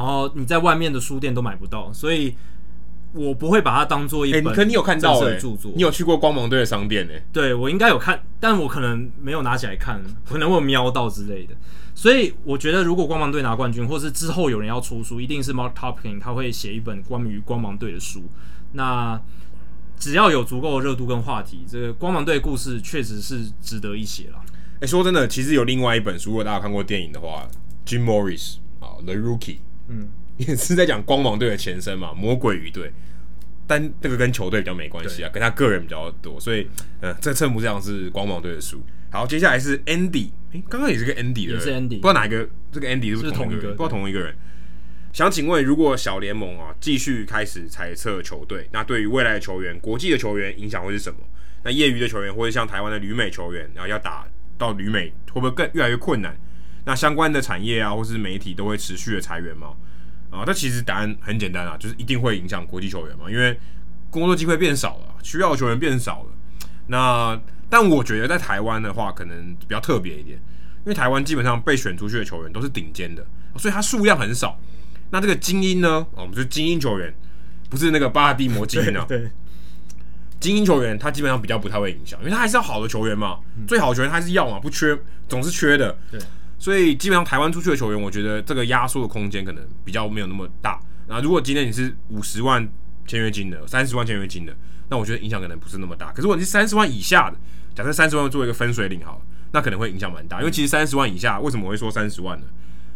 [0.00, 2.34] 然后你在外面的书店都买不到，所以
[3.12, 4.54] 我不会把它当做一本。
[4.54, 5.70] 可你有看到的著作？
[5.76, 7.12] 你有去过光芒队的商店呢？
[7.30, 11.54] 对，我应该有看，但我可能没有拿起来看，可能我有瞄到之类的。
[11.94, 18.22] 所以我觉得，如果光芒队拿冠军，或是之后有人要出书，一定是 Mark Topkin，他会写一本关于光芒队的书。
[18.72, 19.20] 那
[19.98, 24.36] 只要有足够的热度跟话题，这个光芒队的故事确实是值得一写了。
[24.76, 27.46] 哎、欸，说真的，其实有另外一本书，如果大家看过电影的话
[27.84, 29.58] ，Jim Morris 啊，哦，The Rookie，
[29.90, 30.08] 嗯，
[30.38, 32.90] 也是在讲光芒队的前身嘛，魔鬼鱼队。
[33.66, 36.66] 但这个跟球队比较没关系啊，跟他个人比较多，所以，
[37.00, 38.82] 呃，这称不上是光芒队的输。
[39.10, 43.60] 好，接下来是 Andy，诶，刚刚也是个 Andy 的，也是 Andy，不知道哪一个，这个 Andy 是不是同一个？
[43.60, 44.34] 是同一个，不知道同一个人。
[45.12, 51.18] 想请问，如果小联盟啊继续开始裁撤球队，那对于未来的球员、国际的球员影响会是什么？
[51.62, 54.26] 那业余的球员或者像台湾的旅美球员，然后要打
[54.58, 56.36] 到旅美，会不会更越来越困难？
[56.84, 59.68] 那相关的产业啊，或是媒体都会持续的裁员嘛？
[60.30, 63.58] 啊，这其实答案很简单啊，就是一定会影响国际球员嘛，因为
[64.10, 66.30] 工作机会变少了，需要的球员变少了。
[66.86, 73.26] 那但我觉得在台湾的话，可能比较特别一点，因为台湾基本上被选出去的球员都是顶尖的，
[73.56, 74.58] 所以他数量很少。
[75.10, 76.06] 那这个精英呢？
[76.12, 77.12] 我们就是精英球员，
[77.68, 79.04] 不是那个巴尔的摩精英啊。
[79.08, 79.28] 对，
[80.38, 84.96] 精英球员他基本上比较不太会影响，因为他还是要好的球员嘛，嗯、最好的球员他还是要嘛，不缺，
[85.28, 85.98] 总是缺的。
[86.12, 86.20] 对。
[86.60, 90.78] 所以基本上台湾出去的球员，我觉得这个压缩的空间可能比较没有那么大。
[91.08, 92.70] 那如果今天你是五十万
[93.06, 94.54] 签约金的，三十万签约金的，
[94.90, 96.10] 那我觉得影响可能不是那么大。
[96.10, 97.36] 可是如果你是三十万以下的，
[97.74, 99.22] 假设三十万作为一个分水岭好了，
[99.52, 100.38] 那可能会影响蛮大。
[100.40, 102.46] 因为其实三十万以下，为什么我会说三十万呢？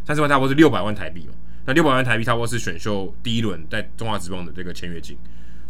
[0.05, 1.33] 三十万差不多是六百万台币嘛。
[1.65, 5.17] 那六百万台币差不多是选秀第一轮在中华职棒的这个签约金。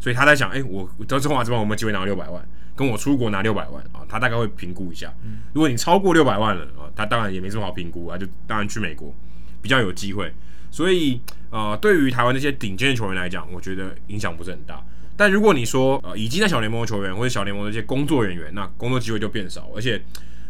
[0.01, 2.45] 所以他在想，哎、欸，我到中华职棒有没有机会拿六百万？
[2.75, 5.11] 跟我出国拿六百万啊，他大概会评估一下。
[5.53, 9.13] 如果你超过六百万了啊，他当然也没什么好评估啊，就当然去美国
[9.61, 10.31] 比较有机会。
[10.71, 11.19] 所以
[11.49, 14.83] 呃，对于台湾那些顶尖的球员来讲，我觉得影响不是很大。
[15.17, 19.69] 但如果你说呃，已经在小联盟的球员或者小联盟的一些工作人员，那工作机会就变少。
[19.75, 20.01] 而且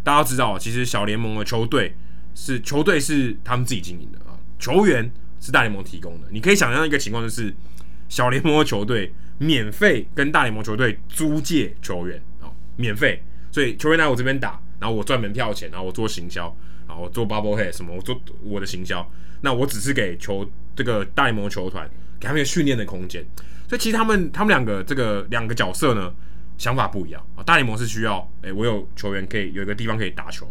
[0.04, 1.96] 大家知道，其实小联盟的球队
[2.34, 6.28] 是球队是他们自己经营的啊，球员是大联盟提供的。
[6.32, 7.54] 你可以想象一个情况就是，
[8.10, 9.14] 小联盟的球队。
[9.38, 16.56] 免费跟大联盟球队租借球员哦，免费，所以球员来我这边打，然后我赚门票钱，然后我做行销，
[16.88, 19.04] 然后我做 bubble head 什么，我做我的行销，
[19.42, 21.90] 那我只是给球这个大联盟球团
[22.20, 23.26] 给他们一个训练的空间，
[23.68, 26.14] 所以其实他们他们两个这个两个角色呢，
[26.56, 27.42] 想法不一样啊。
[27.42, 30.48] 大联盟是需要，诶、我有球员可以有一个地方可以打球，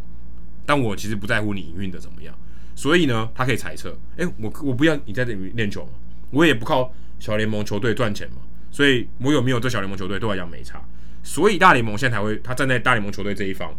[0.66, 2.36] 但我其实不在乎你营运的怎么样，
[2.74, 5.88] 所以呢，他可以裁撤，诶、我我不要你在这里练球，
[6.30, 8.38] 我也不靠小联盟球队赚钱嘛。
[8.72, 10.84] 所以我有没有这小联盟球队对我来讲没差，
[11.22, 13.72] 所以大联盟现在才会他站在大联盟球队这一方，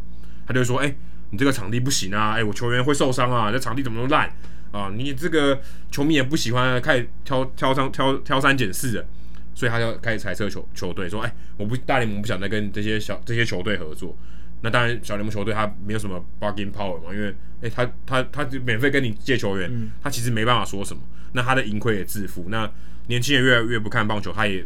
[0.47, 0.97] 他就说：哎、欸，
[1.31, 4.31] 你这个场地不行啊，哎、欸，我球员会受伤啊，这场地怎么那么烂
[4.71, 4.91] 啊？
[4.95, 5.59] 你这个
[5.91, 9.07] 球迷也不喜欢，开始挑挑三挑挑三拣四的，
[9.53, 14.17] 所以他就开始裁撤球球队，说：哎、欸，我不大联盟不想再跟这些小这些球队合作。
[14.61, 17.29] 那当然小联盟球队他没有什么 bargaining power 嘛，因为
[17.61, 21.01] 哎、欸，他他他就免费跟你借球员，嗯、他其实没办法说什么。
[21.33, 22.45] 那他的盈亏也自负。
[22.49, 22.71] 那
[23.07, 24.65] 年轻人越来越不看棒球，他也。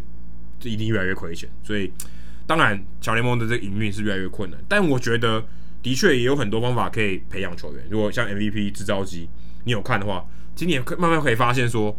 [0.61, 1.89] 就一定越来越亏钱，所以
[2.45, 4.59] 当然小联盟的这个营运是越来越困难。
[4.67, 5.41] 但我觉得
[5.81, 7.83] 的确也有很多方法可以培养球员。
[7.89, 9.29] 如果像 MVP 制造机，
[9.63, 10.25] 你有看的话，
[10.55, 11.97] 今年可慢慢可以发现说，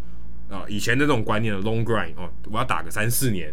[0.49, 3.53] 啊、以前的这种观念的 long grind 哦，我要打个三四年，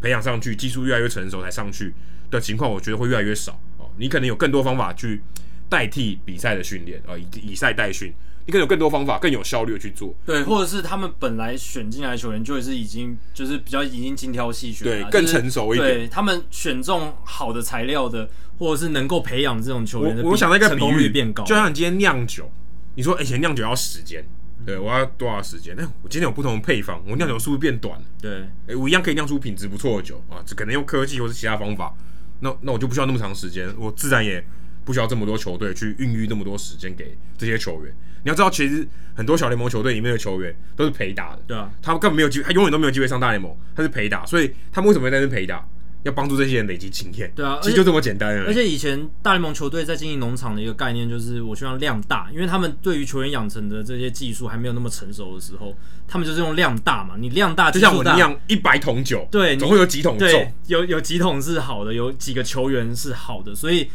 [0.00, 1.92] 培养上去，技术越来越成熟才上去
[2.30, 3.90] 的情况，我觉得会越来越少哦。
[3.96, 5.20] 你可能有更多方法去
[5.68, 8.12] 代替比赛的训练啊，以以赛代训。
[8.46, 10.14] 你可以有更多方法，更有效率的去做。
[10.26, 15.94] 对，或者是他们本来选进来的球员就是已经就是比较已经精挑细选，对，更成熟一点。
[15.94, 21.42] 对，他们选中好的材料的，或者是能够培养这种球员的，我想到一个比喻变高。
[21.44, 22.50] 就像你今天酿酒，
[22.96, 24.22] 你说以前酿酒要时间，
[24.66, 25.74] 对，我要多少时间？
[25.76, 28.04] 那我今天有不同的配方，我酿酒是不是变短了？
[28.20, 31.94] 对，哎，我一样可以酿出品质不错的酒啊，这可能用科技或是其他方法，
[32.40, 34.44] 那那我就不需要那么长时间，我自然也
[34.84, 37.94] 不需要这么多球队去孕育那么多时间给这些球员。
[38.22, 45.66] 你要知道，其实很多小联盟球队里面的球员都是陪打的，对啊，他们根本没有机会，他永远都没有机会上大联盟，他是陪打，所以他们为什么会在这陪打？
[46.04, 48.38] 要帮助这些人累积经验，对啊，其实就这么简单。
[48.44, 55.74] 而且以前大联盟球队在经营农场的一个概念就是，我希望量大，因为他们对于球员养成的这些技术还没有那么成熟的时候，
[56.06, 63.88] 他们就是用量大嘛，你量大，就像我们酿一百桶酒，对，总会有几桶重，有有几桶是好的，有几个球员是好的，所以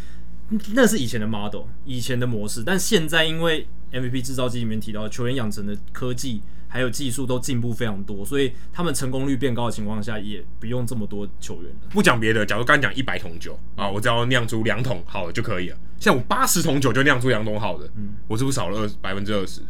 [0.74, 11.90] 那是以前的 model，以前的模式，但现在因为 MVP 制造机里面提到球员养成的科技还有技术都进步非常多，所以他们成功率变高的情况下，也不用这么多球员了。
[11.90, 15.78] 不讲别的，假如刚讲一百桶酒啊，我只要酿出两桶好的就可以了。
[16.00, 19.62] 像我八十桶酒就酿出两桶好的，嗯，我是不是少了二百分之二十？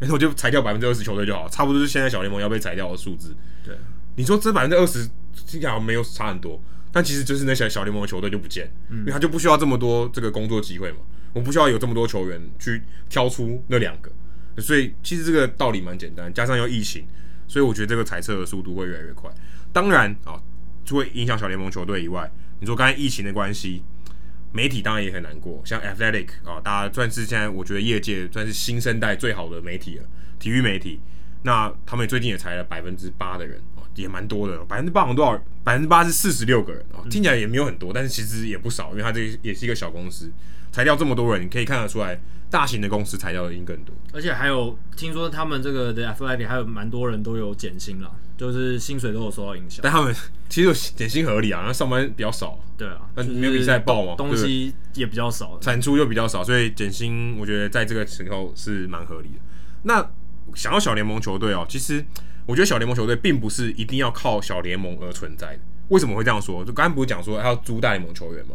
[0.00, 3.34] 哎，我就裁掉百分之二十球队就好，差不多是现在小联盟要被裁掉的数字。
[3.64, 3.74] 对，
[4.16, 5.08] 你说这百分之二十
[5.46, 6.60] 听起来没有差很多，
[6.92, 10.98] 但其实就是那些小联盟的球队就不见，因为他就不需要这么多这个工作机会嘛。
[11.34, 14.10] 我不需要有这么多球员去挑出那两个，
[14.56, 16.32] 所以其实这个道理蛮简单。
[16.32, 17.06] 加上要疫情，
[17.46, 19.30] 所以我觉得这个裁撤的速度会越来越快。
[19.72, 20.40] 当然啊，
[20.86, 22.30] 除了影响小联盟球队以外，
[22.60, 23.82] 你说刚才疫情的关系，
[24.52, 25.60] 媒体当然也很难过。
[25.66, 30.04] 像 Athletic 啊，大家算是现在我觉得业界算是新生代最好的媒体了。
[30.38, 31.00] 体育媒体。
[31.42, 33.60] 那他们最近也裁了百分之八的人，
[33.96, 34.58] 也蛮多的。
[34.64, 35.42] 百分之八好像多少？
[35.64, 40.30] 百分之八是四十六个人哦，听起来也没有很多，但是其实也不少，因为它这也是一个小公司，
[40.70, 42.20] 裁掉这么多人，你可以看得出来，
[42.50, 43.94] 大型的公司裁掉的应更多。
[44.12, 49.80] 而且还有听说他们这个的 Athletic 还有蛮多人都有减薪了，就是薪水都有受到影响。
[49.82, 50.14] 但他们
[50.48, 52.58] 其实减薪合理啊，那上班比较少。
[52.78, 59.40] 对啊，那没有比赛报嘛，东西也比较少，产出又比较少，所以减薪我觉得在这个时候是蛮合理的。
[59.84, 60.06] 那
[60.54, 62.04] 想要小联盟球队哦，其实
[62.46, 65.60] 我觉得小联盟球队并不是一定要靠小联盟而存在的。
[65.88, 66.64] 为什么会这样说？
[66.64, 68.54] 就刚才不是讲说要租大联盟球员吗？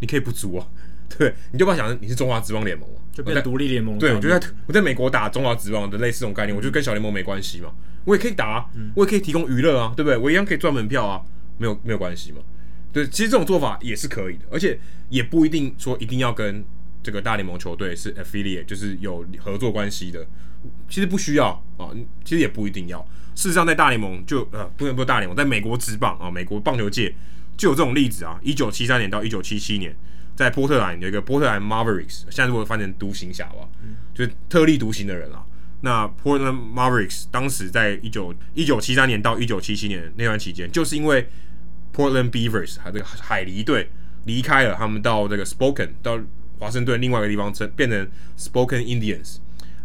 [0.00, 0.66] 你可以不租啊，
[1.18, 3.98] 对，你就不要想着你是中华职棒联盟，就变独立联盟。
[3.98, 7.72] 对，我觉得我在美国打中华职棒的类似这种概念，我觉得跟小联盟没关系嘛。
[8.04, 10.16] 我也可以打啊，我也可以提供娱乐啊，对不对？
[10.16, 11.22] 我一样可以赚门票啊，
[11.58, 12.38] 没有没有关系嘛。
[12.92, 14.78] 对，其实这种做法也是可以的，而且
[15.10, 16.64] 也不一定说一定要跟
[17.02, 20.26] 这个大联盟球队是 affiliate，就是有合作关系的。
[20.88, 21.90] 其实不需要啊，
[22.24, 23.06] 其实也不一定要。
[23.38, 27.14] 事实上，在大联盟就呃，不能说大联盟，在美国职棒啊，美国棒球界
[27.56, 28.36] 就有这种例子啊。
[28.42, 29.94] 一九七三年到一九七七年，
[30.34, 33.68] 在波特兰有一个波特兰 Mavericks，现在如果翻成独行侠吧，
[34.12, 35.44] 就是特立独行的人啊。
[35.82, 41.24] 那 Portland Mavericks 当时在一九一九七三年到一九七七年那段期间，就是因为
[41.94, 43.88] Portland Beavers 还有这个海狸队
[44.24, 46.18] 离开了，他们到这个 Spokane 到
[46.58, 48.04] 华盛顿另外一个地方成变成
[48.36, 49.36] Spokane Indians。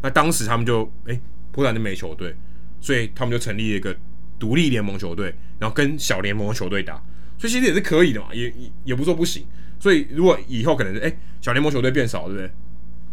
[0.02, 1.20] 那当时他们就哎，
[1.52, 2.36] 波特兰的美球队，
[2.84, 3.96] 所以他们就成立了一个
[4.38, 6.96] 独立联盟球队，然后跟小联盟球队打，
[7.38, 9.46] 所以其实也是可以的嘛，也也也不说不行。
[9.80, 12.52] 所以如果以后可能是哎，小联盟球队变少，对不对？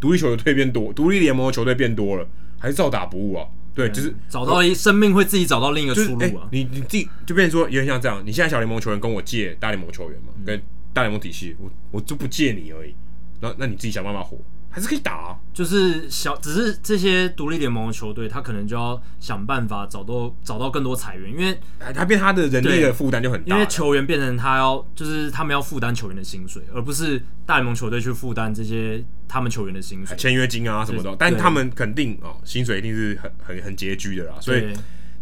[0.00, 2.28] 独立球队变多，独立联盟的球队变多了，
[2.58, 3.46] 还是照打不误啊？
[3.72, 6.18] 对，嗯、就是找到一生命会自己找到另一个出路啊。
[6.20, 10.60] 就是、你你自己就变成说有点像这样，你现在小联盟球员跟我借大联盟球员嘛，嗯、跟
[10.92, 12.92] 大联盟体系，我我就不借你而已，
[13.40, 14.36] 那那你自己想办法活。
[14.70, 21.58] 还是可以打啊，就是小，只是这些独立联盟的球队，他可能就要想办法找到找到更多财源，因为
[21.92, 34.72] 他变他的人力的负担就很大，因为球员变成他要，就是他们要负担球员的薪水，而不是大联盟球队去负担这些他们球员的薪水、签约金啊什么的，但他们肯定哦，薪水一定是很很很拮据的啦，所以。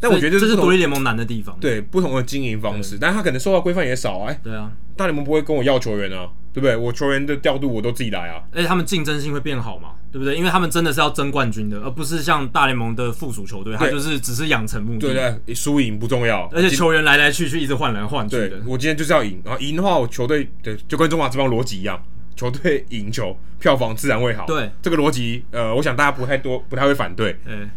[0.01, 1.59] 但我觉得这是独立联盟难的地方。
[1.61, 4.41] 对，不同的经营方式，但他可能受到规范也少哎。
[4.45, 6.29] 对啊，大联盟不会跟我要球员啊，
[6.59, 6.77] 对不对？
[6.77, 8.43] 我球员的调度我都自己来啊。
[8.53, 10.37] 而且他们竞争性会变好嘛，对不对？
[10.37, 14.99] 因为他们真的是要争冠军的，而不是像大联盟的附属球队，他就是只是养成目的。
[14.99, 16.49] 对对，输赢不重要。
[16.53, 18.49] 而且球员来来去去，一直换来换去的。
[18.49, 22.03] 对，我今天就是要赢，然后赢的话，我球队对就跟中华职棒逻辑一样，
[22.35, 24.47] 球队赢球，票房自然会好。
[24.47, 27.37] 对，这个逻辑，呃，我想大家不太多，不太会反对。
[27.47, 27.69] 嗯。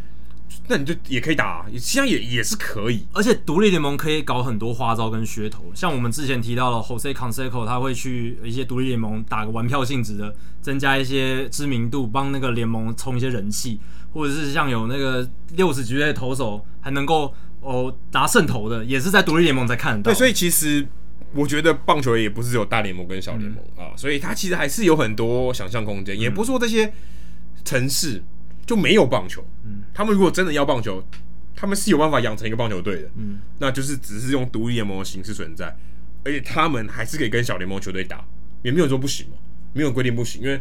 [0.68, 3.06] 那你就也可以打，啊，实际上也也是可以。
[3.14, 13.80] 而且独立联盟可以搞很多花招跟噱头，像我们之前提到了 Jose Canseco，他会去一些独立联盟打个玩票性质的，增加一些知名度，帮那个联盟充一些人气，
[14.14, 20.12] 或者是像有那个六十几岁的投手还能够哦拿胜投的，也是在独立联盟才看得到。
[20.12, 20.88] 对，所以其实
[21.34, 26.94] 我觉得棒球也不是只有大联盟跟小联盟，嗯、啊，所以它其实还是有很多想象空间，嗯、也不是说这些
[27.66, 28.24] 城市。
[28.64, 31.04] 就没有棒球，嗯，他们如果真的要棒球，
[31.56, 35.76] 他们是有办法养成一个棒球队的，嗯，那就是只是用独立联盟的形式存在，
[36.24, 38.26] 而且他们还是可以跟小联盟球队打，
[38.64, 39.38] 也没有说不行嘛，
[39.74, 40.60] 没有规定不行，因为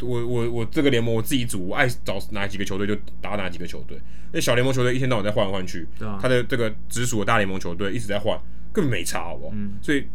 [0.00, 3.98] 我我我这个联盟我自己组，我爱找哪几个球队就打哪几个球队，
[4.32, 8.38] 那小联盟球队一天到晚在换来换去，对啊，他的这个直属的大联盟球队一直在换，
[8.72, 9.52] 根本没差，好不好？
[9.54, 10.06] 嗯，所以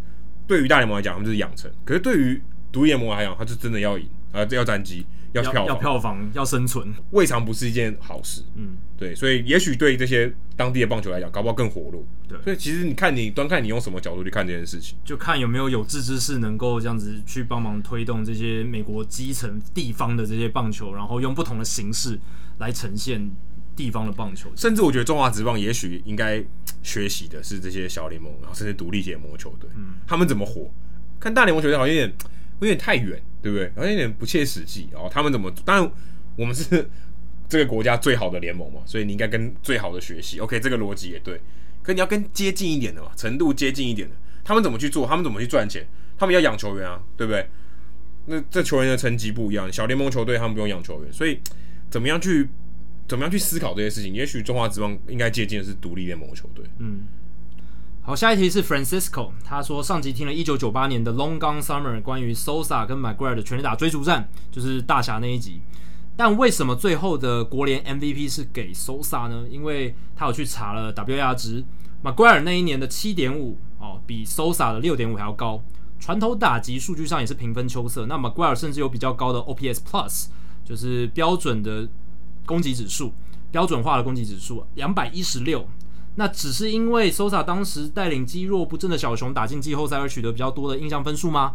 [0.48, 2.42] 对于大联盟来讲，他们就是养成，可是对于
[2.72, 5.06] 独立联盟来讲，他是真的要赢啊，这要战绩。
[5.34, 8.44] 要票要票房要生存，未尝不是一件好事。
[8.56, 12.06] 嗯，对，所以也许对这些当地的棒球来讲，搞不好更活络。
[12.28, 22.20] 对，所以其实你看你端看你用什么角度去看这件事情，就看有没有有志之士能够这样子去帮忙推动这些美国基层地方的这些棒球，然后用不同的形式
[22.60, 23.32] 来呈现
[23.76, 24.52] 地方的棒球。
[24.56, 26.44] 甚至我觉得中华职棒也许应该
[26.84, 30.70] 学习的是这些小联盟，然后甚至独立联盟球队，嗯，他们怎么活？
[31.20, 32.12] 看大联盟球队好像有点
[32.66, 33.22] 有点太远。
[33.44, 33.72] 对不对？
[33.76, 35.10] 好像有点不切实际哦。
[35.12, 35.52] 他们怎么？
[35.66, 35.92] 当然，
[36.36, 36.88] 我们是
[37.50, 40.40] 这个国家最好的联盟嘛，所以你应该跟最好的学习。
[40.40, 41.42] OK，这个逻辑也对。
[41.82, 44.16] 可你要跟接近一点的嘛，程度接近一点的。
[44.44, 45.08] 他们怎么去做？
[45.08, 45.84] 他们怎么去赚钱？
[46.20, 47.50] 他们要养球员啊，对不对？
[48.28, 49.74] 那这球员的成绩不一样。
[49.74, 51.40] 小联盟球队他们不用养球员，所以
[51.90, 52.48] 怎么样去
[53.08, 54.14] 怎么样去思考这些事情？
[54.14, 56.64] 也许中华职棒应该借鉴的是独立联盟球队。
[56.78, 57.08] 嗯。
[58.04, 65.62] 好，下一题是 Francisco，他说上集听了一九九八年的 Long Gone Summer，关于 Sosa 跟 McGuire 的全力打追逐战，就是大侠那一集。
[66.18, 69.46] 但为什么最后的国联 MVP 是给 Sosa 呢？
[69.52, 71.64] 因为他有去查了 WAR 值
[72.04, 75.62] ，McGuire 那一年的七点五哦，比 Sosa 的六点五还要高。
[76.00, 80.26] 传投打击数据上也是平分秋色，那 McGuire 甚至有比较高的 OPS Plus，
[80.66, 81.88] 就是标准的
[82.48, 83.14] 攻击指数。
[83.52, 85.68] 标准化的攻击指数两百一十六。
[86.16, 91.54] 那只是因为 Sosa 当时带领肌弱不振的小熊打进季后赛而取得比较多的印象分数吗？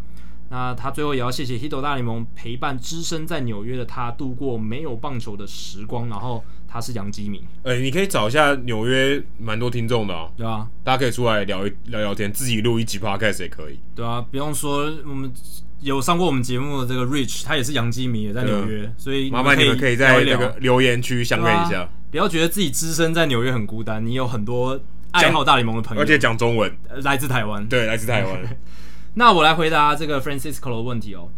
[0.48, 6.08] 那他最后也要谢谢 Hito 大联盟陪伴只身在纽约的他度过没有棒球的时光。
[6.08, 15.32] 然后他是杨基迷，哎、欸，你可以找一下纽约蛮多听众的哦，对啊，大家可以出来聊一聊聊天，自己录一集 Podcast 也可以，对啊，不用说我们
[15.80, 21.88] 有上过我们节目的这个 Rich，他也是杨基迷，也在纽约，所以麻烦你们可以在那个留言区相认一下。
[22.10, 24.80] 不要觉得自己只身在纽约很孤单，你有很多
[25.10, 28.56] 爱好大联盟的朋友，而且讲中文，来自台湾，对，来自台湾。
[29.14, 31.30] 那我来回答这个 Francisco 的问题哦。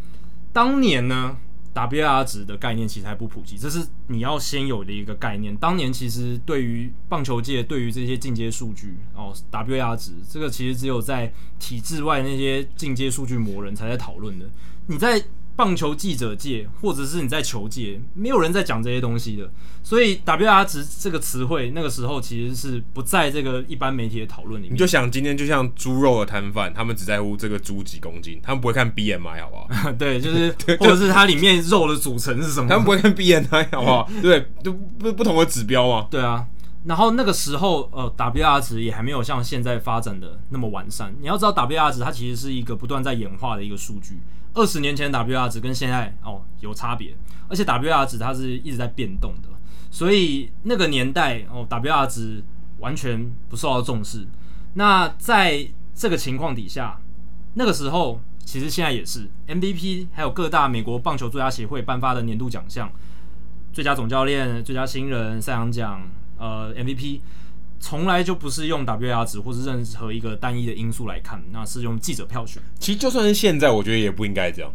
[0.53, 1.37] 当年呢
[1.75, 5.57] ，WAR 值的概念其实还不普及，这是你要先有的一个概念。
[5.57, 14.47] 当年其实对于棒球界，对于这些进阶数据哦，WAR 值这个其实只有在体制外那些进阶数据魔人才在讨论的。
[14.87, 15.23] 你在
[15.59, 19.51] 棒球记者界，或者是你在球界，没有人在讲这些东西的，
[19.83, 24.75] 所以 WAR 值这个词汇那个时候其实是不在这个一般媒体的讨论里面。
[24.75, 29.91] 你就想今天就像猪肉的摊贩，他们只在乎这个猪几公斤，他们不会看 BMI 好不好？
[29.99, 34.09] 对，就是 或者是它里面肉的组成是什么，他们不会看 BMI 好不好？
[34.23, 36.07] 对，就不不同的指标嘛。
[36.09, 36.47] 对啊，
[36.85, 41.13] 然后那个时候呃 WAR 值也还没有像现在发展的那么完善。
[41.21, 44.21] 你要知道 WAR 值它其实是一个不断在演化的一个数据。
[44.55, 47.15] 二十年前的 WR 值跟现在哦有差别，
[47.49, 49.49] 而且 WR 值它是一直在变动的，
[49.91, 52.43] 所以那个年代哦 WR 值
[52.79, 54.27] 完全不受到重视。
[54.75, 57.01] 那在这个情况底下，
[57.55, 62.91] 那个时候其实现在也是 MVP，还有各大美国棒球作家协会颁发的年度奖项，
[63.73, 66.03] 最佳总教练、最佳新人、赛扬奖、
[66.39, 67.21] 呃 MVP。
[67.81, 72.63] 从来就不是用 WAR 值或是任何一个单一的因素来看，那是用记者票选。
[72.79, 74.73] 其实就算是现在，我觉得也不应该这样。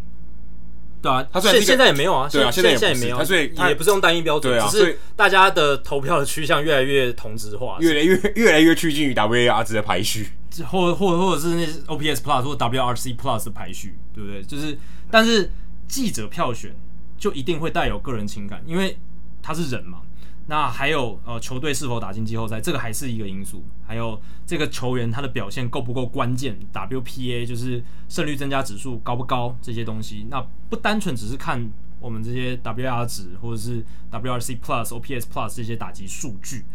[1.01, 10.29] 对啊，他现现在也没有啊，对啊，现在现在也没有，所以也不是用单一标准，对啊，只是大家的投票的趋向越来越同质化，越来越 越来越趋近于 WAR 值的排序，
[10.65, 14.41] 或或或者是那 OPS Plus 或 WRC Plus 的排序，对不对？
[14.43, 14.77] 就是，
[15.11, 15.51] 但是
[15.89, 16.73] 记者票选
[17.17, 18.97] 就一定会带有个人情感，因为
[19.41, 19.99] 他是人嘛。
[20.47, 23.63] 那还有呃，球队是否打进季后赛，这个还是一个因素。
[23.87, 30.27] 还有这个球员他的表现够不够关键，WPA 就是胜率增加指数高不高这些东西。
[30.29, 36.65] 那不单纯只是看我们这些 WR 值或者是 WRC Plus、OPS Plus 这些打击数据，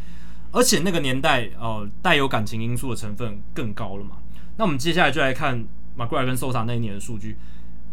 [0.50, 4.16] 而且那个年代呃带有感情因素的成分更高了嘛。
[4.56, 5.62] 那我们接下来就来看
[5.94, 7.36] McGwire 跟 Sosa 那一年的数据，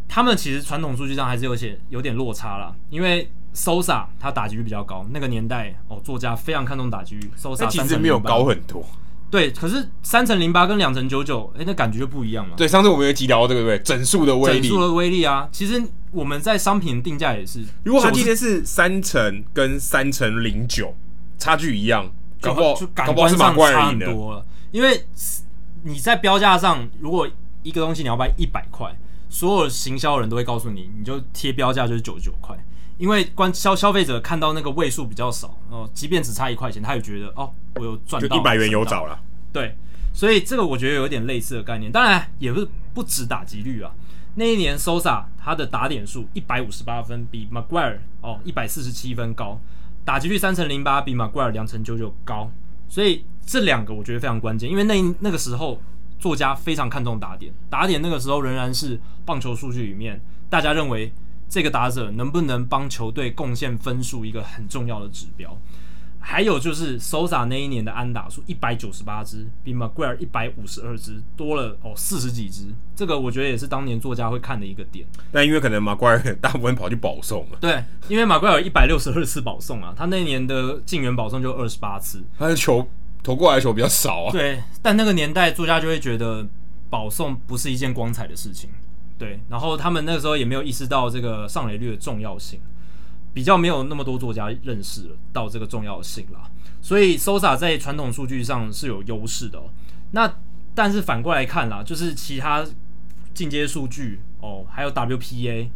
[0.07, 3.29] 他们其实传统数据上还是有些有点落差啦，因为。
[3.55, 7.31] Sosa 他打击率比较高，那个年代哦，作家非常看重打击率。
[7.41, 8.85] Sosa 其实没有高很多，
[9.31, 12.55] 对，可是三乘零八跟两乘九九，哎，那感觉就不一样了。
[12.55, 13.79] 对，上次我们有提到这个，对不对？
[13.79, 20.93] 整数的威力，整数的威力啊，其实我们在商品定价也是，如果他今天是三成跟三乘零九，
[21.37, 22.11] 差距一样，
[22.41, 24.45] 搞不好就感官上差很多了。
[24.71, 25.05] 因为
[25.83, 27.27] 你在标价上，如果
[27.63, 28.95] 一个东西你要卖一百块，
[29.29, 32.55] 所有行销人都会告诉你，你就贴标价就是九十九块。
[32.97, 39.19] 因为关消消费者看到那个位数比较少哦，即便只差一块钱，他也觉得哦，我有赚到，就一百元有找了。
[39.51, 39.75] 对，
[40.13, 41.91] 所以这个我觉得有点类似的概念。
[41.91, 43.91] 当然也不是不止打击率啊，
[44.35, 49.59] 那一年 Sosa 他的打点数一百五十八分，比 McGuire 哦一百四十七分高，
[50.05, 52.49] 打击率三成零八，比 McGuire 两成九九高。
[52.87, 55.81] 所以这两个我觉得非常关键，因为那那个时候
[56.17, 61.11] 作家非常看重打点，打点那个时候仍然是棒球数据里面大家认为。
[61.55, 65.57] 这个打者能不能帮球队贡献分数，一个很重要的指标。
[66.19, 72.65] 还有就是 Sosa 那一年的安打数一百九十八支，比 McGuire 一百五十二支多了哦四十几支。
[72.93, 75.07] 这个我觉得也是当年作家会看的一个点。
[75.31, 77.57] 但因为可能 McGuire 大部分跑去保送了。
[77.61, 82.21] 对，因为 McGuire 一百六十二次保送啊，他那年的进园保送就二十八次。
[82.37, 82.85] 他的球
[83.23, 84.31] 投过来的球比较少啊。
[84.33, 86.45] 对，但那个年代作家就会觉得
[86.89, 88.69] 保送不是一件光彩的事情。
[89.17, 92.59] 对，然后他们那个时候也没有意识到这个上垒率的重要性，
[93.33, 96.51] 比较没有那么多作家认识到这个重要性啦。
[96.81, 99.69] 所以 Sosa 在传统数据上是有优势的哦。
[100.11, 100.31] 那
[100.73, 102.65] 但是反过来看啦，就是其他
[103.33, 105.69] 进阶数据哦，还有 WPA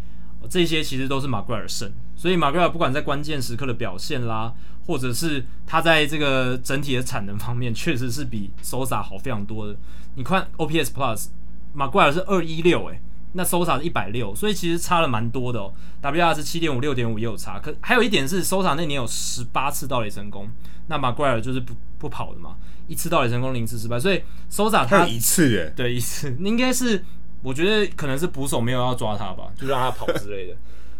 [0.49, 1.89] 这些其实都是马奎尔胜。
[2.17, 4.53] 所以马奎尔不管在关键时刻的表现啦，
[4.85, 9.77] 或者是他在这个整体的产能方面，确实是比 Sosa 好非常多的。
[10.15, 11.27] 你看 OPS Plus
[11.73, 13.01] 马奎尔是二一六哎。
[13.33, 15.73] 那 Sosa 是一百六，所以其实差了蛮多的哦。
[16.01, 20.49] WR 是七点五、六点五也有差，可还有一点是 Sosa 那年有十八次盗垒成功，
[20.87, 22.55] 那 McGwire 就是不不跑的嘛，
[22.87, 27.03] 一次盗垒成功，零次失败，所以 Sosa 他一次耶，对一次，应该是
[27.43, 30.55] 我觉得可能是捕手没有要抓他吧，就让他跑之类的。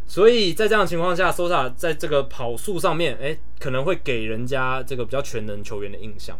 [0.06, 6.36] 所以在这样的情况下，Sosa 在这个跑速上面，哎，可能会给人家这个比较全能球员的印象。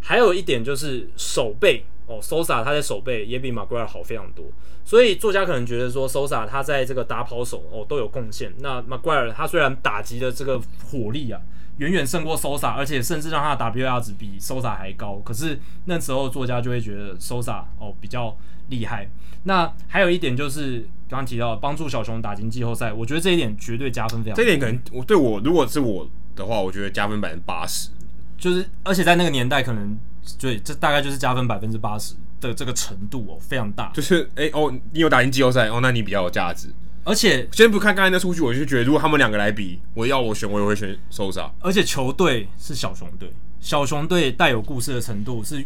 [0.00, 4.46] 还有一点就是守备哦，Sosa 他在守备也比 Maguire 好非常多。
[4.84, 8.52] 所以作家可能觉得说，Sosa 他在这个打跑手哦都有贡献。
[8.58, 10.58] 那 Maguire 他虽然打击的这个
[10.90, 11.40] 火力啊，
[11.76, 15.20] 远远胜过 Sosa，而且甚至让他的 WAR 值比 Sosa 还高。
[15.24, 18.36] 可是那时候作家就会觉得 Sosa 哦比较
[18.70, 19.08] 厉害。
[19.44, 24.36] 那还有一点就是刚刚提到帮助小熊打进季后赛，我觉得这一点绝对加分非常。
[24.36, 27.90] 这一点可能我对我如果是我的话，我觉得加分百分之八十。
[28.38, 29.98] 就是而且在那个年代，可能
[30.38, 33.90] 对这大概就是加分百分之八十的这个程度哦，非常大。
[33.94, 36.68] 就是哎、欸、哦，你有打进季后赛哦，那你比较有价值。
[37.04, 41.50] 而且先不看刚才那数据，我就觉得如果他们两个来比，我要我选，我也会选 Sosa。
[41.60, 45.56] 而且球队是小熊队，小熊队带有故事的程度是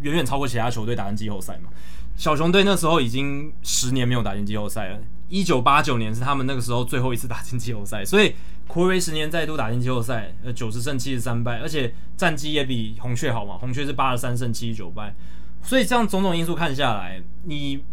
[0.00, 1.70] 远远超过其他球队打进季后赛嘛。
[2.16, 8.34] 小熊队那时候已经十年没有打进季后赛了，一九八九年是他们那个时候最后一次打进季后赛，所以
[8.68, 15.14] 睽违十年再度打进季后赛，呃，九十胜七十三败，而且战绩也比红雀好嘛，红雀是八十三胜七十九败，
[15.62, 17.84] 所以这样种种因素看下来，你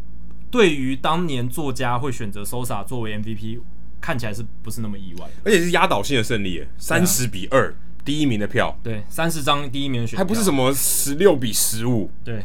[0.50, 3.60] 对于当年作家会选择 Sosa 作为 MVP，
[4.00, 5.28] 看起来是不是那么意外？
[5.44, 7.76] 而且是压倒性的胜利，三十比二，
[8.06, 12.44] 第一名的票，对，三十张第一名的选票，还不是什么十六比十五，对。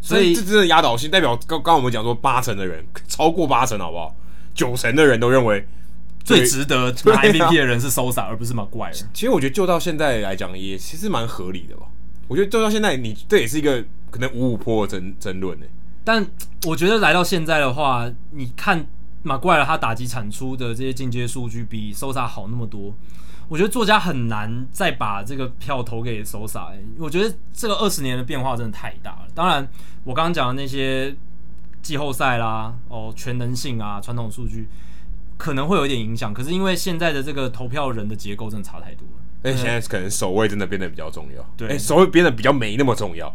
[0.00, 4.14] 所以这真的压倒性，代表刚刚我们讲说八成的人，超过八成好不好？
[4.54, 5.66] 九成的人都认为
[6.26, 9.04] 最值得拿 MVP 的人是 Sosa，而不是 Maguire。
[9.14, 11.86] 其实我觉得就到现在来讲，也其实蛮合理的吧。
[12.26, 15.66] 我觉得就到现在，你这也是一个可能五五破的争争论呢。
[16.02, 16.26] 但
[16.64, 18.84] 我觉得来到现在的话，你看
[19.24, 22.92] Maguire 他打击产出的这些进阶数据比 Sosa 好那么多。
[23.48, 29.28] 我觉得作家很难再把这个票投给 Sosa，欸，我觉得这个二十年的变化真的太大了。
[29.36, 29.68] 当然，
[30.02, 31.14] 我刚刚讲的那些
[31.80, 34.68] 季后赛啦，哦，全能性啊，传统数据
[35.36, 36.32] 可能会有一点影响。
[36.32, 41.44] 可是因为现在的这个投票人的结构真的差太多了，而且现在可能守卫真的变得比较重要。
[41.56, 43.32] 对，欸，守卫变得比较没那么重要。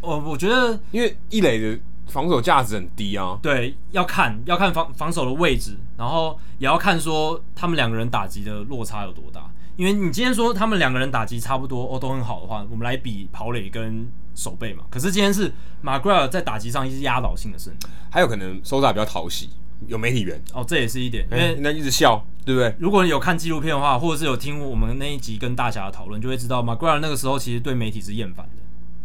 [0.00, 1.80] 我我觉得，因为一垒的。
[2.10, 9.48] 防守价值很低啊，对，要看要看防防守的位置，然后也要看说他们两个人打击的落差有多大。
[9.76, 14.82] 因为你今天说他们两个人打击差不多哦，都很好的话，我们来比跑垒跟守备嘛。
[14.90, 15.52] 可是今天是
[15.84, 17.76] Maguire 在打击上一直压倒性的胜利，
[18.10, 19.50] 还有可能 Sosa 比较讨喜，
[19.86, 22.74] 有媒体员哦，这也是一点，因为那一直笑，对不对？
[22.78, 28.59] 如果你有看纪录片的话，或者是有听我们那一集跟大侠的讨论，就会知道 Maguire 那个时候其实对媒体是厌烦的。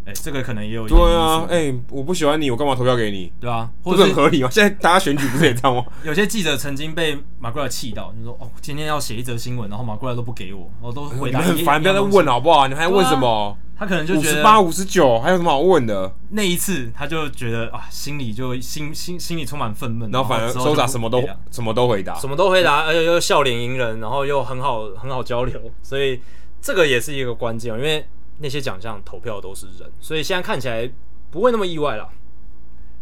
[0.06, 3.34] 哎、欸，这个可能也有对啊，哎、欸，我不喜欢你，我干嘛投票给你？
[3.40, 4.50] 对啊，或者很合理吗？
[4.52, 5.84] 现在大家选举不是也这样吗？
[6.06, 12.68] 有些记者曾经被马奎尔气到，就说：“哦，今天要写一则新闻，然后马奎尔都不给我，我都回答很烦，不要再问好不好？
[12.68, 13.28] 你还要问什么？
[13.28, 16.14] 啊、他可能就觉得五十八、五十九，还有什么好问的？
[16.30, 26.22] 那一次他就觉得啊，心里就心心心里充满愤懑，然后反而收打什么都什么都回答，什么都回答，而且又笑脸迎人，然后又很好很好交流，所以
[26.62, 28.06] 这个也是一个关键，因为。
[28.40, 30.90] 那些奖项投票都是人，所以现在看起来
[31.32, 32.10] 不会那么意外了。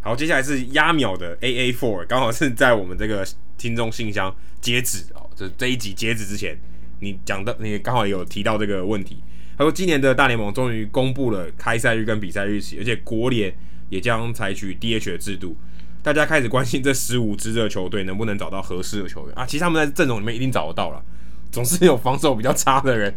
[0.01, 3.25] 好，接下来是压秒的 AA Four，刚好是在我们这个
[3.57, 6.59] 听众信箱截止哦，就是这一集截止之前，
[6.99, 9.23] 你讲的你刚好有提到这个问题。
[9.57, 13.55] 他说，今年的大联盟终于公布了开赛日跟比赛日期，而且国联
[13.89, 15.55] 也将采取 DH 的制度，
[16.01, 19.45] 大家开始关心这十五支的球队能不能找到合适的球员啊？
[19.45, 21.01] 其实他们在阵容里面一定找得到了，
[21.51, 23.13] 总是有防守比较差的人。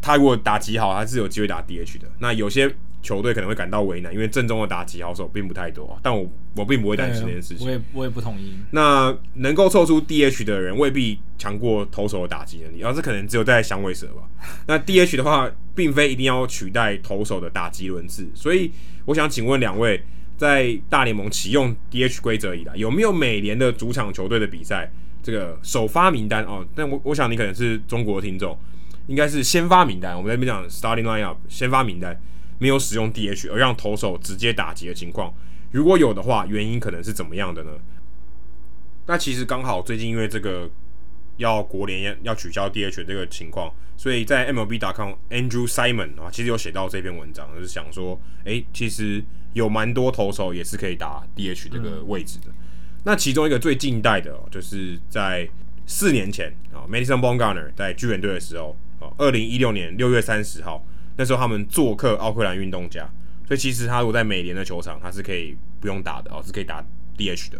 [0.00, 2.08] 他如果打击好，他是有机会打 DH 的。
[2.18, 5.98] 那有些球队可能会感到为难，因为正中的打击好手并不太多。
[6.02, 7.66] 但我我并不会担心这件事情。
[7.66, 8.54] 我也我也不同意。
[8.72, 14.22] 那能够凑出 DH 的人未必强过投手的打击能力，而、啊、这可能只有在响尾蛇吧。
[14.66, 18.28] 那 DH 的话，并非一定要取代投手的打击轮次。
[18.34, 18.70] 所以
[19.06, 20.02] 我想请问两位，
[20.36, 24.90] 在大联盟启用 DH 规则以来，有没有每年的主场球队的比赛
[25.22, 26.66] 这个首发名单哦？
[26.74, 28.58] 但我我想你可能是中国听众。
[29.06, 32.20] 应该是先发名单，我们在这边讲 starting lineup 先发名单
[32.58, 35.34] 没有使用 DH 而让投手直接打击的情况，
[35.72, 37.70] 如果有的话，原因可能是怎么样的呢？
[39.06, 40.70] 那其实刚好最近因为这个
[41.38, 49.24] 要国联要取消 DH 这个情况，所以在 MLB.com Andrew Simon 啊，其实有写到这篇文章，就是想说，诶、其实
[49.54, 52.52] 有蛮多投手也是可以打 DH 这个位置的。
[53.04, 55.48] 那其中一个最近代的，就是在
[55.86, 58.76] 四年前啊，Madison Bumgarner 在巨人队的时候。
[59.20, 60.84] 哦，二零一六年六月三十号，
[61.16, 63.08] 那时候他们做客奥克兰运动家，
[63.46, 66.84] 所以其实他如果在美联的球场，他是可以不用打的哦，是可以打
[67.16, 67.58] DH 的。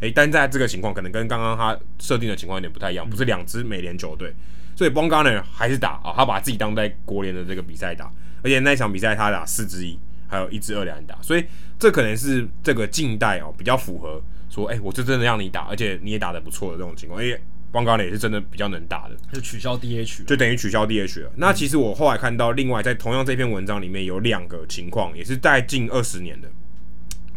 [0.00, 4.34] 诶，但在这个情况，可能跟刚刚他设定的情况有点不太一样，不是两支美联球队，
[4.76, 8.10] 所以 Bongarner 还是打啊、哦，他把自己当在国联的这个比赛打，
[8.42, 11.44] 而且那场比赛他打四支一，还有一支二连打，所以
[11.78, 14.20] 这可能是这个近代哦比较符合
[14.50, 17.40] 说，哎、欸，我是真的让你打，而且你也打得不错的这种情况，因为
[17.74, 21.28] Bumgarner 也是真的比较能打的，就取消 DH，就等于取消 DH 了。
[21.30, 26.48] 嗯、那其实我后来看到，另外在同样这篇文章里面有两个情况，也是在近二十年的，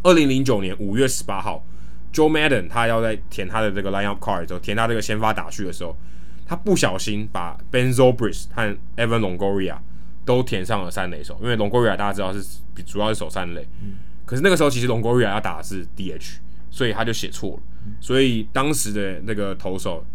[0.04, 1.66] 二零零九年五月十八号
[2.14, 5.98] ，Joe Madden 他要在填他的这个 lineup card 的时候，填他这个先发打序的时候，
[6.46, 9.80] 他不小心把 Ben Zobrist 和 Evan Longoria
[10.24, 12.44] 都填上了三垒手，因为 Longoria 大家知道是
[12.86, 16.36] 主要是守三垒，嗯、可是那个时候其实 Longoria 要打的是 DH，
[16.70, 20.06] 所以他就写错了，嗯、所以当时的那个投手。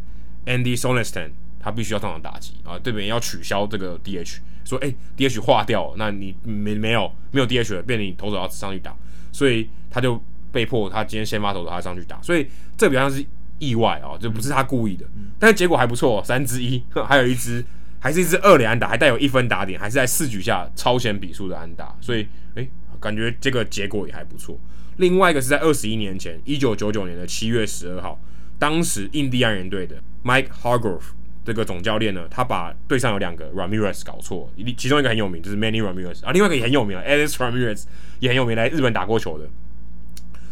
[0.46, 8.96] Andy Sonestan 他必须要上场打击啊，对面要取消这个 DH，说哎、欸、DH 化掉了，那你没没有没有 DH 了，变成你投手要上去打，
[9.30, 10.20] 所以他就
[10.50, 12.46] 被迫他今天先发投手他上去打，所以
[12.76, 13.24] 这比较像是
[13.58, 17.64] 意外啊，这不是他故意的，嗯、但是结果还不错，三之一， 还有一支
[18.00, 22.22] 还是一支二连安打，还带有一分打点，还是在四局下超前比数的安打，所以
[22.56, 24.58] 哎、欸、感觉这个结果也还不错。
[24.96, 28.20] 另外一个是在二十一年前，一九九九年的七月十二号。
[28.58, 31.02] 当时印第安人队的 Mike Hargrove
[31.44, 37.84] 这个总教练呢，他把队上有两个 Ramirez 搞错，其中一个很有名，就是 Manny Ramirez 啊，另外一个也很有名，Alex Ramirez
[38.20, 39.48] 也很有名，来日本打过球的。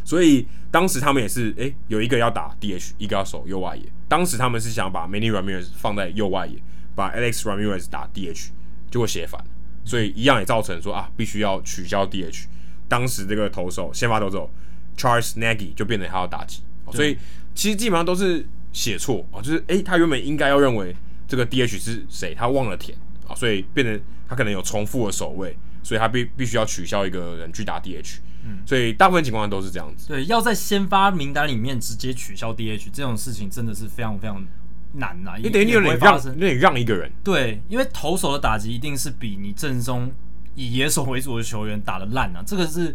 [0.04, 3.84] 所以当时他们也是，诶，有一个要打 DH，一个要守右外野。
[4.08, 6.58] 当时他们是想把 Manny Ramirez 放在右外野，
[6.96, 8.48] 把 Alex Ramirez 打 DH，
[8.90, 9.40] 结果写反，
[9.84, 12.46] 所以一样也造成说啊，必须要取消 DH。
[12.88, 14.50] 当时这个投手先发投手
[14.96, 17.16] Charles Nagy 就变成他要打击，所以。
[17.52, 20.94] 其实基本上都是写错啊，就是诶、欸，他原本应该要认为
[21.26, 30.08] 这个 DH 是谁，他忘了填啊，所以变成他可能有重复的守卫，所以他必必须要取消一个人去打 DH，嗯，所以大部分情况下都是这样子。
[30.08, 34.46] 对，要在先发名单里面直接取消 DH 这种事情真的是非常非常
[34.92, 37.10] 难呐、啊，你等于你有点让，有点让一个人。
[37.24, 40.12] 对，因为投手的打击一定是比你正宗
[40.54, 42.94] 以野手为主的球员打的烂啊，这个是。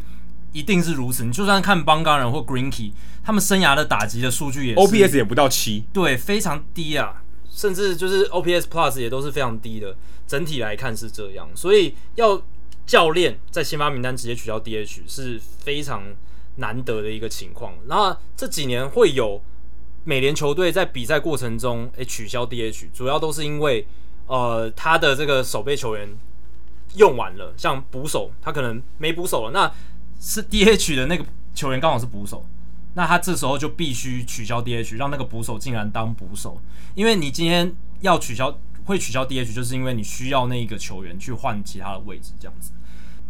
[0.56, 1.26] 一定是如此。
[1.26, 7.22] 你就算看 Bumgarner 或 Greinke，他们生涯的打击的数据也是 OPS 也不到七，对，非常低啊，
[7.52, 9.94] 甚至就是 OPS Plus 也都是非常低的。
[10.26, 12.42] 整体来看是这样，所以要
[12.88, 16.04] 教练在先发名单直接取消 DH 是非常
[16.56, 17.74] 难得的一个情况。
[17.88, 19.42] 那这几年会有
[20.06, 23.86] 美联球队在比赛过程中诶、欸、取消 DH，主要都是因为
[24.28, 26.10] 呃他的这个守备球员
[26.96, 29.72] 用完了，像捕手他可能没捕手了，那
[30.28, 31.24] 是 DH 的那个
[31.54, 32.44] 球员刚好是捕手，
[32.96, 36.60] 那他这时候就必须取消 DH，让那个捕手竟然当捕手，
[36.96, 37.72] 因为你今天
[38.02, 42.72] 要取消会取消 DH，就是因为你需要那一个球员去换其他的位置，这样子。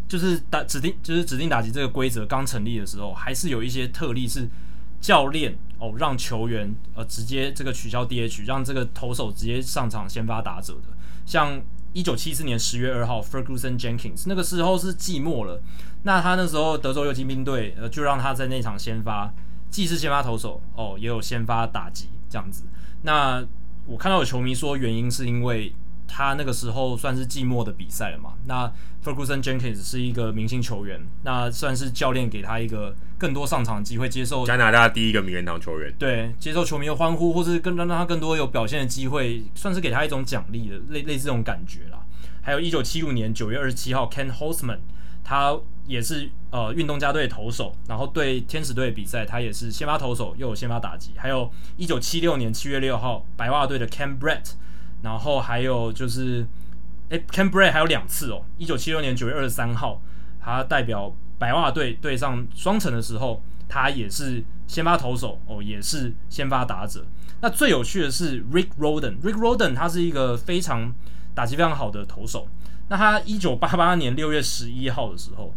[0.07, 4.49] 就是打指定就是指定打击这个规则刚成立的时候，还是有一些特例是
[5.01, 10.95] 教练哦让球员呃直接这个取消 DH，让这个投手直接上场先发打者的，
[11.25, 11.61] 像。
[11.95, 15.63] 一九七四年十月二号，Ferguson Jenkins 那个时候是季末了，
[16.05, 19.33] 那他那时候德州游骑兵队呃就让他在那场先发，
[19.69, 22.63] 既是先发投手哦，也有先发打击这样子。
[23.01, 23.45] 那
[23.85, 25.73] 我看到有球迷说原因是因为
[26.07, 28.71] 他那个时候算是季末的比赛了嘛，那
[29.03, 42.05] Ferguson Jenkins 是一个明星球员，那算是教练给他一个更多上场机会，接受加拿大第一个名人堂球员，对，接受球迷的欢呼，或是更让让他更多有表现的机会，算是给他一种奖励的类类似这种感觉啦。
[42.43, 44.79] 还有一九七五年九月二十七号，Ken Holtzman，
[45.23, 45.57] 他
[45.87, 51.11] 也是呃运动家队投手，然后对天使队比赛，他也是先发投手又有先发打击。
[51.17, 54.53] 还有一九七六年七月六号，白袜队的 Ken Brett，
[55.01, 56.47] 然后还有就是。
[57.09, 58.41] 诶，Ken Brett 还有两次哦。
[58.57, 60.01] 一九七六年九月二十三号，
[60.41, 67.05] 他代表白袜队对上双城的时候，他也是先发投手哦，也是先发打者。
[67.41, 70.91] 那最有趣的是 Rick Roden，Rick Roden 他是一个非常
[71.35, 72.47] 打击非常好的投手。
[72.87, 75.53] 那他一九八八年六月十一号的时候，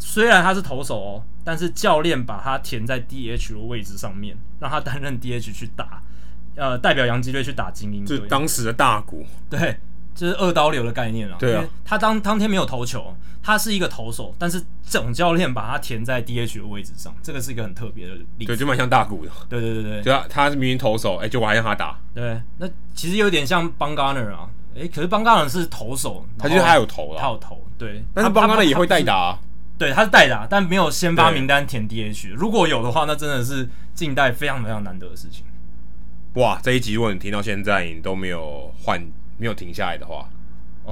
[0.00, 6.02] 虽然他是投手哦，但是教练把他填在 DH 的位置上面，让他担任 DH 去打，
[6.56, 9.76] 呃，代表洋基队去打精英队，就当时的大谷，对。
[10.12, 29.38] 就是二刀流的概念了，对啊，他当当天没有投球，他是一个投手，但是总教练把他填在 DH 的位置上，这个是一个很特别的例子，对，就蛮像大谷的，对对对对，对啊，他是明明投手，哎、欸，就我还让他打，对，那其实有点像 Bumgarner 啊，哎、欸，可是 Bumgarner 是投手，他就是他有投了，他有投，对，但是 Bumgarner 也会代打、啊，
[29.80, 35.42] 对，他是代打，但没有先发名单填 DH，如果有的话，那真的是近代非常非常难得的事情。
[36.34, 39.00] 哇，这一集如果你听到现在你都没有换，
[39.38, 40.28] 没有停下来的话。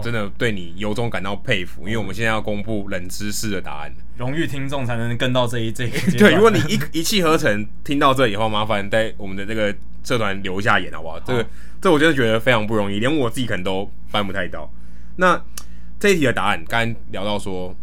[0.00, 9.74] 真的对你由衷感到佩服，因为我们现在要公布冷知识的答案，荣誉听众才能跟到这一这一 对，如果你一一气呵成听到这以后，麻烦在我们的这个
[10.04, 11.14] 社团留一下言好不好？
[11.14, 11.46] 好，这个
[11.80, 14.70] 这我真的觉得非常不容易，连我自己可能都办不太到。
[15.16, 15.42] 那
[15.98, 17.74] 这一题的答案，刚才聊到说，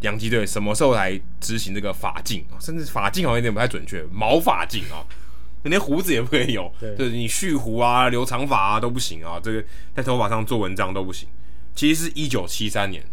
[0.00, 2.60] 洋基队什么时候来执行这个法禁啊？
[2.60, 5.04] 甚至法禁好像有点不太准确，毛发禁啊，
[5.64, 9.64] 连胡子也不可以有，就是你蓄胡啊、留长发啊都不行啊，这个
[9.94, 11.28] 在头发上做文章都不行。
[11.74, 13.04] 其实是一九七三年，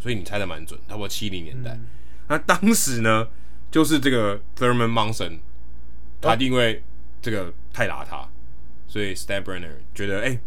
[0.00, 1.72] 所以你猜的蛮准，差不多七零年代。
[1.72, 1.86] 嗯、
[2.28, 3.28] 那当时呢，
[3.70, 5.38] 就是这个 Thurman Munson，
[6.20, 6.82] 他因为
[7.22, 8.26] 这个太邋遢，
[8.86, 10.24] 所以 Steinbrenner 觉得哎。
[10.28, 10.40] 欸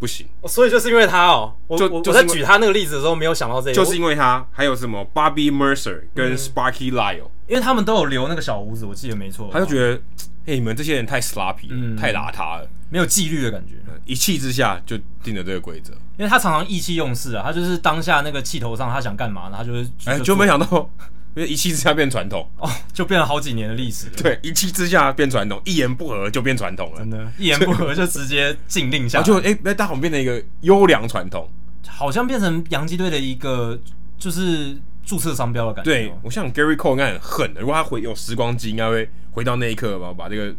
[0.00, 9.50] 不行，所以就是因为他哦，我就我在举他那个例子的时候没有想到这个，就是因为他还有什么 Bobby Mercer 跟 Sparky Lyle，因为他们都有留那个小胡子，我记得没错。
[9.52, 10.00] 他就觉得，
[10.46, 13.74] 哎，你们这些人太 sloppy，太邋遢了，没有纪律的感觉。
[14.06, 20.90] 一气之下就定了这个规则，因为他常常意气用事啊，他就是当下那个气头上，他想干嘛，他就是哎，就没想到。
[21.34, 24.08] 因为一气之下变传统哦，就变了好几年的历史。
[24.10, 26.98] 对，一气之下变传统，一言不合就变传统了。
[26.98, 31.48] 真的，一言不合就直接禁令下， 就哎，那大红变成一个优良传统，
[31.86, 33.78] 好像变成洋基队的一个
[34.18, 35.90] 就是注册商标的感觉。
[35.90, 40.52] 对，我想 Gary Cole 应该很恨的，如果他回有时光机，应该会回到那一刻吧，把这个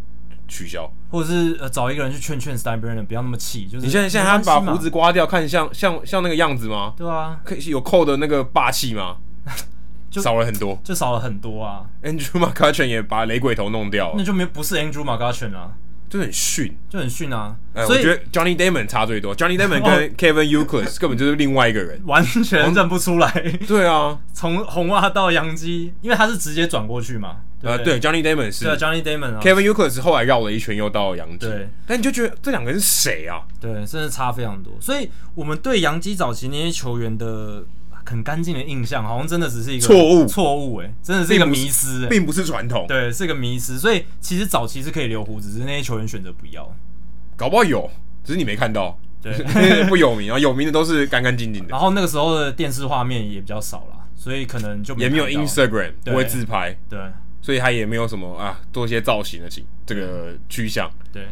[0.48, 3.66] 取消，或者是呃找一个人去劝劝 Steinbrenner 不要那么气。
[3.66, 6.94] 就是你现在现在他把胡子刮掉，看像像像那个样子吗？
[6.98, 9.18] 对啊，可以有 Cole 的那个霸气吗？
[10.12, 15.72] 就少了很多，就少了很多啊！Andrew McCutchen 也把雷鬼头弄掉了，那就没不是 Andrew McCutchen 啊，
[16.10, 17.56] 就很逊，就很逊啊！
[17.76, 23.32] 欸、所以我觉得 Johnny Damon 差最多，Johnny Damon 跟 Kevin Youkilis 根本就是另外一个人，完全认不出来。
[23.66, 27.38] 对啊，从红袜到洋基，因为他是直接转过去嘛。
[27.62, 33.44] 对，对，对，Johnny Damon 是，对，Johnny Damon 啊，Kevin Youkilis 后来绕了一圈又到洋基，对，但你就觉得这两个人是谁啊？
[33.62, 34.74] 对，真的差非常多。
[34.82, 37.64] 所以我们对洋基早期那些球员的。
[38.06, 43.78] 很干净的印象，好像真的只是一个错误，错误哎，真的是一个迷思，并不是传统，对，是一个迷失。
[43.78, 46.72] 所以其实早期是可以留胡子，只是那些球员选择不要，
[47.36, 47.90] 搞不好有，
[48.24, 49.34] 只是你没看到，对，
[49.88, 51.70] 不有名啊，有名的都是干干净净的。
[51.70, 57.00] 然后那个时候的电视画面也比较少了，所以可能就没也没有 Instagram，不会自拍，对，
[57.42, 61.28] 所以他也没有什么啊，做一些造型的情这个趋向，对。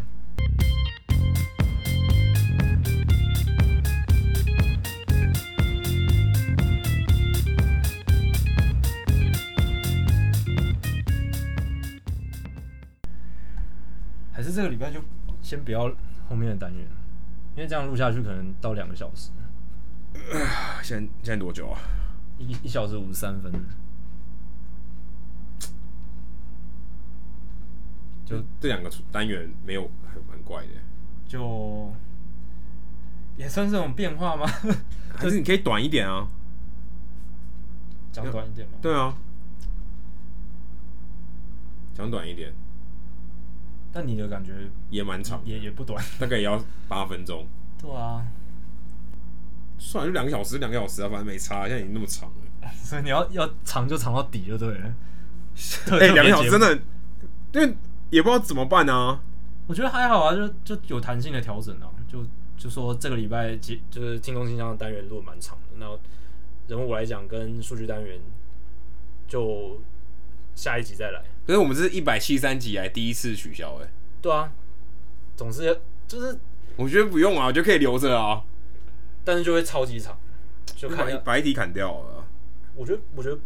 [14.49, 14.99] 是这个礼拜就
[15.41, 15.91] 先不要
[16.27, 16.85] 后面的单元，
[17.55, 19.29] 因为这样录下去可能到两个小时。
[20.83, 21.79] 现在现在多久啊？
[22.37, 23.53] 一一小时五十三分。
[28.25, 30.73] 就这两个单元没有很蛮怪的，
[31.27, 31.91] 就
[33.35, 34.45] 也算是这种变化吗？
[35.17, 36.27] 还是你可以短一点啊？
[38.11, 38.77] 讲短一点吗？
[38.81, 39.17] 对啊，
[41.93, 42.53] 讲短一点。
[43.91, 44.51] 但你的感觉
[44.89, 47.47] 也蛮长，也也不短， 大概也要八分钟。
[47.81, 48.25] 对啊，
[49.77, 52.69] 算了，就两个小时，两个小时啊，反正没差，现在已经那么长了。
[52.83, 54.93] 所以你要要长就长到底就对了。
[55.91, 56.75] 哎、欸，两个小时真的，
[57.53, 57.75] 因为
[58.09, 59.21] 也不知道怎么办啊。
[59.67, 61.89] 我觉得还好啊，就就有弹性的调整啊。
[62.07, 62.25] 就
[62.57, 65.85] 就说这个礼拜节就是进攻信箱的单元如果蛮长的，那
[66.67, 68.19] 人物来讲跟数据单元
[69.27, 69.79] 就
[70.55, 71.23] 下一集再来。
[71.49, 73.89] 可是我们这是一百七十三集来第一次取消哎、欸，
[74.21, 74.53] 对啊，
[75.35, 76.37] 总是就是
[76.75, 78.43] 我觉得不用啊，我就可以留着啊，
[79.25, 80.15] 但是就会超级长，
[80.75, 82.27] 就看把把一题砍掉了。
[82.75, 83.39] 我觉得我觉得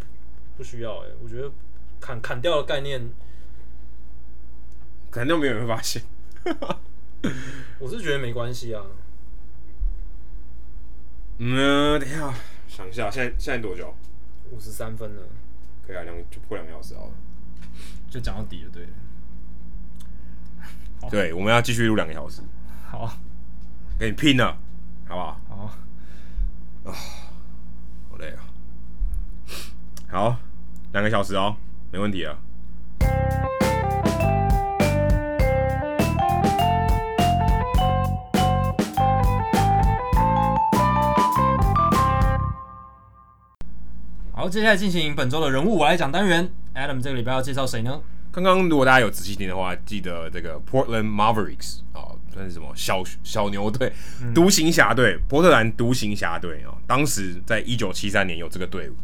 [0.58, 1.50] 不需要哎、欸，我觉得
[2.02, 3.10] 砍砍掉的概念，
[5.10, 6.04] 可能都没有人会发现。
[7.80, 8.84] 我是觉得没关系啊。
[11.38, 12.34] 嗯，等一下
[12.68, 13.96] 想一下，现在现在多久？
[14.52, 15.22] 五十三分了，
[15.88, 17.12] 可以啊，两就破两个小时好了。
[18.14, 18.88] 就讲到底了，对。
[21.10, 22.44] 对，我们要继续录两个小时。
[22.88, 23.12] 好，
[23.98, 24.56] 跟你拼了，
[25.08, 25.42] 好不好？
[25.50, 25.56] 好。
[26.84, 26.94] 啊，
[28.12, 28.46] 好累啊。
[30.12, 30.38] 好，
[30.92, 31.56] 两个小时哦，
[31.92, 32.38] 没问题啊。
[44.34, 46.54] 好，接下来进行本周的人物我来讲单元。
[46.76, 48.02] Adam 这个礼拜要介绍谁呢？
[48.32, 53.94] 刚刚如果大家有仔细听的话，记得这个 Portland Mavericks 哦，算是什么小小牛队、
[54.34, 56.74] 独行侠队、波特兰独行侠队啊。
[56.88, 58.96] 当时在一九七三年有这个队伍。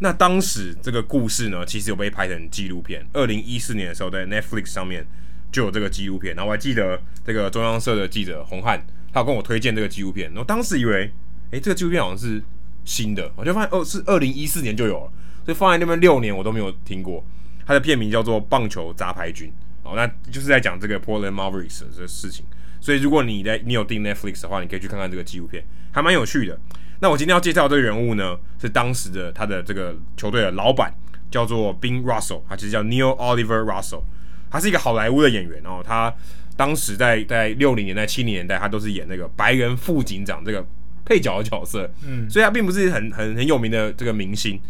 [0.00, 3.06] 那当时这个故事呢，其实有被拍成纪录片。
[3.12, 5.06] 二零一四年的时候，在 Netflix 上面
[5.52, 6.34] 就有这个纪录片。
[6.34, 10.28] 然后我还记得这个中央社的记者洪汉，他有跟我推荐这个纪录片。
[10.30, 11.10] 然后当时以为，
[11.52, 12.42] 诶，这个纪录片好像是
[12.84, 15.12] 新的，我就发现哦，是二零一四年就有了。
[15.46, 17.24] 所以放在那边六年我都没有听过，
[17.64, 19.48] 它的片名叫做《棒球杂牌军》
[19.88, 22.44] 哦，那就是在讲这个 Portland Mavericks 的这个事情。
[22.80, 26.58] 所以如果你在你有订 Netflix 的话，你可以去看看这个纪录片，还蛮有趣的。
[26.98, 30.92] 那我今天要介绍这个人物呢，是当时的他的这个球队的老板，
[31.30, 34.02] 叫做 Bill Russell，他其实叫 Neil Oliver Russell，
[34.50, 35.80] 他是一个好莱坞的演员哦。
[35.84, 36.12] 他
[36.56, 40.66] 当时在在六零年代、七零年代，他都是演那个白人副警长这个
[41.04, 44.60] 配角的角色，嗯，所以他并不是很很很有名的这个明星。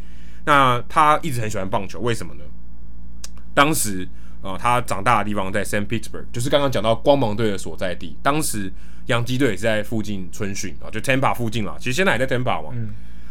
[0.47, 2.45] 那他一直很喜欢棒球，为什么呢？
[3.53, 4.09] 当时
[4.43, 8.17] 啊、呃，他长大的地方在 Saint Petersburg，就是刚刚讲到光芒队的所在地。
[8.23, 8.73] 当时
[9.07, 11.77] 洋基队也是在附近春训啊，就 Tampa 附近啦。
[11.79, 12.71] 其实现在还在 Tampa 嘛。
[12.73, 12.91] 嗯。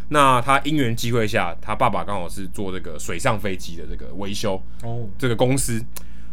[0.09, 5.83] 那他因缘机会下，他爸爸刚好是做这个水上飞机的这个维修哦，这个公司。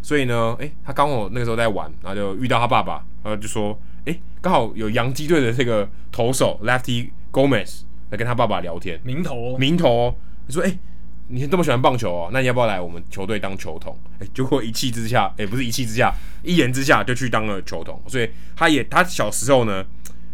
[0.03, 10.15] 所以呢，诶、欸，他刚好那个时候在玩，然后就遇到他爸爸，然后就说，诶、欸，刚好有洋基队的这个投手 Lefty Gomez 来跟他爸爸聊天，名头、哦，名头、哦。
[10.47, 10.79] 他说，诶、欸。
[11.29, 13.97] 你这么喜欢棒球哦，那你要不要来我们球队当球童？
[14.19, 16.13] 哎、欸，结果一气之下，哎、欸，不是一气之下，
[16.43, 17.99] 一言之下就去当了球童。
[18.07, 19.83] 所以他也他小时候呢，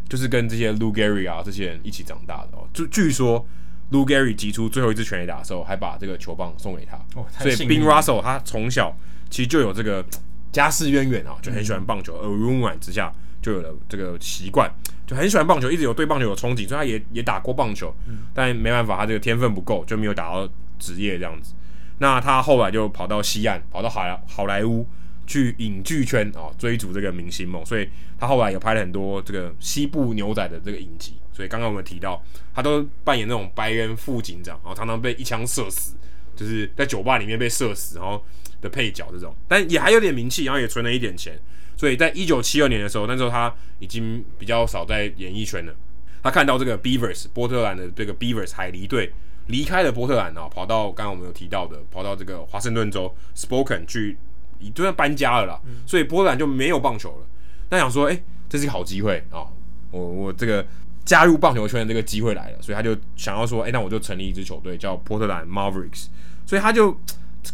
[0.09, 2.67] 就是跟这些 Lou Gehrig 啊这些人一起长大的哦。
[2.73, 3.47] 就据说
[3.93, 6.97] Lou Gehrig 击出最后一支全垒打的时候，还把这个球棒送给他。
[7.15, 8.97] 哦，所以 Bing Russell 他从小
[9.31, 10.05] 其实就有这个
[10.51, 13.13] 家世渊源啊，就很喜欢棒球，耳濡目染之下
[13.43, 14.71] 就有了这个习惯，
[15.07, 20.49] 就很喜欢棒球，一直有对棒球有憧憬，所以他也也打过棒球，嗯、但没办法，他这个天分不够，就没有打到。
[20.81, 21.55] 职业这样子，
[21.99, 24.87] 那他后来就跑到西岸，跑到好莱好莱坞
[25.27, 27.67] 去影剧圈啊、哦，追逐这个明星梦。
[27.67, 31.15] 所以他后来也拍了很多这个西部牛仔的这个影集。
[31.33, 32.23] 所以刚刚我们提到，
[32.55, 35.97] 他都扮演那种白人副警长，然后常常被一枪射死，
[36.37, 38.25] 就是在酒吧里面被射死，然后
[38.61, 39.35] 的配角这种。
[39.49, 41.37] 但也还有点名气，然后也存了一点钱。
[41.79, 45.73] 所以在一九七二年的时候，那时候他已经比较少在演艺圈了。
[46.23, 49.11] 他看到这个 Beavers 波特兰的这个 Beavers 海狸队。
[49.49, 54.19] 离开了波特兰啊，跑到刚刚我们有提到的，跑到这个华盛顿州 Spokane 去，
[54.75, 57.27] 就算搬家了啦，所以波特兰就没有棒球了。
[57.71, 59.49] 那想说，哎、这是一个好机会啊，
[59.91, 60.67] 我我这个
[61.03, 66.09] 加入棒球圈的这个机会来了，所以他就想要说，哎、那我就成立一支球队叫波特兰 Mavericks，
[66.45, 66.95] 所以他就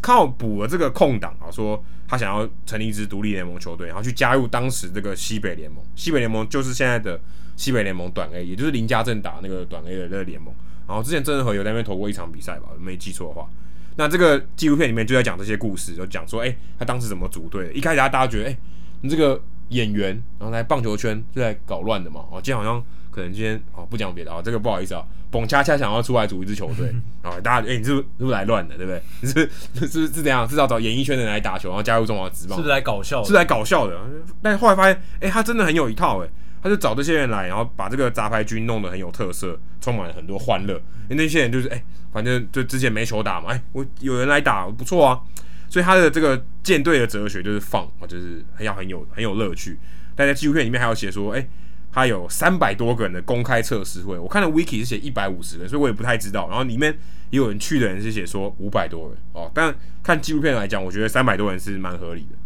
[0.00, 7.20] 靠补了这个空档啊，说他想要成立一支独立联盟球队，然后去加入当时这个西北联盟，西北联盟就是现在的
[7.56, 10.52] 西北联盟短 A，也就是林家正打那个短 A 的那个联盟。
[10.86, 13.48] 然后之前郑和有在那边投过一场比赛吧，没记错的话。
[13.96, 17.72] 那这个纪录片里面就在讲这些故事，就讲说，哎，他当时怎么组队的？
[17.72, 18.58] 一开始大家觉得，哎，
[19.00, 22.24] 你这个演员，然后来棒球圈是在搞乱的嘛？
[22.30, 29.02] 哦，今天好像可能今天哦不讲别的啊，这个不好意思啊，蹦恰恰想要出来组一支球队啊，大家哎，你是不是是不是来乱的，对不对？
[29.20, 30.46] 你是 是是是这样？
[30.46, 33.24] 至少找演艺圈的人来打球，然后加入中华职棒，是不是来搞笑？
[33.24, 33.98] 是来搞笑的。
[34.40, 36.28] 但后来发现，哎，他真的很有一套，哎。
[36.62, 40.72] 他就找这些人来，然后把这个杂牌军弄得很有特色，充满了很多欢乐。
[41.10, 45.20] 因为那些人就是哎、欸，反正就之前没球打嘛，哎、欸，我有人来打，不错啊。
[45.68, 49.78] 所以他的这个舰队的哲学就是放，就是很要很有很有乐趣。
[50.16, 51.48] 但在纪录片里面还有写说，哎、欸，
[51.94, 54.18] 他有三百多个人的公开测试会。
[54.18, 56.48] 我看了 Wiki 是写一百五十人，所以我也不太知道。
[56.48, 56.92] 然后里面
[57.30, 59.50] 也有人去的人是写说五百多人哦。
[59.54, 62.36] 但看纪录片来讲，我觉得三百多人是蛮合理的。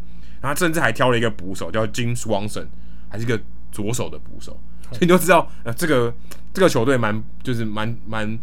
[0.43, 2.67] 然后甚至还挑了一个捕手叫 Jim Swanson，
[3.09, 3.41] 还是一个。
[3.71, 4.59] 左手的捕手，
[4.91, 6.13] 所以你就知道，呃，这个
[6.55, 8.39] 这个球队蛮就是蛮蛮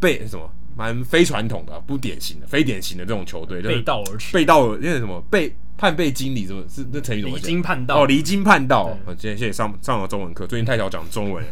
[0.00, 7.46] 被什么蛮非传统的、啊，不典型的、非典型的这种球队，背道而驰，背道而那什么背叛背经理，什么是那成语怎么讲？
[7.46, 8.98] 离经叛道哦，离经叛道。
[9.06, 11.50] 我今天谢谢上上了中文课，最近太少讲中文了。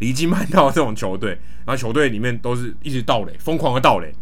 [0.00, 1.30] 离经叛道这种球队，
[1.64, 4.12] 然后球队里面都是一直盗垒，疯狂的盗垒。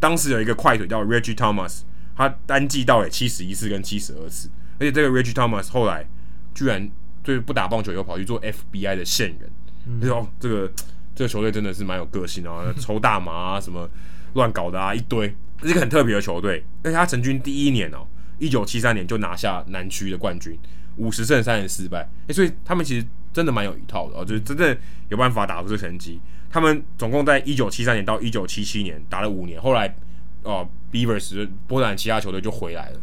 [0.00, 1.82] 当时有一个快腿叫 Reggie Thomas，
[2.16, 4.50] 他单季盗垒七十一次跟七十二次，
[4.80, 6.04] 而且这个 Reggie Thomas 后来
[6.52, 6.90] 居然。
[7.24, 9.50] 就是不打棒球，又跑去做 FBI 的线人，
[9.86, 10.72] 嗯、就说这个
[11.14, 13.86] 这个球队真的是蛮有个性的啊， 抽大麻啊，什么
[14.32, 15.28] 乱搞的啊，一堆，
[15.60, 16.64] 这是一个很特别的球队。
[16.84, 18.06] 而且他成军第一年哦，
[18.38, 20.58] 一九七三年就拿下南区的冠军，
[20.96, 24.76] 五十胜三十四败，哎，所以他们其实真的蛮有一套的哦，就是真正
[25.08, 26.20] 有办法打出这成绩。
[26.50, 29.94] 他们总共在一九七三年到一九七七年打了五年，后来
[30.42, 33.00] 哦，Beavers 波特兰其他球队就回来了，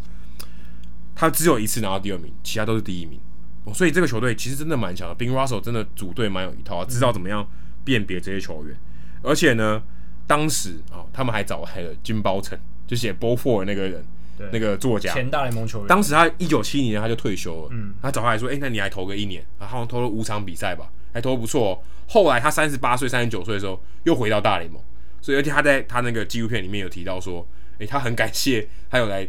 [1.13, 3.19] 他只有一次拿到第二名，其他都是第一名。
[3.65, 7.47] 哦、所以这个球队其实真的蛮强的 Bing Russell 真的组队蛮有一套，知道怎么样
[7.83, 8.75] 辨别这些球员。
[8.75, 9.81] 嗯、而且呢，
[10.27, 14.05] 当时哦，他们还找来了 Jim Bouton，就写 Ball Four 那个人，对
[14.51, 15.87] 那个作家，前大联盟球员。
[15.87, 21.79] 当时他一九七零年他就退休了，嗯，他找他来说，哎、欸，那你来投个一年，他好像投了五场比赛吧，还投得不错哦。
[22.07, 24.81] 后来他三十八岁、三十九岁的时候又回到大联盟，
[25.21, 29.27] 所以而且他在他那个纪录片里面有提到说，哎、欸，他很感谢他有来。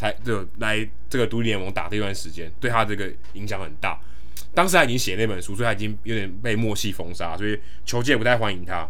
[0.00, 4.00] 台就来这个独立联盟打这段时间，对他这个影响很大。
[4.54, 8.88] 当时他已经写那本书，所以他已经有点被默契封杀，所以球界不太欢迎他。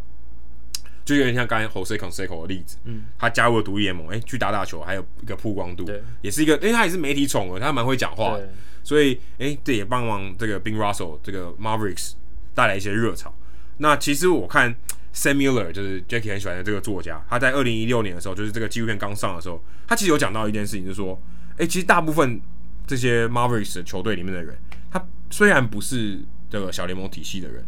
[1.05, 6.02] 就有点像刚才 Jose Canseco 的例子，嗯，他加入了独立联盟，哎、欸，去打打球，还有一个曝光度，对。
[6.22, 8.39] 也是一个，因为他也是媒体宠儿，他蛮会讲话。
[8.82, 12.12] 所以哎，这、欸、也帮忙这个 Bill Russell 这个 Mavericks
[12.55, 13.35] 带来一些热潮。
[13.78, 14.74] 那其实我看
[15.14, 21.20] Sam Miller 就是 Jackie 很喜欢的这个作家，他在二零一六年的时候，就是这个纪录片刚上的时候，他其实有讲到一件事情，就是说，
[21.52, 22.40] 哎、欸，其实大部分
[22.86, 24.56] 这些 Mavericks 的球队里面的人，
[24.90, 27.64] 他虽然不是这个小联盟体系的人。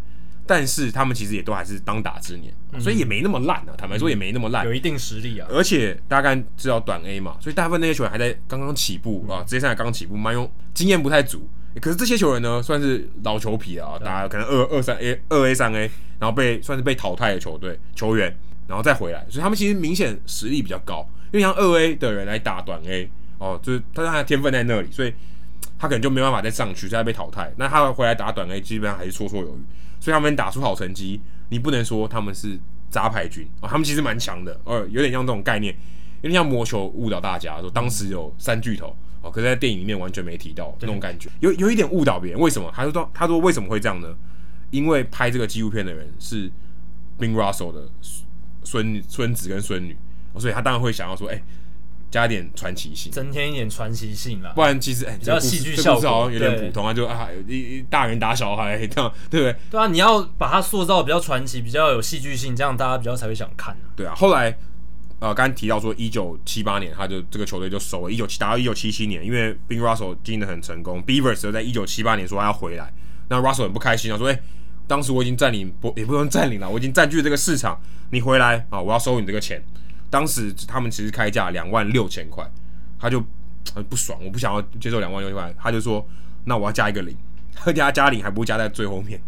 [0.55, 3.73] 但是他们其实也都还是当打之年，嗯、所以也没那么烂啊。
[3.79, 5.49] 坦白说也没那么烂，有一定实力啊。
[5.51, 11.49] 而且大概知道短 A 嘛，所以大部分那些球员还在刚刚起步、嗯、啊，职业生涯刚起步，蛮用经验不太足。
[11.81, 21.09] 可是这些球员呢，算是老球皮啊，打可能二二三 A、二 A 三 A，然后被算是被淘汰的球队球员，然后再回来，所以他们其实明显实力比较高。
[21.33, 25.15] 因为像二 A 的人来打短 A 哦，就是他他的天分在那里，所以
[25.79, 27.51] 他可能就没办法再上去，再被淘汰。
[27.57, 29.61] 那他回来打短 A，基本上还是绰绰有余。
[30.03, 32.59] 所以他们打出好成绩，你不能说他们是
[32.91, 35.73] 杂牌军哦，他们其实蛮强的，呃，有点像这种概念，
[36.23, 42.41] 有点像魔球误导大家说当时有三巨头哦，可是在电影里面完全没提到那种感觉，有有一点误导别人。
[42.41, 42.69] 为什么？
[42.75, 44.13] 他说他说为什么会这样呢？
[44.73, 46.51] 因为拍这个纪录片的人是
[47.17, 47.89] Bing Russell 的
[48.65, 49.97] 孙孙子跟孙女，
[50.37, 51.45] 所以他当然会想要说，哎、欸。
[52.13, 54.53] 加点传奇性，增添一点传奇性啦。
[54.55, 59.57] 不然其实哎，比较戏剧效果好像有点普通啊，就啊，一大人打小孩这样，对不对？
[59.71, 63.75] 对啊，你要把它塑造比较传奇，比较有戏剧性，这样大家比较才会想看。
[63.97, 64.55] 对啊，后来
[65.21, 72.93] 呃，刚才提到说，一九七八年他就这个球队就收了，一九七打到一九七七年，因为 Bill Russell 经营的很成功，Beavers 在一九七八年说他要回来，
[73.29, 74.39] 那 Russell 很不开心啊，说哎，
[74.87, 77.81] 当时我已经占领不也不能占领了，我已经占据了这个市场，
[78.11, 79.63] 你回来啊，我要收你这个钱。
[80.13, 82.49] 当时他们其实开价两万六千块。
[83.01, 83.21] 他就
[83.75, 86.07] 很不爽，我不想要接受两万六千块，他就说
[86.47, 87.17] ：“那我要加一个零，
[87.53, 89.21] 他加加零还不如加在最后面，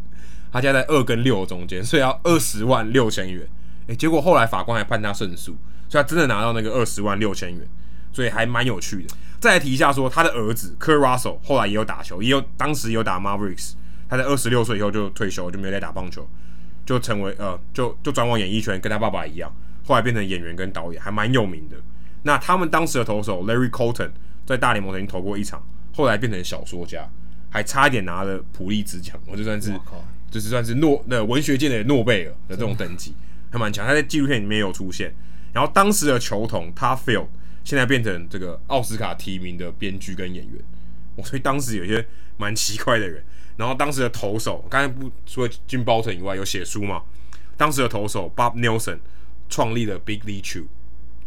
[0.53, 3.45] 他加在二跟六中间，所以要二十万六千元。
[3.89, 5.57] 诶，结果后来法官还判他胜诉，
[5.89, 7.67] 所以他真的拿到那个二十万六千元，
[8.13, 9.13] 所以还蛮有趣的。
[9.41, 13.73] 再来提一下说，他的儿子 Ker Russell 后来也有打球，也有当时也有打 Mavericks，
[14.09, 16.25] 他在二十六岁以后就退休，就没有再打棒球，
[16.87, 19.53] 就成为呃，就就转往演艺圈，跟他爸爸一样，
[19.85, 21.77] 后来变成演员跟导演，还蛮有名的。”
[22.23, 24.11] 那他们当时的投手 Larry Colton
[24.47, 25.63] 在大联盟曾经投过一场，
[25.95, 27.09] 后来变成小说家，
[27.51, 29.71] 还差一点拿了普利兹奖，我就算是
[30.31, 33.15] 就是算是诺那文学界的诺贝尔的这种等级，
[33.51, 33.87] 还蛮强。
[33.87, 35.15] 他在纪录片里面也有出现。
[35.53, 37.29] 然后当时的球童 Todd Field
[37.63, 40.55] 现在变成这个奥斯卡提名的编剧跟演员，
[41.15, 42.05] 我所以当时有些
[42.37, 43.23] 蛮奇怪的人。
[43.57, 47.03] 然后当时的投手，刚才不除了 Jim Bouton 以外，有写书嘛？
[47.57, 48.99] 当时的投手 Bob Nelson
[49.55, 50.65] 创立了 Big League Chew。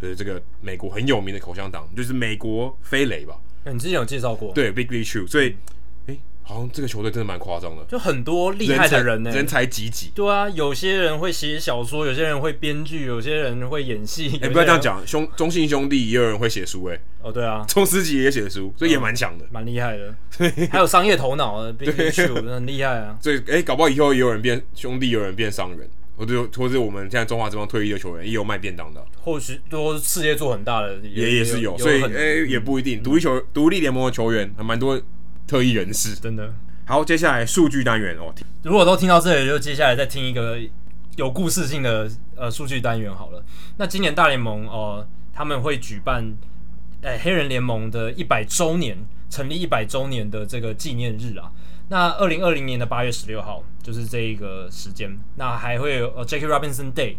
[0.01, 3.35] 就是这个美国很有名的口香糖，就是美国飞雷吧？
[3.63, 4.51] 你之前有介绍过？
[4.53, 5.25] 对，Big League Chew。
[5.25, 5.55] 所以，
[6.07, 10.11] 哎、欸，好像这个球队真的蛮夸张的，就很多厉害的人呢、欸，人才济济。
[10.13, 14.29] 对啊，有些人会写小说，有些人会编剧，有些人会演戏。
[14.35, 16.99] 哎、欸，不要这样讲，兄中信兄弟也有人会写书、欸，哎。
[17.23, 20.15] 哦，对啊，中司吉也写书，所以也蛮强的，蛮、嗯、厉害的。
[20.69, 23.17] 还有商业头脑的 Big League Chew 很厉害啊。
[23.19, 25.89] 所以，哎、欸，搞不好以后也有人变兄弟，有人变商人。
[26.17, 33.03] 或者或者我们现在中华职棒退役的球员也有卖便当的，或许都事业做很大的也也，也是有，有所以诶、欸、也不一定。
[33.03, 34.99] 独立球独立联盟的球员还蛮多
[35.45, 36.51] 特异人士，真的。
[36.85, 38.33] 好，接下来数据单元哦。
[38.63, 40.57] 如果都听到这里，就接下来再听一个
[41.17, 43.45] 有故事性的呃数据单元好了。
[43.77, 46.35] 那今年大联盟哦、呃，他们会举办
[47.01, 48.97] 诶、欸、黑人联盟的一百周年
[49.29, 51.51] 成立一百周年的这个纪念日啊。
[51.89, 57.15] 那二零二零年的八月十六号就是这一个时间，那还会有呃 Jackie Robinson Day，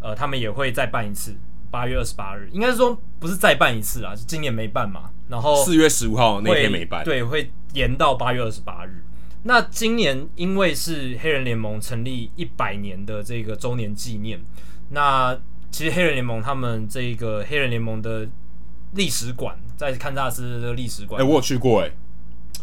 [0.00, 1.36] 呃，他们也会再办一次，
[1.70, 9.02] 八月二十八日，应该是说不是再办一次啊，是今年没办嘛，然后四月十五号那天没办，对，会延到八月二十八日。
[9.42, 14.40] 那今年因为是黑人联盟成立一百年的这个周年纪念，
[14.90, 15.36] 那
[15.72, 18.28] 其实黑人联盟他们这个黑人联盟的
[18.92, 21.96] 历史馆在堪萨斯的历史馆，哎、欸，我有去过哎、欸。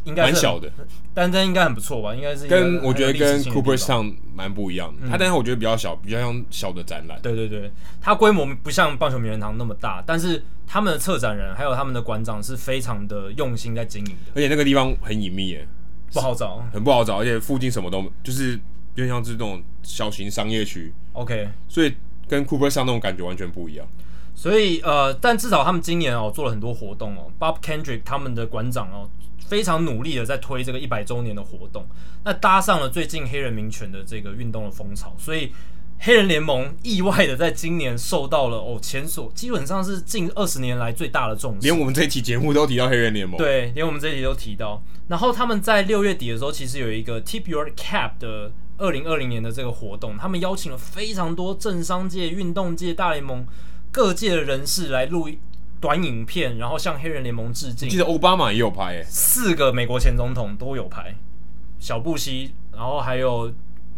[0.03, 0.71] 应该蛮小的，
[1.13, 2.15] 但这应该很不错吧？
[2.15, 5.07] 应该是跟我觉得跟 Cooperstown 蛮不一样的。
[5.07, 7.19] 它、嗯、但是我觉得比较小，比较像小的展览。
[7.21, 7.71] 对对对，
[8.01, 14.31] 它规模不像棒球名人堂那么大，但是他们的策展人还有他们的馆长是非常的用心在经营的。
[14.33, 15.67] 而且那个地方很隐秘耶，
[16.13, 18.59] 不好找，很不好找，而且附近什么都就是
[18.95, 20.91] 就像是这种小型商业区。
[21.13, 21.93] OK，所以
[22.27, 23.87] 跟 Cooperstown 那种感觉完全不一样。
[24.33, 29.07] 所以呃，但至少他们今年哦做了很多活动哦，Bob Kendrick 他们的馆长哦。
[29.51, 31.85] 非常努力的在推这个一百周年的活动，
[32.23, 35.51] 那搭上了最近黑人民权的这个运动的风潮，所以
[35.99, 44.81] 黑人联盟意外的在今年受到了哦前所基本上是近二十年来最大的重视，连我们这一期节目都提到黑人联盟，对，连我们这一期都提到。
[45.09, 53.45] 然后他们在六月底的时候，其实有一个 Tip Your Cap 的二零二零年的这个活动，他们邀请了非常多政商界、运动界、大联盟
[53.91, 55.29] 各界的人士来录。
[55.81, 57.89] 短影片，然后向黑人联盟致敬。
[57.89, 61.15] 记得奥巴马也有拍，诶，四个美国前总统都有拍，
[61.79, 63.51] 小布希，然后还有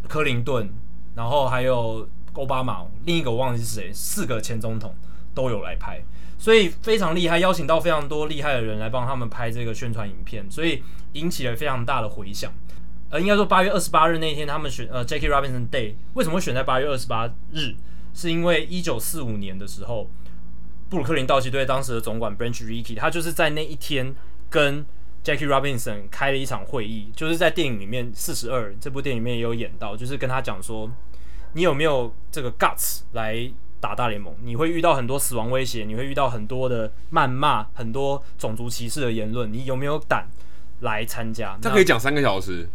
[0.08, 0.70] 克林顿，
[1.14, 4.96] 然后还有奥巴马，另一个我忘记是谁，四个前总统
[5.36, 6.02] 都有来拍，
[6.38, 10.82] 所以非常厉害，邀请到非常多厉害的人来帮他们拍这个宣传影片，所以
[11.12, 12.52] 引起了非常大的回响。
[13.10, 17.76] 呃，应该说八月二十八日那天，他们选呃 Jackie Robinson Day，为什么会选在八月二十八日？
[18.16, 20.10] 是因为一九四五年的时候，
[20.94, 24.14] 布鲁克林道奇队当时的总管 Branch Rickey，他就是在那一天
[24.48, 24.86] 跟
[25.24, 30.88] Jackie Robinson 开了一场会议，就是在电影里面《四十二》这部电影里面也有演到，就是跟他讲说，
[31.54, 34.36] 你有没有这个 guts 来打大联盟？
[34.44, 40.28] 你会遇到很多死亡威胁，你会遇到很多的谩骂，很多种族歧视的言论，你有没有胆
[40.82, 41.58] 来参加？
[41.60, 42.70] 他可以讲三个小时，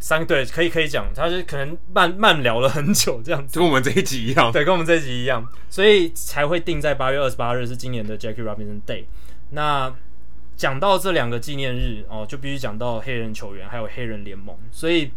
[0.00, 9.04] 三对可以可以讲，他是可能慢慢聊了很久这样子，跟我们这一集一样，对，跟我们这一集一样，所以才会定在八月二十八日是今年的 Jackie Robinson Day。
[9.50, 9.94] 那
[10.56, 15.10] 讲到这两个纪念日哦，就必须讲到黑人球员还有黑人联盟，所以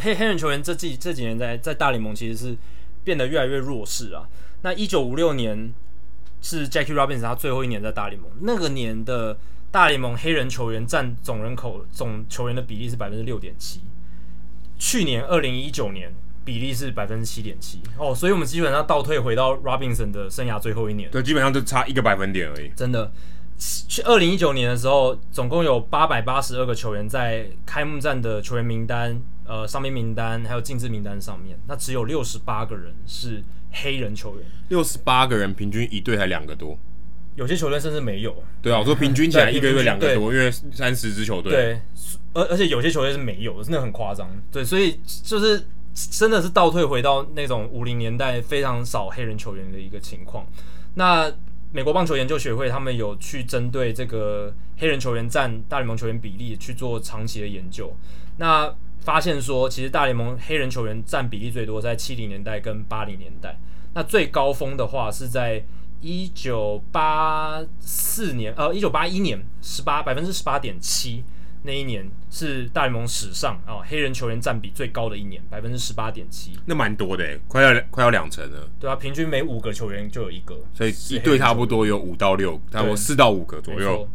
[0.00, 2.56] 黑黑人球员这几这几年在在大联盟其实是
[3.04, 4.26] 变得越来越弱势啊。
[4.62, 5.72] 那一九五六年
[6.40, 9.36] 是 Jackie Robinson 他最后一年在大联盟，那个年的
[9.70, 13.80] 大联盟黑人球员占总人口总球员的比例是百分之六点七，
[14.78, 17.80] 去年二零一九年比例是百分之七点七。
[17.98, 23.12] 哦，所以我们基本上倒退回到 Robinson 的生涯最后一年，对，基本上就差一个百分点而已，真的。
[23.58, 33.42] 去二零一九年的时候，总共有八百八十二个球员在开幕战的球员名单、呃上面名单还有禁制名单上面，那只有六十八个人是
[33.72, 34.46] 黑人球员。
[34.68, 36.78] 六十八个人，平均一队才两个多，
[37.36, 38.34] 有些球队甚至没有。
[38.60, 41.52] 对啊，我说平均起来一个月两个多，因为三十支球队。
[41.52, 41.80] 对，
[42.34, 44.28] 而而且有些球队是没有的，真的很夸张。
[44.50, 45.64] 对，所以就是
[45.94, 50.46] 真的是倒退回到那种五零年代非常少黑人球员的一个情况。
[50.94, 51.32] 那
[51.72, 57.94] 美国棒球研究学会他们有去针对这个黑人球员占大联盟球员比例去做长期的研究，
[58.38, 63.58] 那发现说，其实大联盟黑人球员占比例最多在七零年代跟八零年代，
[63.94, 65.62] 那最高峰的话是在
[66.06, 71.24] 一九八四年，呃，一九八一年十八百分之十八点七。
[71.62, 78.68] 那一年是大联盟史上啊、哦、黑人球员占比最高的一年，百分之十八点七，那蛮多的，快要快要两成了。
[78.78, 84.08] 对啊，平均每五个球员就有一个，所以一队差不多有五到六，差不多四到五个左右。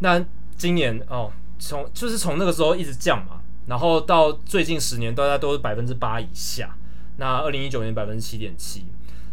[0.00, 0.22] 那
[0.58, 6.76] 今年哦，从就是从那个时候一直降嘛，然后到最近十年大家都是百分之八以下。
[7.16, 8.84] 那二零一九年百分之七点七，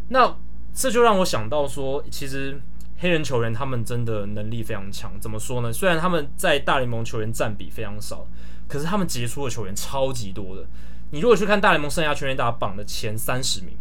[0.08, 0.34] 那
[0.80, 2.60] 这就让我想到说，其实。
[3.02, 5.72] 黑人球员他们真的能力非常强，怎么说呢？
[5.72, 8.28] 虽然他们在大联盟球员占比非常少，
[8.68, 10.66] 可是他们杰出的球员超级多的。
[11.12, 13.74] 你如果去看大联盟生涯全垒打榜的前三十名，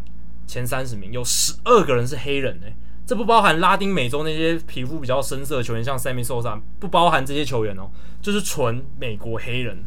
[0.47, 7.91] 前三十名有十二个人是黑人诶、欸，这不包含拉丁美洲那些皮肤比较深色的球员，像 Sammy Sosa，不包含这些球员哦，
[8.23, 9.85] 就是纯美国黑人，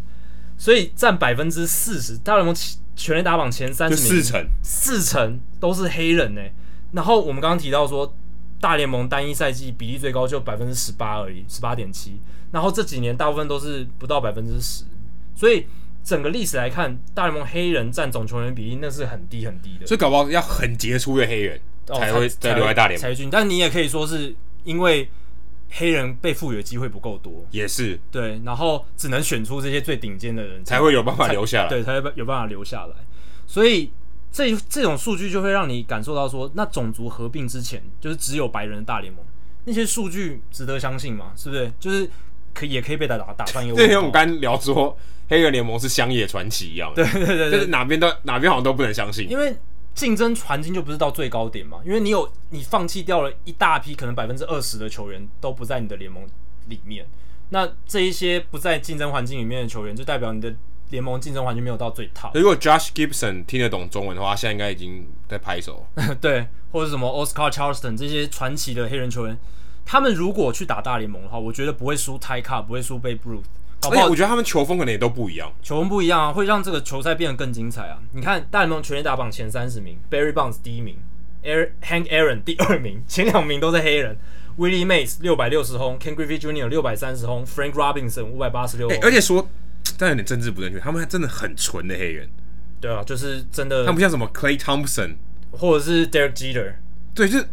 [0.57, 2.53] 所以占百分之四十，大联盟
[2.97, 6.53] 全垒打榜前三十名，四成，四成都是黑人诶、欸。
[6.93, 8.13] 然后我们刚刚提到说。
[8.61, 12.21] 大联盟单一赛季比例最高就百分之十八而已，十八点七。
[12.51, 14.83] 然后这几年大部分都是不到百分之十，
[15.35, 15.65] 所以
[16.03, 19.87] 整个历史来看，大联盟黑人占总球员比例那是很低很低的。
[19.87, 23.01] 所以搞不好要很杰出的黑人才会再留在大联盟。
[23.01, 25.09] 才俊，但你也可以说是因为
[25.71, 28.39] 黑人被赋予的机会不够多，也是对。
[28.45, 32.93] 然后只能选出这些最顶尖的人才会有办法留下来，对，才会有办法留下来。
[33.47, 33.89] 所以。
[34.31, 39.21] 这这种数据就会让你感受到说，那种族合并之前就是只有白人的大联盟，
[39.65, 41.33] 那些数据值得相信吗？
[41.35, 41.69] 是不是？
[41.79, 42.09] 就是
[42.53, 43.75] 可以也可以被打打打翻一个。
[43.75, 44.97] 对，因为我们刚刚聊说
[45.27, 49.53] 黑人联盟是乡野传奇一样， 对对对，对，就是哪边都哪边好像都不能相信，因为
[49.93, 56.25] 竞争环境就不是到最高点嘛，因为你有你放弃掉了一大批可能百分之二十的球员都不在你的联盟
[56.69, 57.05] 里面，
[57.49, 60.55] 那这一些不在竞争环境里面的球员，就代表你的。
[60.91, 62.29] 联盟竞争环境没有到最 top。
[62.39, 65.85] 如果 Josh Gibson 听得懂中文的话，现在应该已经在拍手。
[66.21, 69.37] 对，或者什么 Oscar Charleston 这些传奇的黑人球员，
[69.85, 73.43] 他们如果去打大联盟的话，我觉得不会输 Ty Cobb，不会输 Babe Ruth。
[73.79, 77.97] 搞不好我觉得他们球风可能也都不一样，球风不一样啊，会让这个球赛变得更精彩啊。
[78.11, 80.97] 你看大联盟全垒打榜前三十名，Barry Bonds 第一名
[81.43, 84.17] ，Air Hank Aaron 第二名， 前两名都是黑人。
[84.59, 86.67] Willie Mays 六百六十轰，Ken Griffey Jr.
[86.67, 88.87] 六百三十轰，Frank Robinson 五百八十六。
[89.01, 89.47] 而且说。
[90.01, 92.27] 但有点政治不正确，他们还真的很纯的黑人，
[92.79, 95.11] 对啊，就是真的，他们不像什么 Clay Thompson
[95.51, 96.73] 或者是 Derek Jeter，
[97.13, 97.45] 对，就是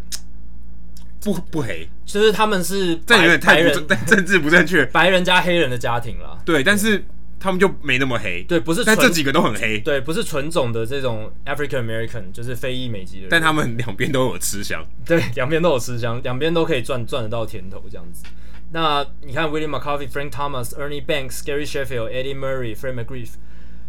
[1.20, 7.04] 不不黑，就是他们是但有点太不正， 政治不正确， 白人加黑人的家庭啦，对，但是
[7.38, 18.24] 他们就没那么黑，对，不是，但这几个都很黑，对，不是纯种的这种 African American，就是非裔美籍的人，但他们两边都有吃香，对，两边都有吃香，两边都可以赚赚得到甜头这样子。
[18.70, 23.30] 那你看 William McCarthy、Frank Thomas、Ernie Banks、Gary Sheffield、Eddie Murray、Fred McGriff，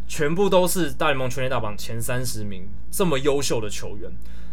[0.08, 4.12] 全部都是大联盟全垒打榜前三十名这么优秀的球员。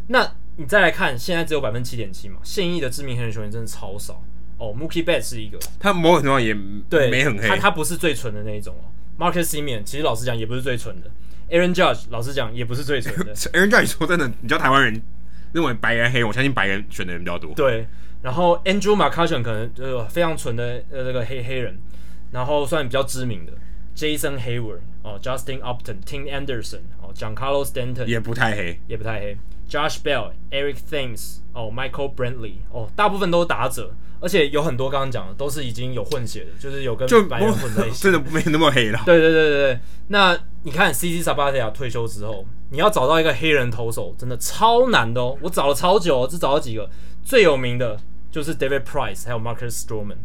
[0.08, 4.22] 那你再来看，现在只有百分之七点七嘛，现役的知名黑人球员真的超少
[4.58, 4.74] 哦。
[4.74, 6.56] Mookie Betts 是一个，他某种情况也
[6.88, 8.90] 对没很黑，他他不是最纯的那一种哦。
[9.18, 11.10] Marcus Semien 其实老实讲也不是最纯的
[11.50, 13.34] ，Aaron Judge 老实讲也不是最纯的。
[13.54, 15.02] Aaron Judge 说真的，你知道台湾人
[15.52, 17.52] 认为白人黑，我相信白人选的人比较多。
[17.54, 17.86] 对，
[18.26, 21.78] 然后 Andrew McCutchen 可能呃非常纯的呃这个黑黑人，
[22.32, 23.52] 然后算比较知名的
[23.94, 29.38] Jason Hayward 哦，Justin Upton，Tim Anderson 哦，Giancarlo Stanton 也不太黑，也不太黑。
[29.70, 39.00] Josh Bell、Eric Thames 哦，Michael Brantley 哦，大部分都是打者，而且有很多刚刚讲的都是已经有混血的，就是有跟白人混在一起， 真的没那么黑了。
[39.06, 45.38] 对对对对对，那你看 CC Sabathia 退休之后，你要找到一个黑人投手，真的超难的哦。
[45.40, 46.90] 我找了超久哦，只找到几个，
[47.24, 47.96] 最有名的
[48.36, 50.18] 就是 David Price，还有 Marcus Stroman，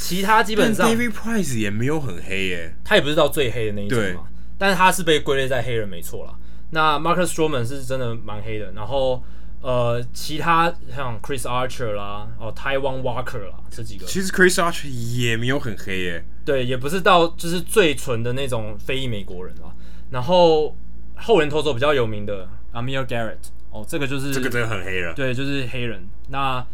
[0.00, 4.24] 其他基本上 David Price 也没有很黑耶，他也不是到最黑的那一种嘛，
[4.58, 6.34] 但是他是被归类在黑人没错啦。
[6.70, 9.22] 那 Marcus Stroman 是真的蛮黑的，然后
[9.60, 14.04] 呃，其他像 Chris Archer 啦，哦，Taijuan Walker 啦，这几个。
[14.04, 19.70] 其实 Chris Archer 也没有很黑耶，对，也不是到就是最纯的那种非裔美国人啊。
[20.10, 20.76] 然后
[21.14, 23.38] 后人投手比较有名的 Amir Garrett，
[23.70, 26.08] 哦，这个就是这个真的很黑了，对，就是黑人。
[26.30, 26.66] 那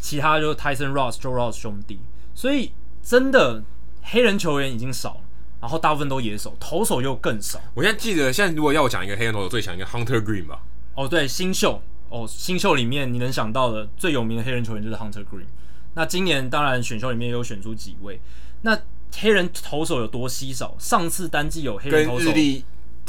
[0.00, 2.00] 其他就是 Tyson Ross、Joe Ross 兄弟，
[2.34, 2.72] 所以
[3.02, 3.62] 真的
[4.02, 5.20] 黑人球员已经少了。
[5.60, 7.60] 然后大部分都野手，投手又更少。
[7.74, 10.62] 我现在记得，现在如果要我讲一个黑人投手，最强一个 Hunter Green 吧。
[10.94, 15.44] 哦，对，新秀哦，新秀里面你能想到的最有名的黑人球员就是 Hunter Green。
[15.92, 18.18] 那今年当然选秀里面也有选出几位。
[18.62, 18.78] 那
[19.14, 20.74] 黑人投手有多稀少？
[20.78, 22.32] 上次单季有黑人投手。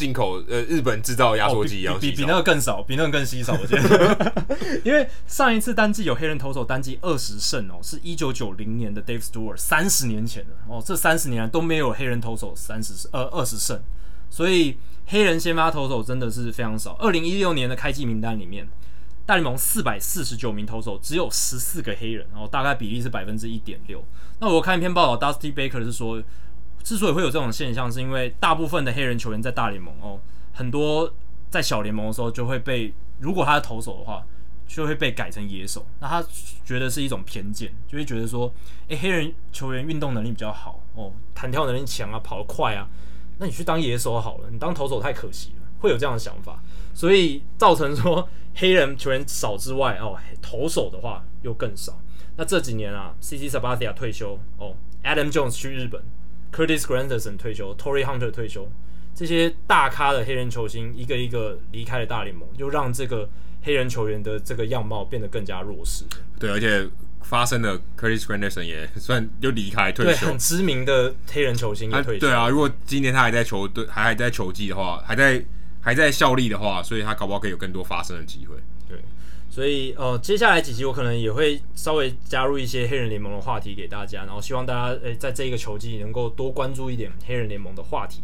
[0.02, 3.54] 进口呃，日本制造压缩机一样，比比，比那个更少，比那个更稀少。
[3.54, 4.34] 我觉得，
[4.84, 13.80] 因为上一次单季有黑人投手单季二十胜哦，是一九九零年的 Dave Stewart，三十年前的哦，这三十年来都没有黑人投手三十呃二十胜，
[14.32, 14.76] 所以
[15.06, 16.94] 黑人先发投手真的是非常少。
[16.94, 18.68] 二零一六年的开季名单里面，
[19.28, 24.04] 大联盟四百四十九名投手只有十四个黑人，然后大概比例是百分之一点六。
[24.40, 26.24] 那我看一篇报道，Dusty Baker 是说。
[26.84, 30.20] 之所以会有这种现象，是因为大部分的黑人球员在大联盟哦，
[30.54, 31.12] 很多
[31.50, 34.26] 在小联盟的时候就会被，如果他是投手的话，
[34.68, 35.86] 就会被改成野手。
[36.00, 36.24] 那他
[36.64, 38.52] 觉得是一种偏见，就会觉得说，
[38.88, 42.88] 诶，黑人球员运动能力比较好哦，弹跳能力强啊，跑得快啊，
[43.38, 46.64] 那你去当野手好了，你当投手太可惜了，会有这样的想法，
[46.94, 52.00] 所以造成说黑人球员少之外哦，投手的话又更少。
[52.38, 56.02] 那这几年啊，CC Sabathia 退休哦，Adam Jones 去日本。
[56.54, 58.70] Curtis Granderson 退休，Torii Hunter 退休，
[59.16, 63.30] 这些大咖的黑人球星一个一个离开了大联盟，又让这个
[63.64, 66.04] 黑人球员的这个样貌变得更加弱势。
[66.38, 66.88] 对，而且
[67.22, 72.20] 发生了 Curtis Granderson 也算又离开退休，对，很知名的黑人球星也退休。
[72.20, 75.44] 对啊，如果今年他还在球队，还还在球季的话，还在
[75.80, 78.56] 还在效力的话，所以他搞不好可以有更多发生的机会。
[79.52, 79.56] 对。
[79.56, 88.22] 所以，呃，接下来几集我可能也会稍微加入一些黑人联盟的话题给大家，然后希望大家，诶、欸，在这一个球季能够多关注一点黑人联盟的话题。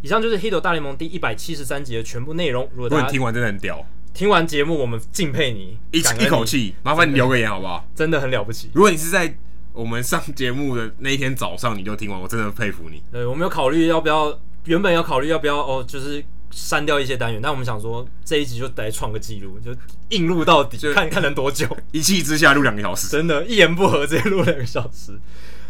[0.00, 2.68] 以上就是《Hito 大联盟》第一百七十三集的全部内容。
[2.72, 3.84] 如果大家听完真的很屌，
[4.14, 7.84] 听完节目我们敬佩你，一一口气，麻烦你留个言好不好？
[7.96, 8.70] 真的很了不起。
[8.72, 9.36] 如果你是在
[9.72, 13.02] 我们上节目的那一天早上你就听完，我真的佩服你。
[13.10, 16.24] 对，我们有考虑要不要，原本要考虑要不要哦，就是。
[16.50, 19.74] 删掉一些单元，但我们想说这一集就来创个记录，就
[20.10, 21.66] 硬录到底，就看看能多久。
[21.92, 25.18] 一气之下录两个小时，真的，一言不合直接录两个小时。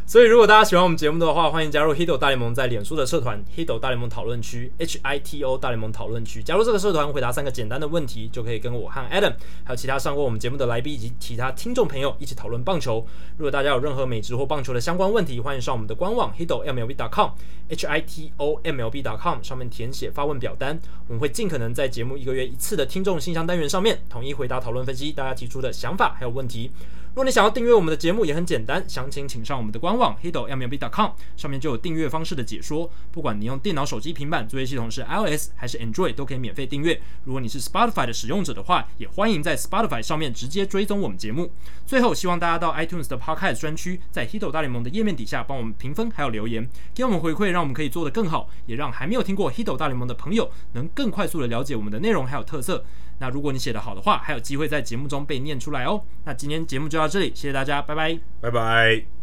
[0.08, 6.42] 所以，如果大家喜欢我们节目的话，欢迎加入 Hito 大联盟在脸书的社团 Hito 大联盟讨论区 H I T O 大联盟讨论区。
[6.42, 13.06] 加入这个社团，回答三个简单的问题，就可以跟我和 Adam 还有其他上过我们节目的来宾以及其他听众朋友一起讨论棒球。
[13.36, 17.28] 如果大家有任何美职或棒球的相关问题，欢迎上我们的官网 HitoMLB.com
[17.68, 26.70] H I T O M L B.com 上面填写发问表单，我们会尽可能在节目一个月一次的听众信箱单元上面统一回答、讨论、分析大家提出的想法还有问题。
[27.18, 32.88] 如果你想要订阅我们的节目，也很简单，详情请上我们的官网 hitomlb.com，上面就有订阅方式的解说。
[33.10, 37.02] 不管你用电脑、手机、平板，作业系统是 iOS 还是 Android，都可以免费订阅。
[37.24, 41.50] 如果你是 Spotify 的使用者的话，也欢迎在 Spotify 上面直接追踪我们节目。
[41.84, 52.84] 最后，希望大家到 iTunes 的 Podcast 专区，在 Hido 大联盟的页面底下帮我们评分还有留言，给我们回馈，让我们可以做得更好，也让还没有听过 Hido 大联盟的朋友能更快速的了解我们的内容还有特色。
[53.18, 56.02] 那如果你写的好的话，还有机会在节目中被念出来哦。
[56.24, 59.17] 那今天节目就到这里，谢谢大家，拜拜，拜拜。